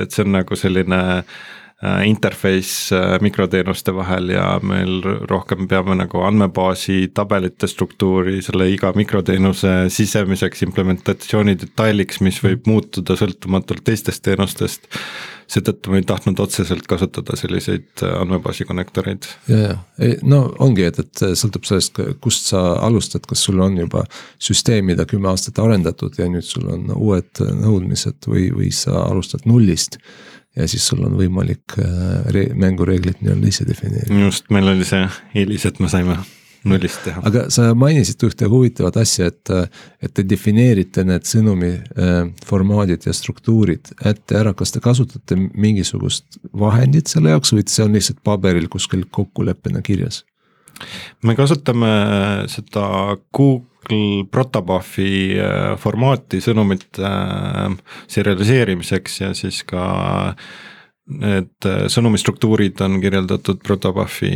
et 0.01 0.15
see 0.15 0.25
on 0.25 0.33
nagu 0.39 0.57
selline 0.57 1.03
äh, 1.19 1.27
Äh, 1.27 1.62
interface 2.07 2.95
äh, 2.95 3.16
mikroteenuste 3.20 3.95
vahel 3.95 4.28
ja 4.28 4.45
meil 4.62 5.01
rohkem 5.30 5.66
peame 5.68 5.97
nagu 5.99 6.22
andmebaasi 6.22 7.09
tabelite 7.14 7.66
struktuuri 7.66 8.39
selle 8.47 8.68
iga 8.70 8.93
mikroteenuse 8.95 9.72
sisemiseks 9.91 10.62
implementatsiooni 10.68 11.57
detailiks, 11.59 12.20
mis 12.22 12.39
võib 12.45 12.70
muutuda 12.70 13.18
sõltumatult 13.18 13.83
teistest 13.89 14.22
teenustest. 14.22 14.87
seetõttu 15.53 15.91
ma 15.91 15.99
ei 15.99 16.05
tahtnud 16.07 16.39
otseselt 16.41 16.87
kasutada 16.87 17.35
selliseid 17.37 18.05
äh, 18.07 18.14
andmebaasi 18.20 18.64
konnektoreid. 18.64 19.26
ja, 19.51 19.74
ja 19.99 20.14
no 20.22 20.45
ongi, 20.62 20.87
et, 20.87 21.03
et 21.03 21.24
sõltub 21.35 21.66
sellest, 21.66 21.99
kust 22.22 22.53
sa 22.55 22.76
alustad, 22.78 23.26
kas 23.26 23.43
sul 23.43 23.59
on 23.59 23.80
juba 23.83 24.05
süsteem, 24.39 24.87
mida 24.87 25.03
kümme 25.11 25.35
aastat 25.35 25.59
arendatud 25.59 26.14
ja 26.18 26.30
nüüd 26.30 26.47
sul 26.47 26.70
on 26.70 26.95
uued 26.95 27.43
nõudmised 27.43 28.30
või, 28.30 28.53
või 28.55 28.70
sa 28.70 29.03
alustad 29.09 29.51
nullist 29.51 29.99
ja 30.57 30.69
siis 30.69 30.85
sul 30.89 31.03
on 31.07 31.17
võimalik 31.17 31.79
äh, 31.81 32.29
re-, 32.35 32.51
mängureeglid 32.59 33.23
nii-öelda 33.23 33.49
ise 33.49 33.67
defineerida. 33.69 34.23
just, 34.27 34.51
meil 34.53 34.69
oli 34.75 34.87
see 34.89 35.03
eelis, 35.43 35.67
et 35.69 35.81
me 35.81 35.91
saime 35.93 36.19
nullist 36.69 37.03
teha. 37.07 37.23
aga 37.27 37.45
sa 37.53 37.71
mainisid 37.79 38.23
ühte 38.27 38.49
huvitavat 38.51 38.99
asja, 39.03 39.31
et, 39.33 39.53
et 40.03 40.15
te 40.15 40.25
defineerite 40.29 41.05
need 41.09 41.27
sõnumi 41.29 41.73
äh, 41.73 42.21
formaadid 42.47 43.09
ja 43.09 43.17
struktuurid 43.17 43.95
ette 44.09 44.39
ära, 44.39 44.55
kas 44.59 44.75
te 44.75 44.83
kasutate 44.85 45.39
mingisugust 45.39 46.39
vahendit 46.59 47.11
selle 47.13 47.35
jaoks 47.35 47.55
või 47.57 47.67
see 47.67 47.87
on 47.87 47.97
lihtsalt 47.97 48.23
paberil 48.27 48.69
kuskil 48.73 49.07
kokkuleppena 49.11 49.83
kirjas? 49.85 50.23
me 51.23 51.37
kasutame 51.39 51.93
seda 52.51 52.87
Google 53.31 53.72
Protobuffi 54.33 55.39
äh, 55.39 55.72
formaati 55.80 56.41
sõnumite 56.43 57.03
äh, 57.07 57.72
serialiseerimiseks 58.11 59.20
ja 59.20 59.33
siis 59.35 59.62
ka 59.68 60.35
need 61.12 61.66
äh, 61.66 61.87
sõnumistruktuurid 61.93 62.80
on 62.87 63.01
kirjeldatud 63.03 63.62
Protobuffi 63.66 64.33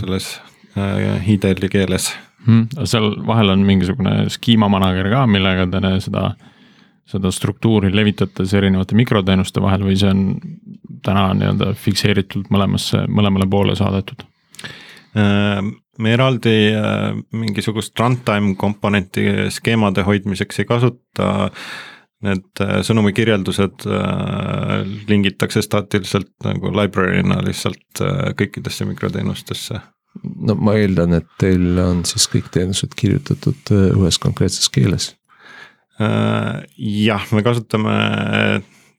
selles 0.00 0.34
hiidelli 0.74 1.68
keeles 1.70 2.08
hmm,. 2.48 2.82
seal 2.82 3.12
vahel 3.26 3.52
on 3.52 3.62
mingisugune 3.62 4.24
schema 4.34 4.66
manager 4.68 5.06
ka, 5.12 5.20
millega 5.30 5.68
te 5.70 5.92
seda, 6.02 6.24
seda 7.06 7.30
struktuuri 7.30 7.92
levitate 7.94 8.48
erinevate 8.58 8.98
mikroteenuste 8.98 9.62
vahel 9.62 9.86
või 9.86 9.96
see 10.00 10.10
on 10.10 10.24
täna 11.06 11.28
nii-öelda 11.38 11.72
fikseeritult 11.78 12.50
mõlemasse, 12.50 13.04
mõlemale 13.06 13.46
poole 13.50 13.76
saadetud? 13.78 14.26
Me 15.14 16.12
eraldi 16.14 16.54
äh, 16.74 17.10
mingisugust 17.32 17.98
runtime 18.00 18.56
komponenti 18.58 19.50
skeemade 19.54 20.02
hoidmiseks 20.06 20.62
ei 20.62 20.70
kasuta. 20.70 21.50
need 22.24 22.60
sõnumi 22.86 23.10
kirjeldused 23.12 23.82
lingitakse 25.10 25.60
staatiliselt 25.60 26.30
nagu 26.46 26.70
library'na 26.72 27.42
lihtsalt 27.44 28.00
kõikidesse 28.38 28.86
mikroteenustesse 28.88 29.80
no 30.22 30.54
ma 30.56 30.76
eeldan, 30.78 31.18
et 31.18 31.28
teil 31.42 31.76
on 31.82 32.00
siis 32.08 32.24
kõik 32.32 32.48
teenused 32.54 32.94
kirjutatud 32.96 33.74
ühes 33.74 34.18
konkreetses 34.22 34.70
keeles. 34.72 35.10
Jah, 35.98 37.26
me 37.34 37.44
kasutame 37.46 37.94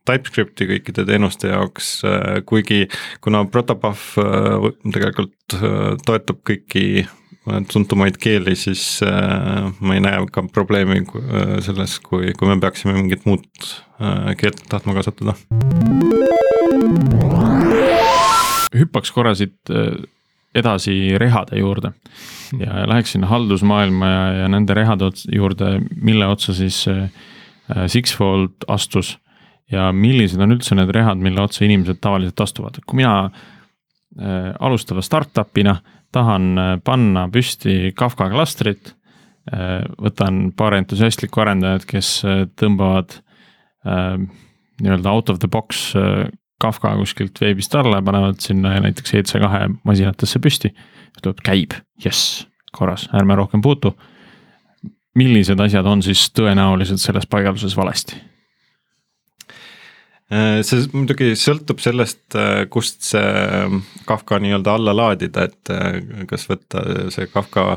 TypeScripti 0.06 0.68
kõikide 0.70 1.06
teenuste 1.08 1.52
jaoks, 1.52 1.92
äh, 2.08 2.40
kuigi 2.48 2.86
kuna 3.26 3.44
Protobuf 3.50 4.16
tegelikult 4.86 5.60
toetab 6.06 6.42
kõiki 6.48 7.06
tuntumaid 7.70 8.16
keeli, 8.18 8.56
siis 8.58 9.04
ma 9.06 9.94
ei 9.94 10.02
näe 10.02 10.24
ka 10.34 10.42
probleemi 10.50 11.04
selles, 11.62 12.00
kui, 12.02 12.32
kui 12.34 12.50
me 12.50 12.56
peaksime 12.64 12.96
mingit 12.98 13.28
muud 13.30 13.46
keelt 14.42 14.64
tahtma 14.72 14.96
kasutada. 14.98 15.36
hüppaks 18.76 19.14
korra 19.14 19.36
siit 19.38 19.70
edasi 20.56 21.18
rehade 21.22 21.60
juurde 21.60 21.92
ja 22.60 22.88
läheksin 22.88 23.24
haldusmaailma 23.24 24.08
ja, 24.08 24.26
ja 24.34 24.48
nende 24.48 24.74
rehade 24.74 25.10
juurde, 25.36 25.80
mille 25.96 26.28
otsa 26.28 26.54
siis 26.54 26.86
äh, 26.88 27.10
Sixfold 27.88 28.68
astus. 28.68 29.18
Ja 29.72 29.90
millised 29.96 30.42
on 30.42 30.56
üldse 30.56 30.78
need 30.78 30.92
rehad, 30.94 31.22
mille 31.22 31.42
otsa 31.42 31.66
inimesed 31.66 32.00
tavaliselt 32.04 32.42
astuvad, 32.46 32.80
kui 32.86 33.02
mina 33.02 33.16
äh, 33.26 34.52
alustava 34.60 35.04
startup'ina 35.06 35.80
tahan 36.16 36.58
äh, 36.58 36.72
panna 36.84 37.28
püsti 37.32 37.92
Kafka 37.98 38.30
klastrit 38.32 38.94
äh,. 39.52 39.84
võtan 40.02 40.50
paar 40.58 40.78
entusiastlikku 40.80 41.44
arendajat, 41.44 41.88
kes 41.90 42.18
äh, 42.26 42.46
tõmbavad 42.60 43.20
äh, 43.86 44.18
nii-öelda 44.82 45.12
out 45.12 45.32
of 45.32 45.40
the 45.40 45.48
box 45.52 45.94
Kafka 46.62 46.94
kuskilt 46.96 47.40
veebist 47.42 47.74
alla, 47.76 48.02
panevad 48.04 48.40
sinna 48.44 48.78
näiteks 48.84 49.14
EC2 49.20 49.80
masinatesse 49.88 50.40
püsti. 50.40 50.72
ütleb, 51.16 51.40
käib, 51.44 51.76
jess, 52.04 52.46
korras, 52.76 53.10
ärme 53.16 53.36
rohkem 53.36 53.62
puutu. 53.62 53.96
millised 55.16 55.60
asjad 55.60 55.86
on 55.88 56.02
siis 56.04 56.30
tõenäoliselt 56.36 57.00
selles 57.00 57.28
paigalduses 57.28 57.78
valesti? 57.78 58.20
Äh, 60.34 60.62
see 60.66 60.88
muidugi 60.94 61.34
sõltub 61.38 61.84
sellest, 61.84 62.24
äh, 62.40 62.66
kust 62.72 63.06
see 63.12 63.22
äh, 63.22 63.78
Kafka 64.10 64.40
nii-öelda 64.42 64.78
alla 64.80 64.96
laadida, 64.96 65.46
et 65.50 65.74
kas 66.30 66.48
võtta 66.50 67.10
see 67.14 67.30
Kafka 67.34 67.76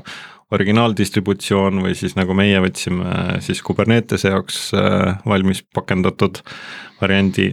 originaaldistributsioon 0.57 1.83
või 1.85 1.93
siis 1.97 2.15
nagu 2.17 2.33
meie 2.37 2.61
võtsime 2.65 3.41
siis 3.45 3.61
Kubernetese 3.65 4.33
jaoks 4.33 4.71
valmis 5.29 5.61
pakendatud 5.77 6.41
variandi 7.03 7.51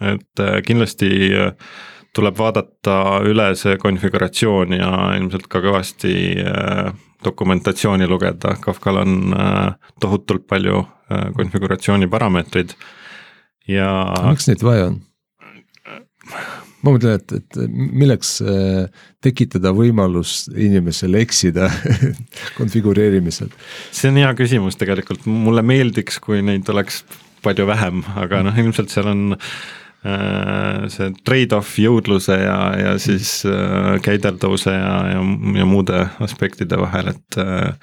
et 0.00 0.40
äh, 0.40 0.60
kindlasti 0.66 1.10
äh, 1.36 1.52
tuleb 2.16 2.38
vaadata 2.38 3.20
üle 3.28 3.52
see 3.58 3.76
konfiguratsioon 3.80 4.74
ja 4.74 4.90
ilmselt 5.18 5.46
ka 5.50 5.62
kõvasti 5.62 6.14
äh, 6.42 6.90
dokumentatsiooni 7.24 8.08
lugeda, 8.08 8.54
Kafkal 8.64 9.02
on 9.02 9.34
tohutult 10.00 10.46
palju 10.48 10.78
konfiguratsiooni 11.36 12.06
parameetreid 12.08 12.72
ja. 13.70 13.92
miks 14.28 14.50
neid 14.50 14.64
vaja 14.66 14.90
on? 14.90 15.00
ma 16.80 16.94
mõtlen, 16.94 17.18
et, 17.18 17.34
et 17.40 17.58
milleks 17.72 18.38
tekitada 19.24 19.72
võimalus 19.76 20.46
inimesel 20.54 21.18
eksida 21.20 21.68
konfigureerimisel? 22.58 23.50
see 23.90 24.12
on 24.12 24.20
hea 24.22 24.30
küsimus 24.38 24.78
tegelikult, 24.80 25.26
mulle 25.28 25.64
meeldiks, 25.66 26.20
kui 26.22 26.40
neid 26.44 26.68
oleks 26.72 27.02
palju 27.44 27.66
vähem, 27.68 28.02
aga 28.20 28.42
noh, 28.44 28.56
ilmselt 28.60 28.92
seal 28.92 29.08
on 29.10 29.22
äh, 29.34 29.52
Äh, 30.00 30.86
see 30.88 31.10
trade-off 31.28 31.74
jõudluse 31.76 32.38
ja, 32.40 32.56
ja 32.80 32.92
siis 32.96 33.42
äh, 33.44 33.98
käideldavuse 34.00 34.72
ja, 34.72 34.94
ja, 35.12 35.24
ja 35.58 35.66
muude 35.68 35.98
aspektide 36.24 36.78
vahel, 36.80 37.10
et 37.12 37.36
äh, 37.36 37.74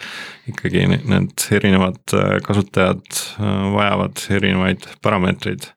ikkagi 0.50 0.88
need 0.96 1.46
erinevad 1.54 2.02
äh, 2.18 2.40
kasutajad 2.42 3.04
äh, 3.14 3.52
vajavad 3.76 4.24
erinevaid 4.34 4.90
parameetreid. 5.06 5.70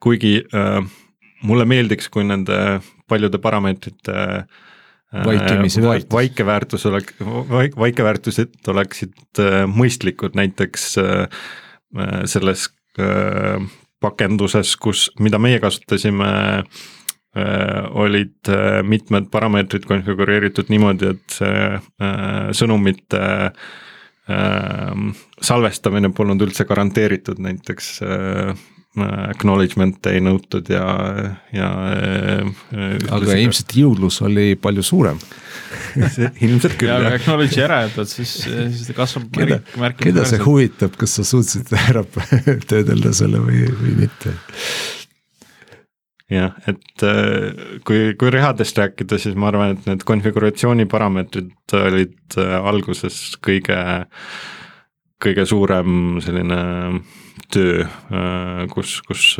Kuigi 0.00 0.40
äh, 0.54 0.80
mulle 1.42 1.64
meeldiks, 1.68 2.08
kui 2.08 2.24
nende 2.24 2.80
paljude 3.08 3.38
parameetrite 3.38 4.16
äh, 4.16 5.24
vaikimise 5.26 5.82
väärtus. 5.82 6.12
vaike 6.12 6.46
väärtus 6.46 6.86
oleks, 6.86 7.14
vaikeväärtused 7.76 8.72
oleksid 8.74 9.42
äh, 9.42 9.64
mõistlikud, 9.70 10.38
näiteks 10.38 10.94
selles 12.30 12.68
pakenduses, 14.00 14.74
kus, 14.80 15.08
mida 15.20 15.38
meie 15.42 15.60
kasutasime 15.62 16.30
äh, 16.60 17.84
olid 17.90 18.48
äh, 18.48 18.80
mitmed 18.86 19.28
parameetrid 19.32 19.86
konfigureeritud 19.88 20.72
niimoodi, 20.72 21.14
et 21.14 21.38
äh, 21.44 21.78
sõnumite 22.56 23.22
salvestamine 25.42 26.12
polnud 26.14 26.38
üldse 26.44 26.62
garanteeritud, 26.68 27.40
näiteks 27.42 27.88
acknowledgement 28.98 30.06
ei 30.10 30.18
nõutud 30.24 30.66
ja, 30.72 30.82
ja. 31.54 31.68
aga 33.14 33.36
ilmselt 33.38 33.76
jõudlus 33.78 34.18
oli 34.26 34.56
palju 34.58 34.82
suurem 34.82 35.20
ilmselt 36.44 36.74
küll 36.80 36.90
jah. 36.90 37.06
Acknowledge'i 37.14 37.62
ära 37.62 37.84
jätad, 37.84 38.10
siis, 38.10 38.32
siis 38.42 38.88
ta 38.88 38.96
kasvab 38.96 39.28
keda, 39.36 39.60
keda 40.00 40.24
see 40.26 40.42
huvitab, 40.42 40.96
kas 40.98 41.18
sa 41.20 41.26
suutsid 41.26 41.70
ära 41.90 42.02
töödelda 42.66 43.14
selle 43.16 43.42
või, 43.44 43.62
või 43.78 43.94
mitte? 44.04 44.34
jah, 46.30 46.54
et 46.70 47.06
äh, 47.06 47.64
kui, 47.86 48.12
kui 48.18 48.34
rehadest 48.34 48.78
rääkida, 48.78 49.18
siis 49.22 49.38
ma 49.38 49.50
arvan, 49.50 49.74
et 49.74 49.88
need 49.90 50.04
konfiguratsiooni 50.06 50.86
parameetrid 50.90 51.78
olid 51.78 52.38
äh, 52.38 52.54
alguses 52.58 53.22
kõige, 53.42 53.78
kõige 55.22 55.46
suurem 55.50 56.20
selline 56.24 56.60
töö, 57.52 57.86
äh, 57.86 58.62
kus, 58.72 58.98
kus 59.06 59.32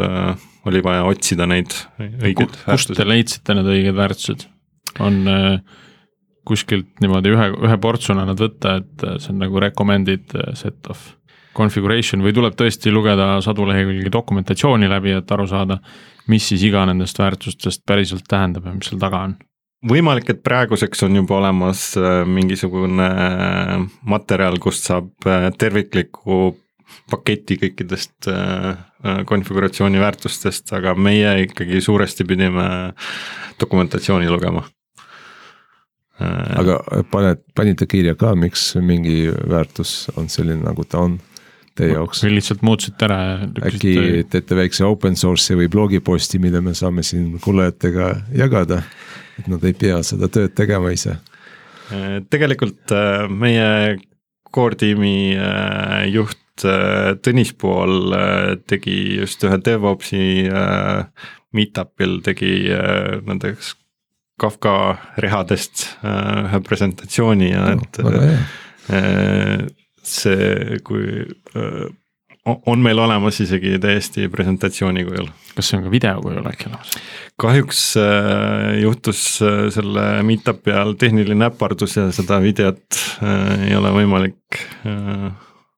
oli 0.68 0.82
vaja 0.84 1.04
otsida 1.08 1.46
neid 1.50 1.74
õigeid 2.00 2.56
väärtusi. 2.66 2.66
kust 2.66 2.96
te 2.96 3.06
leidsite 3.08 3.56
need 3.56 3.70
õiged 3.76 3.96
väärtused? 3.98 4.48
on 5.00 5.22
äh, 5.30 5.78
kuskilt 6.48 6.98
niimoodi 7.02 7.30
ühe, 7.30 7.48
ühe 7.68 7.78
portsuna 7.80 8.24
nad 8.26 8.40
võtta, 8.40 8.80
et 8.80 9.04
see 9.22 9.34
on 9.34 9.42
nagu 9.44 9.60
recommended 9.62 10.32
set 10.58 10.88
of 10.90 11.12
configuration 11.56 12.24
või 12.24 12.32
tuleb 12.34 12.56
tõesti 12.58 12.92
lugeda 12.94 13.36
sadu 13.44 13.66
lehekülgi 13.68 14.10
dokumentatsiooni 14.12 14.88
läbi, 14.90 15.14
et 15.18 15.30
aru 15.34 15.46
saada, 15.50 15.78
mis 16.30 16.48
siis 16.50 16.64
iga 16.66 16.84
nendest 16.88 17.18
väärtustest 17.18 17.84
päriselt 17.86 18.26
tähendab 18.30 18.66
ja 18.66 18.74
mis 18.74 18.90
seal 18.90 19.02
taga 19.02 19.24
on? 19.28 19.36
võimalik, 19.90 20.28
et 20.28 20.42
praeguseks 20.44 21.06
on 21.06 21.14
juba 21.22 21.38
olemas 21.38 21.90
äh, 21.96 22.22
mingisugune 22.28 23.06
äh, 23.06 23.76
materjal, 24.04 24.58
kust 24.60 24.88
saab 24.90 25.28
äh, 25.28 25.48
tervikliku 25.56 26.50
paketi 27.10 27.56
kõikidest 27.60 28.28
konfiguratsiooni 29.26 30.00
väärtustest, 30.00 30.72
aga 30.76 30.92
meie 30.94 31.32
ikkagi 31.46 31.80
suuresti 31.82 32.26
pidime 32.28 32.66
dokumentatsiooni 33.60 34.28
lugema 34.30 34.62
Äh, 36.20 36.60
aga 36.60 36.76
paned, 37.10 37.40
panite 37.56 37.86
kirja 37.88 38.12
ka, 38.18 38.34
miks 38.36 38.74
mingi 38.84 39.30
väärtus 39.48 40.10
on 40.20 40.28
selline, 40.28 40.60
nagu 40.66 40.84
ta 40.84 41.00
on 41.06 41.16
teie 41.78 41.94
jaoks? 41.94 42.20
või 42.26 42.34
lihtsalt 42.36 42.64
muutsite 42.66 43.06
ära 43.06 43.20
ja. 43.38 43.48
äkki 43.70 43.94
teete 44.28 44.58
väikse 44.58 44.84
open 44.84 45.16
source'i 45.16 45.56
või 45.62 45.70
blogiposti, 45.72 46.40
mille 46.42 46.60
me 46.64 46.74
saame 46.76 47.04
siin 47.06 47.38
kuulajatega 47.40 48.10
jagada, 48.36 48.82
et 49.40 49.48
nad 49.48 49.64
ei 49.64 49.72
pea 49.72 50.02
seda 50.04 50.28
tööd 50.28 50.52
tegema 50.58 50.92
ise? 50.92 51.16
Äh, 51.88 52.20
tegelikult 52.28 52.92
äh, 52.92 53.24
meie 53.32 53.96
core 54.52 54.76
tiimi 54.76 55.32
juht 56.10 56.49
Tõnis 56.60 57.52
Pool 57.56 58.14
tegi 58.68 58.96
just 59.20 59.44
ühe 59.46 59.56
DevOpsi 59.64 60.24
meetup'il 61.56 62.18
tegi 62.26 62.50
nendeks 63.26 63.74
Kafka 64.40 64.96
rehadest 65.20 65.84
äh, 66.00 66.46
ühe 66.46 66.60
presentatsiooni 66.64 67.50
ja 67.50 67.66
et 67.74 67.98
no, 68.00 68.12
äh, 68.96 69.66
see, 70.00 70.78
kui 70.86 71.26
äh, 71.60 71.90
on 72.48 72.80
meil 72.80 73.02
olemas 73.04 73.42
isegi 73.44 73.76
täiesti 73.82 74.30
presentatsiooni 74.32 75.04
kujul. 75.04 75.28
kas 75.54 75.68
see 75.68 75.76
on 75.76 75.84
ka 75.84 75.92
video 75.92 76.22
kujul 76.24 76.48
äkki 76.48 76.70
olemas? 76.70 76.94
kahjuks 77.40 77.82
äh, 78.00 78.80
juhtus 78.80 79.22
äh, 79.44 79.66
selle 79.74 80.06
meetup'i 80.24 80.72
ajal 80.72 80.96
tehniline 81.00 81.50
äpardus 81.50 81.98
ja 82.00 82.08
seda 82.14 82.40
videot 82.40 83.00
äh, 83.20 83.68
ei 83.68 83.76
ole 83.76 83.92
võimalik 83.98 84.62
äh, 84.88 85.28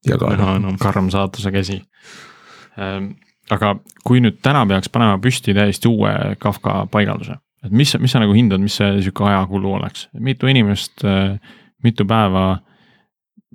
näha 0.08 0.56
enam. 0.56 0.78
karm 0.80 1.10
saatuse 1.10 1.52
käsi 1.52 1.82
ähm,. 2.78 3.14
aga 3.50 3.76
kui 4.04 4.20
nüüd 4.20 4.40
täna 4.42 4.66
peaks 4.66 4.88
panema 4.88 5.18
püsti 5.18 5.54
täiesti 5.54 5.88
uue 5.88 6.36
Kafka 6.38 6.86
paigalduse 6.90 7.38
et 7.62 7.70
mis, 7.70 7.94
mis 8.00 8.12
sa 8.12 8.22
nagu 8.22 8.34
hindad, 8.34 8.62
mis 8.62 8.76
see 8.80 9.00
sihuke 9.00 9.24
ajakulu 9.28 9.76
oleks, 9.78 10.08
mitu 10.18 10.50
inimest, 10.50 11.04
mitu 11.84 12.06
päeva 12.08 12.46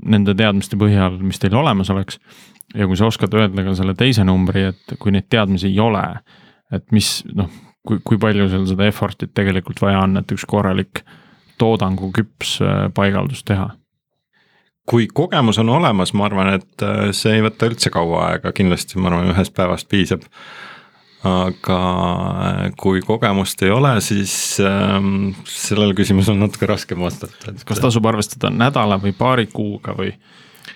nende 0.05 0.35
teadmiste 0.37 0.77
põhjal, 0.79 1.17
mis 1.25 1.39
teil 1.41 1.57
olemas 1.57 1.89
oleks. 1.93 2.19
ja 2.75 2.87
kui 2.87 2.97
sa 2.99 3.07
oskad 3.07 3.33
öelda 3.33 3.63
ka 3.63 3.73
selle 3.75 3.95
teise 3.95 4.25
numbri, 4.27 4.67
et 4.71 4.97
kui 4.99 5.11
neid 5.15 5.29
teadmisi 5.31 5.69
ei 5.69 5.79
ole, 5.79 6.03
et 6.71 6.83
mis 6.91 7.21
noh, 7.35 7.49
kui, 7.87 8.01
kui 8.03 8.19
palju 8.19 8.49
seal 8.51 8.65
seda 8.67 8.87
effort'it 8.89 9.33
tegelikult 9.35 9.81
vaja 9.81 10.01
on, 10.03 10.17
et 10.19 10.31
üks 10.35 10.45
korralik 10.47 11.03
toodangu 11.57 12.11
küps 12.13 12.57
äh, 12.61 12.87
paigaldus 12.93 13.43
teha 13.47 13.71
kui 14.87 15.07
kogemus 15.13 15.59
on 15.59 15.69
olemas, 15.69 16.13
ma 16.15 16.25
arvan, 16.27 16.53
et 16.57 16.85
äh, 16.85 17.09
see 17.15 17.37
ei 17.37 17.43
võta 17.45 17.67
üldse 17.69 17.91
kaua 17.93 18.23
aega, 18.31 18.53
kindlasti 18.55 19.01
ma 19.01 19.11
arvan, 19.11 19.33
ühest 19.33 19.55
päevast 19.57 19.89
piisab. 19.91 20.25
aga 21.27 21.77
äh, 22.47 22.59
kui 22.79 23.01
kogemust 23.03 23.61
ei 23.65 23.71
ole, 23.73 23.95
siis 24.05 24.33
ähm, 24.63 25.31
sellele 25.49 25.95
küsimusele 25.97 26.37
on 26.37 26.45
natuke 26.45 26.69
raskem 26.69 27.01
vastata 27.01 27.51
et.... 27.51 27.63
kas 27.67 27.81
tasub 27.83 28.05
arvestada 28.05 28.51
nädala 28.53 28.99
või 29.01 29.15
paari 29.17 29.47
kuuga 29.51 29.95
või, 29.97 30.11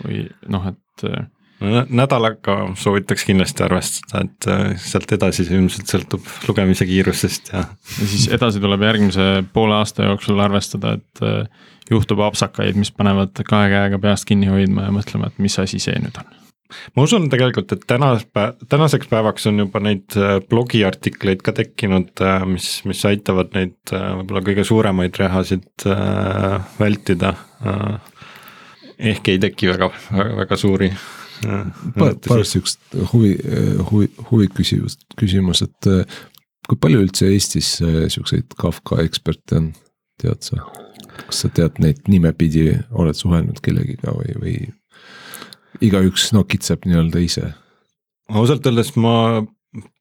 või 0.01 0.25
noh, 0.49 0.65
et 0.73 1.05
äh, 1.07 1.29
nädalaga 1.61 2.57
soovitaks 2.79 3.25
kindlasti 3.27 3.65
arvestada, 3.65 4.23
et 4.25 4.79
sealt 4.81 5.11
edasi 5.13 5.45
see 5.45 5.59
ilmselt 5.59 5.91
sõltub 5.93 6.29
lugemise 6.47 6.87
kiirusest 6.89 7.53
ja. 7.53 7.65
ja 7.69 8.09
siis 8.13 8.27
edasi 8.33 8.63
tuleb 8.63 8.87
järgmise 8.87 9.29
poole 9.53 9.77
aasta 9.77 10.09
jooksul 10.09 10.41
arvestada, 10.41 10.97
et 10.97 11.91
juhtub 11.91 12.25
apsakaid, 12.25 12.79
mis 12.79 12.93
panevad 12.95 13.43
kahe 13.45 13.71
käega 13.73 14.01
peast 14.01 14.29
kinni 14.29 14.49
hoidma 14.49 14.89
ja 14.89 14.95
mõtlema, 14.95 15.29
et 15.29 15.43
mis 15.43 15.59
asi 15.61 15.81
see 15.81 15.97
nüüd 16.01 16.17
on 16.21 16.37
ma 16.95 17.05
usun 17.05 17.27
tegelikult, 17.31 17.71
et 17.75 17.85
tänas, 17.87 18.25
tänaseks 18.69 19.09
päevaks 19.11 19.47
on 19.51 19.61
juba 19.63 19.81
neid 19.83 20.17
äh, 20.19 20.37
blogiartikleid 20.49 21.43
ka 21.45 21.53
tekkinud, 21.57 22.13
äh, 22.23 22.43
mis, 22.49 22.69
mis 22.89 23.03
aitavad 23.09 23.53
neid 23.57 23.95
äh, 23.95 24.11
võib-olla 24.19 24.43
kõige 24.45 24.65
suuremaid 24.67 25.19
rehasid 25.21 25.87
vältida. 26.79 27.35
ehk 28.97 29.27
ei 29.33 29.39
teki 29.41 29.71
väga, 29.73 29.89
väga 30.41 30.57
suuri. 30.57 30.91
Paar, 31.41 32.17
paar 32.27 32.43
sihukest 32.47 32.97
huvi, 33.13 33.35
huvi, 33.89 34.09
huviküsimust, 34.29 35.05
küsimus, 35.19 35.63
et 35.65 35.89
kui 36.69 36.79
palju 36.79 37.01
üldse 37.05 37.31
Eestis 37.31 37.73
siukseid 38.13 38.55
Kafka 38.59 39.01
eksperte 39.03 39.59
on, 39.59 39.71
tead 40.21 40.45
sa? 40.45 40.61
kas 41.27 41.43
sa 41.43 41.49
tead 41.53 41.79
neid 41.83 42.05
nimepidi, 42.09 42.69
oled 42.97 43.17
suhelnud 43.17 43.59
kellegiga 43.63 44.13
või, 44.15 44.35
või 44.41 44.55
igaüks 45.83 46.31
nokitseb 46.35 46.85
nii-öelda 46.87 47.23
ise? 47.23 47.51
ausalt 48.31 48.67
öeldes 48.67 48.93
ma 48.95 49.43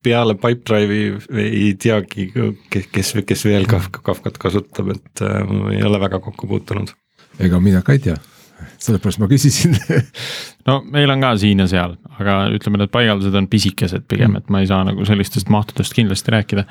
peale 0.05 0.34
Pipedrive'i 0.38 1.45
ei 1.45 1.74
teagi, 1.78 2.28
kes, 2.70 3.14
kes 3.26 3.45
veel 3.47 3.66
Kafka, 3.70 4.03
Kafkat 4.07 4.38
kasutab, 4.43 4.91
et 4.97 5.22
äh, 5.22 5.55
ei 5.76 5.82
ole 5.86 6.01
väga 6.03 6.20
kokku 6.22 6.49
puutunud. 6.51 6.93
ega 7.38 7.61
mina 7.62 7.82
ka 7.86 7.95
ei 7.95 8.03
tea, 8.03 8.16
sellepärast 8.85 9.23
ma 9.23 9.29
küsisin 9.31 9.77
no 10.69 10.81
meil 10.89 11.13
on 11.13 11.23
ka 11.23 11.35
siin 11.41 11.63
ja 11.65 11.69
seal, 11.71 11.99
aga 12.19 12.43
ütleme, 12.57 12.83
need 12.83 12.95
paigaldused 12.95 13.37
on 13.39 13.51
pisikesed 13.51 14.09
pigem, 14.11 14.37
et 14.41 14.51
ma 14.53 14.65
ei 14.65 14.71
saa 14.71 14.83
nagu 14.89 15.07
sellistest 15.09 15.53
mahtudest 15.53 15.97
kindlasti 15.97 16.37
rääkida 16.37 16.67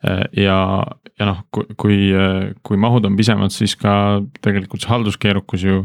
Äh, 0.00 0.24
ja, 0.44 0.86
ja 1.18 1.28
noh, 1.28 1.42
kui, 1.52 1.66
kui, 1.76 1.98
äh, 2.16 2.54
kui 2.64 2.78
mahud 2.80 3.04
on 3.04 3.18
pisemad, 3.18 3.52
siis 3.52 3.74
ka 3.76 3.92
tegelikult 4.40 4.80
see 4.80 4.88
halduskeerukus 4.88 5.66
ju 5.66 5.82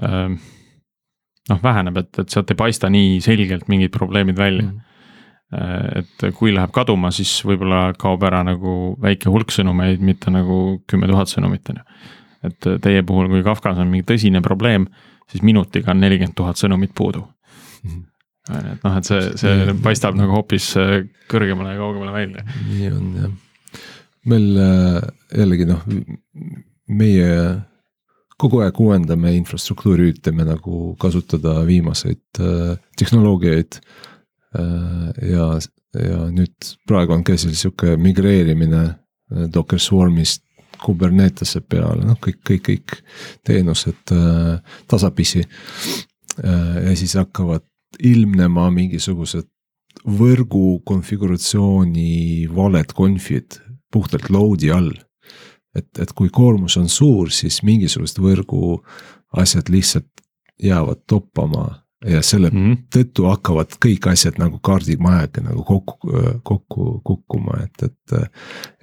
äh, 0.00 0.30
noh, 1.50 1.60
väheneb, 1.60 2.00
et, 2.00 2.22
et 2.22 2.32
sealt 2.32 2.52
ei 2.54 2.56
paista 2.56 2.88
nii 2.92 3.18
selgelt 3.24 3.68
mingid 3.68 3.92
probleemid 3.92 4.40
välja 4.40 4.64
mm. 4.70 4.80
et 6.00 6.22
kui 6.38 6.54
läheb 6.54 6.72
kaduma, 6.72 7.10
siis 7.12 7.42
võib-olla 7.44 7.90
kaob 8.00 8.22
ära 8.24 8.40
nagu 8.46 8.94
väike 9.02 9.28
hulk 9.28 9.52
sõnumeid, 9.52 10.00
mitte 10.00 10.32
nagu 10.32 10.78
kümme 10.88 11.10
tuhat 11.10 11.28
sõnumit, 11.28 11.68
on 11.68 11.82
ju. 11.82 12.12
Et 12.46 12.70
teie 12.82 13.02
puhul, 13.06 13.28
kui 13.30 13.44
Kafkas 13.46 13.78
on 13.78 13.90
mingi 13.90 14.06
tõsine 14.08 14.42
probleem, 14.42 14.88
siis 15.30 15.44
minutiga 15.46 15.92
on 15.94 16.02
nelikümmend 16.02 16.36
tuhat 16.38 16.60
sõnumit 16.60 16.94
puudu 16.94 17.22
mm. 17.22 17.90
-hmm 17.90 18.08
et 18.42 18.82
noh, 18.82 18.96
et 18.98 19.06
see, 19.06 19.20
see 19.38 19.72
paistab 19.84 20.16
nagu 20.18 20.34
hoopis 20.34 20.72
kõrgemale 21.30 21.76
ja 21.76 21.78
kaugemale 21.78 22.12
välja. 22.12 22.42
nii 22.42 22.88
on 22.90 23.04
jah 23.14 23.30
meil 24.28 24.56
äh, 24.58 25.02
jällegi 25.34 25.66
noh, 25.68 25.82
meie 26.92 27.28
kogu 28.42 28.62
aeg 28.64 28.78
uuendame 28.82 29.34
infrastruktuuri, 29.38 30.10
üritame 30.10 30.46
nagu 30.46 30.94
kasutada 31.02 31.60
viimaseid 31.66 32.42
äh, 32.42 32.74
tehnoloogiaid 32.98 33.78
äh,. 34.58 35.08
ja, 35.32 35.48
ja 35.98 36.24
nüüd 36.32 36.74
praegu 36.88 37.16
on 37.16 37.24
käsil 37.26 37.54
sihuke 37.58 37.96
migreerimine 38.00 38.82
äh, 38.86 39.46
Docker 39.52 39.80
Swarmist 39.82 40.44
Kubernetese 40.82 41.60
peale, 41.60 42.04
noh 42.06 42.18
kõik, 42.22 42.40
kõik, 42.48 42.62
kõik 42.68 42.96
teenused 43.46 44.14
äh, 44.14 44.76
tasapisi 44.90 45.44
äh,. 45.44 46.76
ja 46.88 46.96
siis 46.96 47.14
hakkavad 47.18 47.64
ilmnema 48.02 48.70
mingisugused 48.72 49.48
võrgu 50.08 50.80
konfiguratsiooni 50.88 52.48
valed 52.54 52.94
konfid 52.96 53.60
puhtalt 53.92 54.30
load'i 54.32 54.72
all. 54.72 54.92
et, 55.76 55.88
et 55.98 56.10
kui 56.12 56.28
koormus 56.28 56.76
on 56.76 56.88
suur, 56.88 57.30
siis 57.32 57.62
mingisugused 57.64 58.18
võrgu 58.20 58.82
asjad 59.32 59.70
lihtsalt 59.72 60.08
jäävad 60.62 61.06
toppama 61.08 61.81
ja 62.04 62.22
selle 62.22 62.50
mm 62.50 62.58
-hmm. 62.58 62.78
tõttu 62.96 63.26
hakkavad 63.30 63.76
kõik 63.84 64.08
asjad 64.12 64.38
nagu 64.38 64.58
kaardimajaga 64.58 65.44
nagu 65.44 65.64
kokku, 65.64 65.98
kokku 66.42 67.00
kukkuma, 67.04 67.60
et, 67.64 67.82
et. 67.82 68.30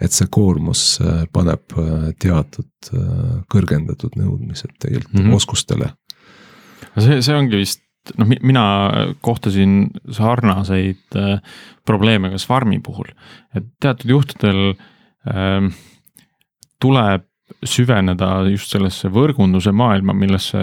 et 0.02 0.12
see 0.12 0.28
koormus 0.32 1.02
äh, 1.02 1.26
paneb 1.34 1.76
äh, 1.78 2.14
teatud 2.20 2.94
äh, 2.94 3.44
kõrgendatud 3.52 4.16
nõudmised 4.16 4.72
tegelikult 4.80 5.14
mm 5.14 5.26
-hmm. 5.26 5.36
oskustele. 5.36 5.90
see, 6.98 7.22
see 7.22 7.36
ongi 7.36 7.58
vist 7.58 7.82
noh, 8.18 8.28
mina 8.42 8.92
kohtasin 9.22 9.90
sarnaseid 10.12 11.20
probleeme 11.86 12.30
ka 12.30 12.38
Swarmi 12.38 12.80
puhul, 12.80 13.12
et 13.56 13.66
teatud 13.80 14.10
juhtudel 14.10 14.74
Ehm, 15.28 15.74
tuleb 16.80 17.26
süveneda 17.68 18.30
just 18.48 18.72
sellesse 18.72 19.10
võrgunduse 19.12 19.72
maailma, 19.76 20.14
millesse 20.16 20.62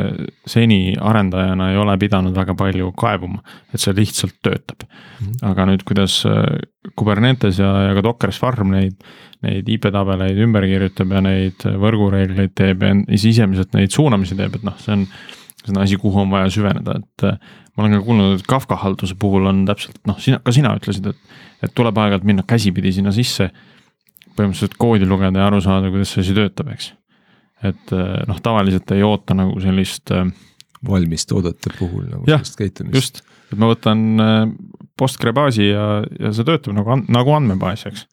seni 0.49 0.95
arendajana 0.97 1.71
ei 1.73 1.81
ole 1.81 1.97
pidanud 2.01 2.37
väga 2.37 2.55
palju 2.57 2.93
kaevuma, 2.97 3.43
et 3.75 3.83
see 3.83 3.93
lihtsalt 3.97 4.39
töötab. 4.45 4.87
Mhm. 5.21 5.37
aga 5.51 5.67
nüüd, 5.71 5.85
kuidas 5.89 6.19
äh, 6.29 6.59
Kubernetes 6.97 7.59
ja, 7.61 7.71
ja 7.89 7.95
ka 7.97 8.05
Docker 8.05 8.33
Swarm 8.33 8.73
neid, 8.73 8.97
neid 9.45 9.69
IP-tabeleid 9.69 10.39
ümber 10.45 10.65
kirjutab 10.69 11.13
ja 11.13 11.23
neid 11.25 11.67
võrgureegleid 11.67 12.55
teeb 12.57 12.85
ja 12.87 12.95
sisemiselt 13.21 13.77
neid 13.77 13.93
suunamisi 13.93 14.39
teeb, 14.39 14.57
et 14.57 14.67
noh, 14.67 14.77
see 14.81 14.97
on. 14.97 15.07
see 15.67 15.73
on 15.75 15.81
asi, 15.83 15.97
kuhu 15.99 16.21
on 16.23 16.31
vaja 16.31 16.51
süveneda, 16.53 17.01
et 17.01 17.25
äh, 17.27 17.39
ma 17.77 17.85
olen 17.85 17.99
ka 17.99 18.05
kuulnud, 18.07 18.35
et 18.39 18.47
Kafka 18.49 18.77
halduse 18.81 19.17
puhul 19.19 19.49
on 19.51 19.65
täpselt 19.69 19.99
noh, 20.09 20.19
sina, 20.23 20.39
ka 20.45 20.53
sina 20.55 20.73
ütlesid, 20.79 21.09
et, 21.11 21.41
et 21.67 21.73
tuleb 21.75 21.97
aeg-ajalt 21.99 22.29
minna 22.29 22.45
käsipidi 22.47 22.93
sinna 22.95 23.13
sisse 23.13 23.51
põhimõtteliselt 24.37 24.77
koodi 24.81 25.09
lugeda 25.09 25.43
ja 25.43 25.51
aru 25.51 25.61
saada, 25.65 25.91
kuidas 25.93 26.13
see 26.15 26.25
asi 26.25 26.37
töötab, 26.37 26.71
eks. 26.75 26.91
et 27.67 27.95
eh, 27.97 28.17
noh, 28.29 28.41
tavaliselt 28.45 28.93
ei 28.97 29.07
oota 29.07 29.37
nagu 29.39 29.59
sellist. 29.63 30.13
Eh, 30.15 30.29
valmis 30.87 31.25
toodete 31.27 31.73
puhul 31.79 32.05
nagu 32.05 32.29
jah, 32.29 32.43
sellist 32.45 32.59
käitumist. 32.61 32.95
just, 32.95 33.23
et 33.51 33.59
ma 33.59 33.71
võtan 33.73 34.03
eh, 34.23 34.43
Postgre 34.97 35.33
baasi 35.37 35.71
ja, 35.73 35.87
ja 36.21 36.31
see 36.37 36.47
töötab 36.47 36.77
nagu, 36.77 37.01
nagu 37.13 37.33
andmebaas, 37.37 37.83
eks 37.89 38.05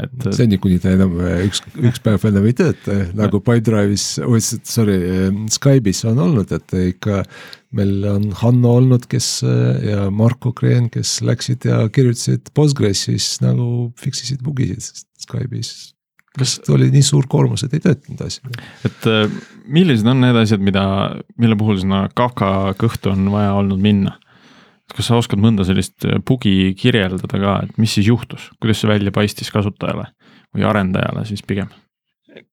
et. 0.00 0.28
seni, 0.36 0.58
kuni 0.60 0.78
ta 0.80 0.92
enam 0.94 1.16
üks, 1.44 1.60
üks 1.80 2.00
päev 2.04 2.24
enam 2.28 2.46
ei 2.48 2.54
tööta, 2.56 2.94
nagu 3.16 3.40
Pipedrive'is, 3.44 4.06
sorry, 4.68 4.96
Skype'is 5.52 6.04
on 6.08 6.20
olnud, 6.24 6.52
et 6.56 6.76
ikka. 6.78 7.22
meil 7.76 8.04
on 8.08 8.30
Hanno 8.42 8.74
olnud, 8.78 9.06
kes 9.08 9.28
ja 9.84 10.10
Marko 10.12 10.52
Kreen, 10.56 10.90
kes 10.92 11.20
läksid 11.24 11.64
ja 11.68 11.82
kirjutasid 11.92 12.52
Postgresis 12.56 13.38
nagu 13.44 13.92
fix 14.00 14.24
isid 14.26 14.44
bugisid, 14.44 14.84
sest 14.84 15.08
Skype'is 15.22 15.92
kas 16.38 16.56
oli 16.72 16.88
nii 16.92 17.04
suur 17.04 17.26
koormus, 17.30 17.64
et 17.66 17.74
ei 17.76 17.84
töötanud 17.84 18.24
asi? 18.24 18.40
et 18.88 19.08
äh, 19.10 19.26
millised 19.68 20.08
on 20.08 20.22
need 20.24 20.38
asjad, 20.40 20.64
mida, 20.64 20.84
mille 21.40 21.58
puhul 21.60 21.80
sinna 21.82 22.06
Kafka 22.16 22.72
kõhtu 22.80 23.12
on 23.12 23.28
vaja 23.34 23.52
olnud 23.58 23.82
minna? 23.82 24.16
kas 24.92 25.08
sa 25.08 25.20
oskad 25.20 25.40
mõnda 25.40 25.66
sellist 25.68 26.04
äh, 26.08 26.18
bugi 26.24 26.72
kirjeldada 26.78 27.28
ka, 27.44 27.60
et 27.66 27.78
mis 27.80 27.94
siis 27.98 28.08
juhtus, 28.08 28.50
kuidas 28.60 28.82
see 28.82 28.90
välja 28.90 29.12
paistis 29.14 29.52
kasutajale 29.52 30.08
või 30.56 30.68
arendajale 30.68 31.26
siis 31.28 31.44
pigem? 31.44 31.70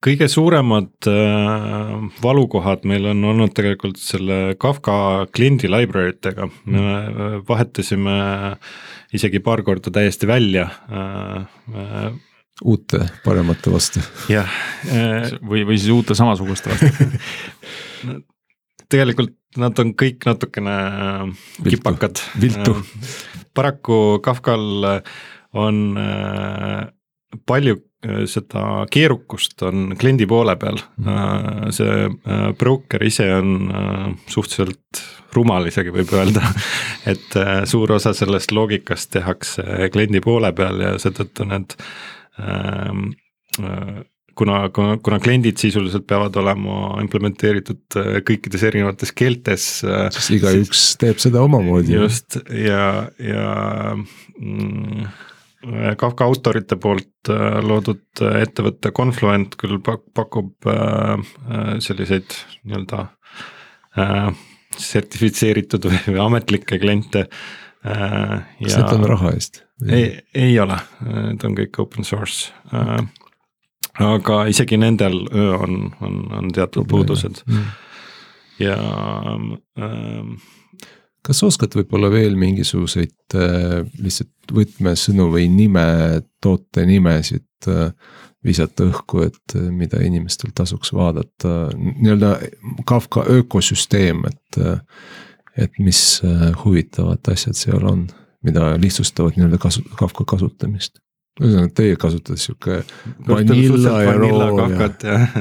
kõige 0.03 0.28
suuremad 0.28 1.07
äh, 1.07 1.97
valukohad 2.24 2.84
meil 2.89 3.07
on 3.13 3.24
olnud 3.32 3.55
tegelikult 3.55 3.99
selle 4.01 4.57
Kafka 4.59 5.28
kliendi 5.32 5.72
library 5.72 6.17
tega, 6.20 6.49
me 6.67 6.84
äh, 6.84 7.38
vahetasime 7.47 8.15
isegi 9.15 9.39
paar 9.43 9.63
korda 9.63 9.93
täiesti 9.95 10.28
välja 10.28 10.67
äh, 10.91 12.11
uute 12.66 13.05
paremate 13.24 13.72
vastu. 13.72 14.03
jah 14.32 14.49
äh,. 14.88 15.32
või, 15.41 15.66
või 15.68 15.80
siis 15.80 15.91
uute 15.95 16.16
samasuguste 16.18 16.74
vastu 16.74 17.10
tegelikult 18.93 19.36
nad 19.57 19.80
on 19.82 19.95
kõik 19.97 20.26
natukene 20.30 20.78
äh, 20.86 21.28
kipakad. 21.70 22.22
viltu 22.41 22.78
äh,. 22.78 22.95
paraku 23.55 24.20
Kafkal 24.24 25.01
on 25.57 25.86
äh, 25.97 26.89
palju 27.45 27.80
seda 28.32 28.86
keerukust 28.88 29.60
on 29.68 29.89
kliendi 29.99 30.24
poole 30.24 30.53
peal 30.55 30.78
mm.. 31.01 31.74
see 31.76 32.05
broker 32.55 33.03
ise 33.03 33.26
on 33.36 33.49
suhteliselt 34.24 35.01
rumal 35.36 35.68
isegi 35.68 35.91
võib 35.91 36.14
öelda 36.16 36.45
et 37.12 37.36
suur 37.68 37.91
osa 37.97 38.14
sellest 38.16 38.55
loogikast 38.55 39.12
tehakse 39.18 39.89
kliendi 39.91 40.24
poole 40.24 40.53
peal 40.55 40.80
ja 40.80 40.93
seetõttu 40.95 41.49
need 41.51 41.76
ähm, 41.76 42.18
kuna, 44.39 44.59
kuna, 44.71 44.97
kuna 45.03 45.17
kliendid 45.19 45.57
sisuliselt 45.59 46.05
peavad 46.07 46.35
olema 46.39 46.95
implementeeritud 47.03 47.97
kõikides 48.27 48.63
erinevates 48.69 49.11
keeltes. 49.11 49.65
siis 50.15 50.29
igaüks 50.37 50.83
teeb 51.01 51.19
seda 51.19 51.43
omamoodi. 51.43 51.97
just 51.97 52.39
ja, 52.47 53.09
ja 53.19 53.49
mm, 54.39 55.09
Kafka 55.99 56.23
autorite 56.23 56.77
poolt 56.79 57.27
äh, 57.27 57.57
loodud 57.59 58.21
äh, 58.23 58.37
ettevõte 58.45 58.93
Confluent 58.95 59.57
küll 59.59 59.81
pakub 59.83 60.69
äh, 60.71 61.17
selliseid 61.83 62.31
nii-öelda 62.63 63.07
sertifitseeritud 64.79 65.89
või 65.89 66.19
ametlikke 66.23 66.77
kliente. 66.79 67.25
kas 67.83 68.77
need 68.77 68.93
on 68.93 69.07
raha 69.09 69.33
eest? 69.35 69.63
Ei, 69.88 70.19
ei. 70.36 70.59
ole, 70.59 70.77
need 71.05 71.45
on 71.47 71.57
kõik 71.57 71.82
open 71.84 72.07
source. 72.07 72.51
aga 73.99 74.43
isegi 74.51 74.77
nendel 74.80 75.21
on, 75.32 75.82
on, 76.01 76.21
on 76.39 76.51
teatud 76.55 76.88
puudused. 76.88 77.43
ja 78.59 78.77
ähm, 79.80 80.39
kas 81.25 81.43
oskad 81.43 81.75
võib-olla 81.75 82.09
veel 82.11 82.36
mingisuguseid 82.39 83.38
äh, 83.38 83.84
lihtsalt 84.01 84.55
võtmesõnu 84.55 85.30
või 85.34 85.47
nime, 85.51 85.86
toote 86.41 86.86
nimesid 86.89 87.69
äh, 87.69 87.93
visata 88.45 88.88
õhku, 88.88 89.23
et 89.27 89.55
äh, 89.55 89.67
mida 89.75 90.01
inimestel 90.03 90.53
tasuks 90.55 90.93
vaadata, 90.95 91.69
nii-öelda 91.75 92.36
Kafka 92.88 93.25
ökosüsteem, 93.30 94.23
et 94.30 94.61
äh,. 94.63 94.80
et 95.59 95.80
mis 95.80 96.21
äh, 96.23 96.51
huvitavad 96.63 97.25
asjad 97.27 97.57
seal 97.57 97.84
on, 97.84 98.05
mida 98.45 98.73
lihtsustavad 98.79 99.37
nii-öelda 99.37 99.59
kasu-, 99.61 99.85
Kafka 99.99 100.25
kasutamist 100.27 101.01
ühesõnaga 101.39 101.71
teie 101.75 101.97
kasutate 101.99 102.39
sihuke 102.41 102.81
vanilla 103.27 103.95
ja 104.03 104.15
roo 104.17 104.39
ja, 104.59 104.67
ja 104.73 104.87
et. 104.89 105.05
Äh, 105.07 105.35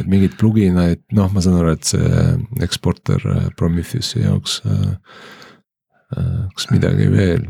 et 0.00 0.08
mingeid 0.10 0.36
pluginaid, 0.40 1.04
noh, 1.16 1.30
ma 1.32 1.42
saan 1.44 1.60
aru, 1.60 1.74
et 1.76 1.88
see 1.88 2.24
eksporter 2.64 3.24
äh, 3.32 3.46
Prometheusi 3.58 4.24
jaoks 4.24 4.60
äh,. 4.68 4.96
äh 6.16 6.42
kas 6.54 6.68
midagi 6.72 7.08
veel? 7.12 7.46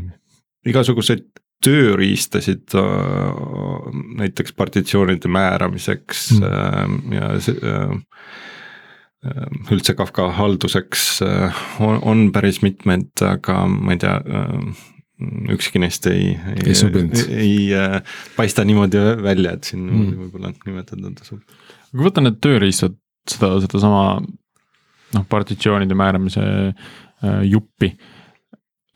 igasuguseid 0.65 1.27
tööriistasid 1.65 2.73
näiteks 4.19 4.53
partitsioonide 4.57 5.29
määramiseks 5.31 6.25
mm. 6.35 7.13
ja 7.15 7.29
see 7.41 7.75
üldse 9.73 9.95
Kafka 9.97 10.27
halduseks 10.37 11.05
on, 11.81 11.99
on 12.01 12.27
päris 12.35 12.61
mitmeid, 12.61 13.09
aga 13.25 13.63
ma 13.71 13.95
ei 13.95 14.01
tea 14.03 14.19
ükski 15.53 15.79
neist 15.79 16.07
ei, 16.11 16.33
ei, 16.55 16.73
ei, 16.73 17.21
ei, 17.39 17.59
äh, 17.75 18.01
paista 18.35 18.65
niimoodi 18.67 18.99
välja, 19.23 19.53
et 19.55 19.69
siin 19.69 19.85
mm. 19.85 20.09
võib-olla 20.25 20.51
nimetada 20.65 21.11
tasub. 21.15 21.39
kui 21.93 22.03
võtta 22.03 22.23
need 22.23 22.41
tööriistad, 22.43 22.97
seda, 23.29 23.53
sedasama 23.63 24.01
noh, 24.19 25.25
partitsioonide 25.31 25.95
määramise 25.95 26.43
äh, 26.43 27.39
juppi, 27.47 27.93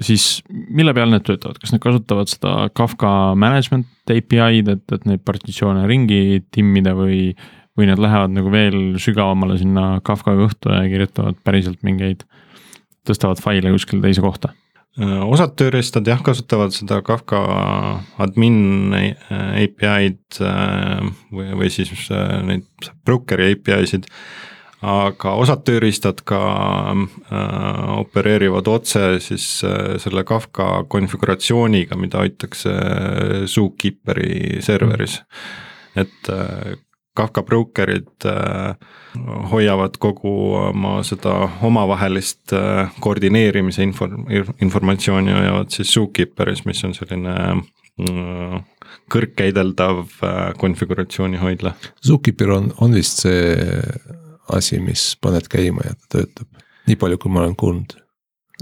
siis 0.04 0.42
mille 0.50 0.92
peal 0.98 1.14
need 1.14 1.24
töötavad, 1.28 1.62
kas 1.62 1.72
nad 1.72 1.84
kasutavad 1.84 2.32
seda 2.32 2.54
Kafka 2.76 3.14
management 3.40 4.12
API-d, 4.12 4.76
et, 4.76 4.98
et 4.98 5.08
neid 5.08 5.24
partitsioone 5.28 5.88
ringi 5.88 6.44
timmida 6.52 6.98
või, 7.00 7.30
või 7.80 7.88
nad 7.88 8.02
lähevad 8.02 8.36
nagu 8.36 8.52
veel 8.52 8.80
sügavamale 9.00 9.58
sinna 9.62 9.92
Kafka 10.04 10.36
õhtu 10.36 10.74
ja 10.76 10.84
kirjutavad 10.92 11.40
päriselt 11.48 11.80
mingeid, 11.88 12.26
tõstavad 13.08 13.40
faile 13.44 13.72
kuskile 13.72 14.04
teise 14.04 14.24
kohta 14.26 14.52
Äh, 15.00 15.22
osad 15.24 15.54
tööriistad 15.60 16.08
jah, 16.10 16.20
kasutavad 16.26 16.74
seda 16.76 17.00
Kafka 17.06 17.40
admin 18.20 18.92
API-d 18.92 20.42
äh, 20.44 21.06
või, 21.32 21.52
või 21.62 21.70
siis 21.72 22.10
äh, 22.12 22.40
neid 22.44 22.90
broker'i 23.08 23.54
API-sid. 23.54 24.10
aga 24.82 25.34
osad 25.36 25.64
tööriistad 25.68 26.24
ka 26.28 26.42
äh, 26.92 27.94
opereerivad 28.00 28.68
otse 28.68 29.20
siis 29.24 29.62
äh, 29.64 29.96
selle 30.04 30.26
Kafka 30.28 30.84
konfiguratsiooniga, 30.92 31.96
mida 31.96 32.20
hoitakse 32.26 32.76
Zookeeperi 33.46 34.60
serveris. 34.66 35.22
et 35.96 36.34
äh, 36.34 36.76
Kafka 37.20 37.44
broker'id 37.44 38.26
äh, 38.26 38.76
hoiavad 39.52 39.98
kogu 40.00 40.32
oma 40.70 41.00
seda 41.08 41.34
omavahelist 41.68 42.54
äh, 42.56 42.94
koordineerimise 43.04 43.84
inform-, 43.84 44.28
informatsiooni 44.64 45.36
hoiavad 45.36 45.74
siis 45.76 45.92
Zookeeperis, 45.98 46.64
mis 46.70 46.84
on 46.88 46.96
selline 46.96 47.36
äh, 47.50 48.56
kõrgkäideldav 49.12 50.06
konfiguratsiooni 50.62 51.42
hoidla. 51.42 51.74
Zookeeper 52.06 52.54
on, 52.56 52.72
on 52.80 52.96
vist 52.96 53.26
see 53.26 53.58
asi, 54.56 54.80
mis 54.80 55.12
paned 55.22 55.50
käima 55.52 55.84
ja 55.86 55.98
ta 55.98 56.20
töötab, 56.20 56.64
nii 56.88 56.98
palju, 57.02 57.20
kui 57.20 57.34
ma 57.34 57.44
olen 57.44 57.58
kuulnud. 57.60 57.98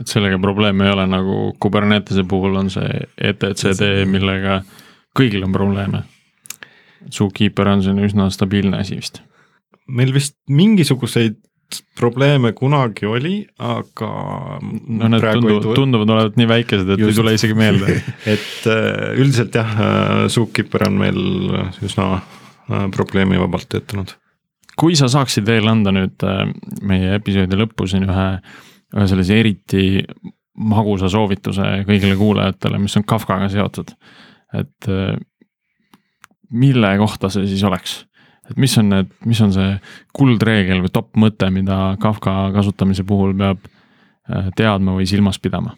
Et 0.02 0.10
sellega 0.10 0.40
probleeme 0.42 0.88
ei 0.88 0.94
ole, 0.94 1.06
nagu 1.10 1.38
Kubernetese 1.62 2.26
puhul 2.30 2.58
on 2.58 2.74
see 2.74 3.06
etcd, 3.30 3.86
millega 4.10 4.62
kõigil 5.18 5.46
on 5.46 5.54
probleeme 5.54 6.06
Zookeeper 7.14 7.68
on 7.72 7.84
selline 7.86 8.08
üsna 8.08 8.30
stabiilne 8.34 8.82
asi 8.82 8.98
vist. 9.00 9.22
meil 9.88 10.14
vist 10.14 10.36
mingisuguseid 10.50 11.38
probleeme 12.00 12.52
kunagi 12.56 13.06
oli, 13.06 13.48
aga. 13.60 14.10
no 14.88 15.10
need 15.12 15.26
tunduvad, 15.26 15.68
tunduvad 15.76 16.14
olevat 16.16 16.40
nii 16.40 16.48
väikesed, 16.50 16.94
et 16.94 17.02
Just. 17.02 17.12
ei 17.12 17.20
tule 17.20 17.34
isegi 17.36 17.58
meelde 17.58 17.98
et 18.34 18.70
äh, 18.72 19.20
üldiselt 19.20 19.56
jah, 19.58 19.74
äh, 19.76 20.24
Zookeeper 20.32 20.88
on 20.88 21.00
meil 21.02 21.20
üsna 21.84 22.08
äh, 22.16 22.88
probleemivabalt 22.94 23.68
töötanud. 23.74 24.16
kui 24.80 24.96
sa 24.96 25.12
saaksid 25.12 25.48
veel 25.48 25.68
anda 25.68 25.92
nüüd 25.92 26.24
meie 26.88 27.18
episoodi 27.18 27.60
lõppu 27.60 27.90
siin 27.90 28.08
ühe, 28.08 28.28
ühe 28.96 29.08
sellise 29.10 29.40
eriti 29.42 29.88
magusa 30.58 31.10
soovituse 31.12 31.82
kõigile 31.88 32.16
kuulajatele, 32.18 32.80
mis 32.82 32.96
on 32.98 33.06
Kafkaga 33.06 33.50
seotud. 33.52 33.92
et 34.56 34.88
mille 36.50 36.94
kohta 36.98 37.32
see 37.34 37.48
siis 37.50 37.64
oleks? 37.68 38.06
et 38.48 38.56
mis 38.58 38.78
on 38.80 38.90
need, 38.94 39.12
mis 39.28 39.42
on 39.44 39.52
see 39.56 39.74
kuldreegel 40.16 40.86
või 40.86 40.94
top 40.94 41.12
mõte, 41.20 41.50
mida 41.52 41.98
Kafka 42.02 42.48
kasutamise 42.56 43.04
puhul 43.08 43.36
peab 43.38 43.60
äh, 43.68 44.50
teadma 44.56 44.96
või 44.98 45.08
silmas 45.10 45.40
pidama? 45.44 45.76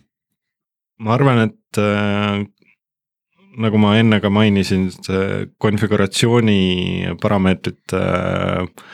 ma 1.00 1.16
arvan, 1.16 1.48
et 1.48 1.82
äh, 1.82 2.44
nagu 3.60 3.82
ma 3.82 3.96
enne 4.00 4.20
ka 4.22 4.32
mainisin, 4.34 4.90
see 4.94 5.48
konfiguratsiooni 5.62 7.16
parameetrite 7.22 8.02
äh, 8.02 8.90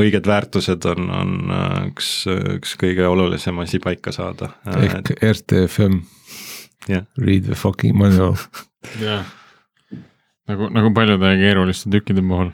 õiged 0.00 0.26
väärtused 0.26 0.86
on, 0.90 1.10
on 1.14 1.34
äh, 1.54 1.76
üks, 1.90 2.12
üks 2.28 2.76
kõige 2.80 3.06
olulisem 3.10 3.58
asi 3.62 3.80
paika 3.82 4.14
saada. 4.14 4.52
ehk 4.76 5.12
et... 5.14 5.14
RTFM 5.34 6.00
yeah.. 6.88 7.06
Read 7.18 7.46
the 7.50 7.58
fucking 7.58 7.98
manual. 7.98 8.38
jah 9.02 9.28
nagu, 10.50 10.70
nagu 10.74 10.92
paljude 10.96 11.34
keeruliste 11.40 11.90
tükkide 11.92 12.24
puhul. 12.26 12.52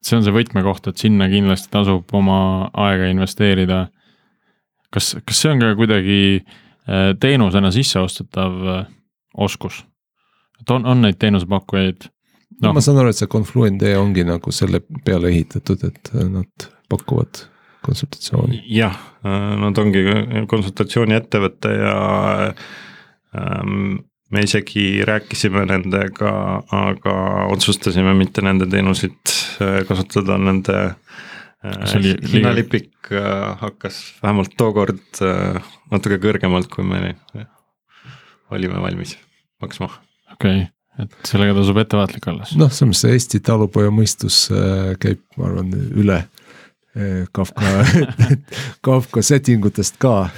see 0.00 0.16
on 0.16 0.24
see 0.24 0.32
võtmekoht, 0.32 0.88
et 0.88 1.02
sinna 1.02 1.28
kindlasti 1.28 1.68
tasub 1.72 2.14
oma 2.16 2.70
aega 2.86 3.10
investeerida. 3.12 3.88
kas, 4.90 5.16
kas 5.26 5.42
see 5.42 5.52
on 5.52 5.60
ka 5.60 5.74
kuidagi 5.78 6.22
äh, 6.40 7.12
teenusena 7.20 7.70
sisseostetav 7.74 8.56
äh, 8.66 8.86
oskus? 9.36 9.84
et 10.60 10.70
on, 10.70 10.86
on 10.86 11.02
neid 11.02 11.20
teenusepakkujaid 11.20 12.08
no.? 12.08 12.68
no 12.68 12.74
ma 12.74 12.84
saan 12.84 13.00
aru, 13.02 13.12
et 13.12 13.20
see 13.20 13.30
Confluent 13.30 13.82
e 13.82 13.96
ongi 13.98 14.24
nagu 14.24 14.52
selle 14.52 14.82
peale 15.04 15.32
ehitatud, 15.32 15.84
et 15.84 16.12
äh, 16.14 16.26
nad 16.28 16.70
pakuvad 16.90 17.46
konsultatsiooni. 17.84 18.62
jah, 18.68 18.96
nad 19.22 19.78
ongi 19.80 20.02
konsultatsiooniettevõte 20.48 21.70
ja 21.72 21.94
ähm, 23.36 24.00
me 24.30 24.44
isegi 24.46 25.04
rääkisime 25.06 25.64
nendega, 25.66 26.32
aga 26.74 27.14
otsustasime 27.50 28.14
mitte 28.14 28.44
nende 28.46 28.68
teenuseid 28.70 29.34
äh, 29.62 29.80
kasutada, 29.88 30.38
nende 30.38 30.76
äh, 30.86 31.94
hinnalipik 32.32 33.12
äh, 33.12 33.56
hakkas 33.60 34.02
vähemalt 34.22 34.54
tookord 34.58 35.22
natuke 35.90 36.20
kõrgemalt, 36.22 36.70
kui 36.70 36.86
me 36.86 37.16
olime 38.50 38.82
valmis 38.82 39.16
maksma. 39.62 39.90
okei 40.32 40.62
okay., 40.62 40.68
et 41.00 41.16
sellega 41.26 41.54
tasub 41.56 41.82
ettevaatlik 41.82 42.30
olla 42.30 42.46
siis. 42.46 42.60
noh, 42.60 42.70
selles 42.70 42.94
mõttes 42.94 43.14
Eesti 43.14 43.42
talupoja 43.46 43.90
mõistus 43.94 44.44
käib, 45.02 45.24
ma 45.38 45.50
arvan, 45.50 45.74
üle 45.74 46.22
Kafka 47.32 47.84
Kafka 48.86 49.22
setting 49.22 49.66
utest 49.66 49.98
ka. 50.02 50.28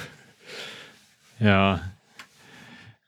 jaa 1.41 1.92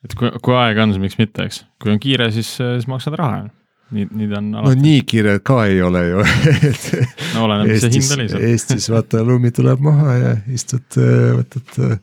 et 0.05 0.15
kui, 0.19 0.31
kui 0.45 0.57
aega 0.59 0.85
on, 0.85 0.95
siis 0.95 1.03
miks 1.03 1.19
mitte, 1.21 1.47
eks, 1.49 1.63
kui 1.83 1.95
on 1.95 2.01
kiire, 2.03 2.31
siis, 2.35 2.51
siis 2.59 2.89
maksad 2.91 3.17
raha. 3.21 3.45
nii, 3.95 4.09
nii 4.11 4.31
ta 4.31 4.41
on 4.41 4.51
no 4.53 4.63
alati. 4.63 4.83
nii 4.85 5.03
kiire 5.09 5.39
ka 5.45 5.65
ei 5.71 5.83
ole 5.85 6.05
ju 6.09 6.23
no 7.35 7.45
oleneb, 7.47 7.73
mis 7.73 7.85
see 7.85 7.93
hind 7.97 8.17
oli 8.17 8.29
seal. 8.33 8.47
Eestis 8.51 8.89
vaata 8.93 9.25
lumi 9.27 9.53
tuleb 9.55 9.85
maha 9.85 10.17
ja 10.21 10.33
istud, 10.53 10.99
võtad. 11.41 12.01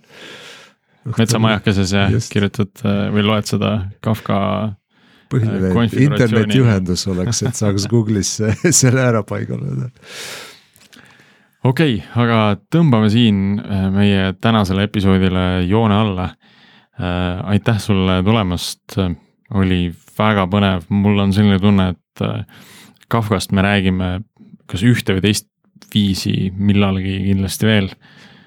metsamajakeses 1.17 1.95
ja 1.97 2.05
just. 2.13 2.29
kirjutad 2.33 2.85
või 2.85 3.25
loed 3.25 3.49
seda 3.49 3.73
Kafka 4.05 4.37
põhiline 5.31 5.87
internetiühendus 6.05 7.07
oleks, 7.11 7.41
et 7.47 7.57
saaks 7.57 7.87
Google'isse 7.91 8.53
selle 8.81 9.03
ära 9.09 9.25
paigaldada 9.27 9.89
okei 11.63 11.97
okay,, 11.99 12.23
aga 12.23 12.39
tõmbame 12.73 13.09
siin 13.13 13.59
äh, 13.61 13.87
meie 13.93 14.31
tänasele 14.41 14.87
episoodile 14.89 15.65
joone 15.69 15.97
alla. 15.97 16.29
Äh, 16.99 17.39
aitäh 17.55 17.79
sulle 17.79 18.19
tulemast, 18.23 18.97
oli 19.55 19.93
väga 20.17 20.45
põnev, 20.51 20.83
mul 20.91 21.23
on 21.23 21.31
selline 21.35 21.59
tunne, 21.63 21.91
et 21.95 22.25
äh, 22.25 22.43
Kafkast 23.11 23.51
me 23.51 23.63
räägime 23.63 24.09
kas 24.71 24.83
ühte 24.87 25.17
või 25.17 25.23
teist 25.25 25.47
viisi 25.91 26.51
millalgi 26.55 27.17
kindlasti 27.25 27.67
veel. 27.67 27.89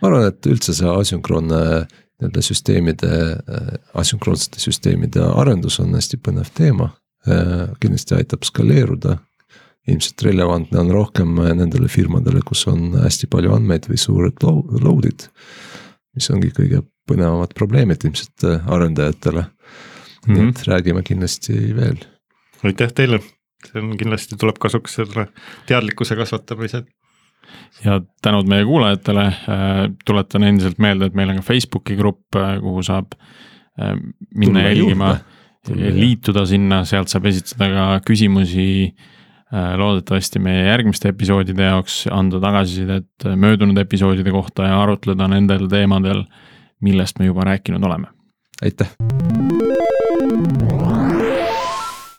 ma 0.00 0.08
arvan, 0.08 0.28
et 0.30 0.48
üldse 0.48 0.72
see 0.76 0.88
asünkroonne 0.88 1.60
nii-öelda 1.84 2.44
süsteemide, 2.46 3.10
asünkroonsete 4.00 4.62
süsteemide 4.62 5.24
arendus 5.34 5.80
on 5.82 5.92
hästi 5.96 6.20
põnev 6.22 6.48
teema. 6.54 6.92
kindlasti 7.80 8.14
aitab 8.14 8.44
skaleeruda 8.44 9.18
ilmselt 9.88 10.22
relevantne 10.24 10.80
on 10.80 10.90
rohkem 10.92 11.36
nendele 11.56 11.88
firmadele, 11.88 12.40
kus 12.44 12.66
on 12.68 12.94
hästi 13.02 13.28
palju 13.32 13.52
andmeid 13.56 13.88
või 13.88 14.00
suured 14.00 14.44
load'id. 14.44 15.28
mis 16.14 16.30
ongi 16.30 16.52
kõige 16.54 16.80
põnevamad 17.08 17.54
probleemid 17.56 18.04
ilmselt 18.06 18.46
äh, 18.48 18.66
arendajatele 18.72 19.44
mm. 19.44 19.46
-hmm. 19.46 20.32
nii 20.32 20.42
mhm. 20.42 20.48
et 20.48 20.66
räägime 20.68 21.02
kindlasti 21.02 21.76
veel. 21.76 22.02
aitäh 22.64 22.92
teile, 22.92 23.20
see 23.66 23.80
on 23.80 23.96
kindlasti 24.00 24.36
tuleb 24.40 24.58
kasuks 24.60 25.00
selle 25.00 25.28
teadlikkuse 25.66 26.16
kasvatamisel 26.16 26.84
ja 27.84 28.00
tänud 28.22 28.48
meie 28.48 28.64
kuulajatele, 28.64 29.26
äh, 29.26 29.82
tuletan 30.04 30.42
endiselt 30.42 30.78
meelde, 30.78 31.06
et 31.06 31.14
meil 31.14 31.30
on 31.30 31.42
ka 31.42 31.48
Facebooki 31.52 31.96
grupp, 31.96 32.36
äh, 32.36 32.58
kuhu 32.60 32.82
saab 32.82 33.18
minna 34.38 34.62
jälgima, 34.62 35.16
liituda 35.74 36.44
sinna, 36.46 36.84
sealt 36.86 37.10
saab 37.10 37.24
esitada 37.26 37.66
ka 37.72 37.86
küsimusi 38.06 38.94
Äh, 39.54 39.74
loodetavasti 39.78 40.40
meie 40.42 40.64
järgmiste 40.66 41.12
episoodide 41.12 41.68
jaoks 41.68 42.06
anda 42.10 42.40
tagasisidet 42.42 43.26
möödunud 43.38 43.76
episoodide 43.78 44.32
kohta 44.34 44.66
ja 44.66 44.80
arutleda 44.82 45.28
nendel 45.30 45.68
teemadel, 45.70 46.24
millest 46.80 47.18
me 47.18 47.26
juba 47.26 47.44
rääkinud 47.44 47.84
oleme. 47.84 48.06
aitäh. 48.62 48.88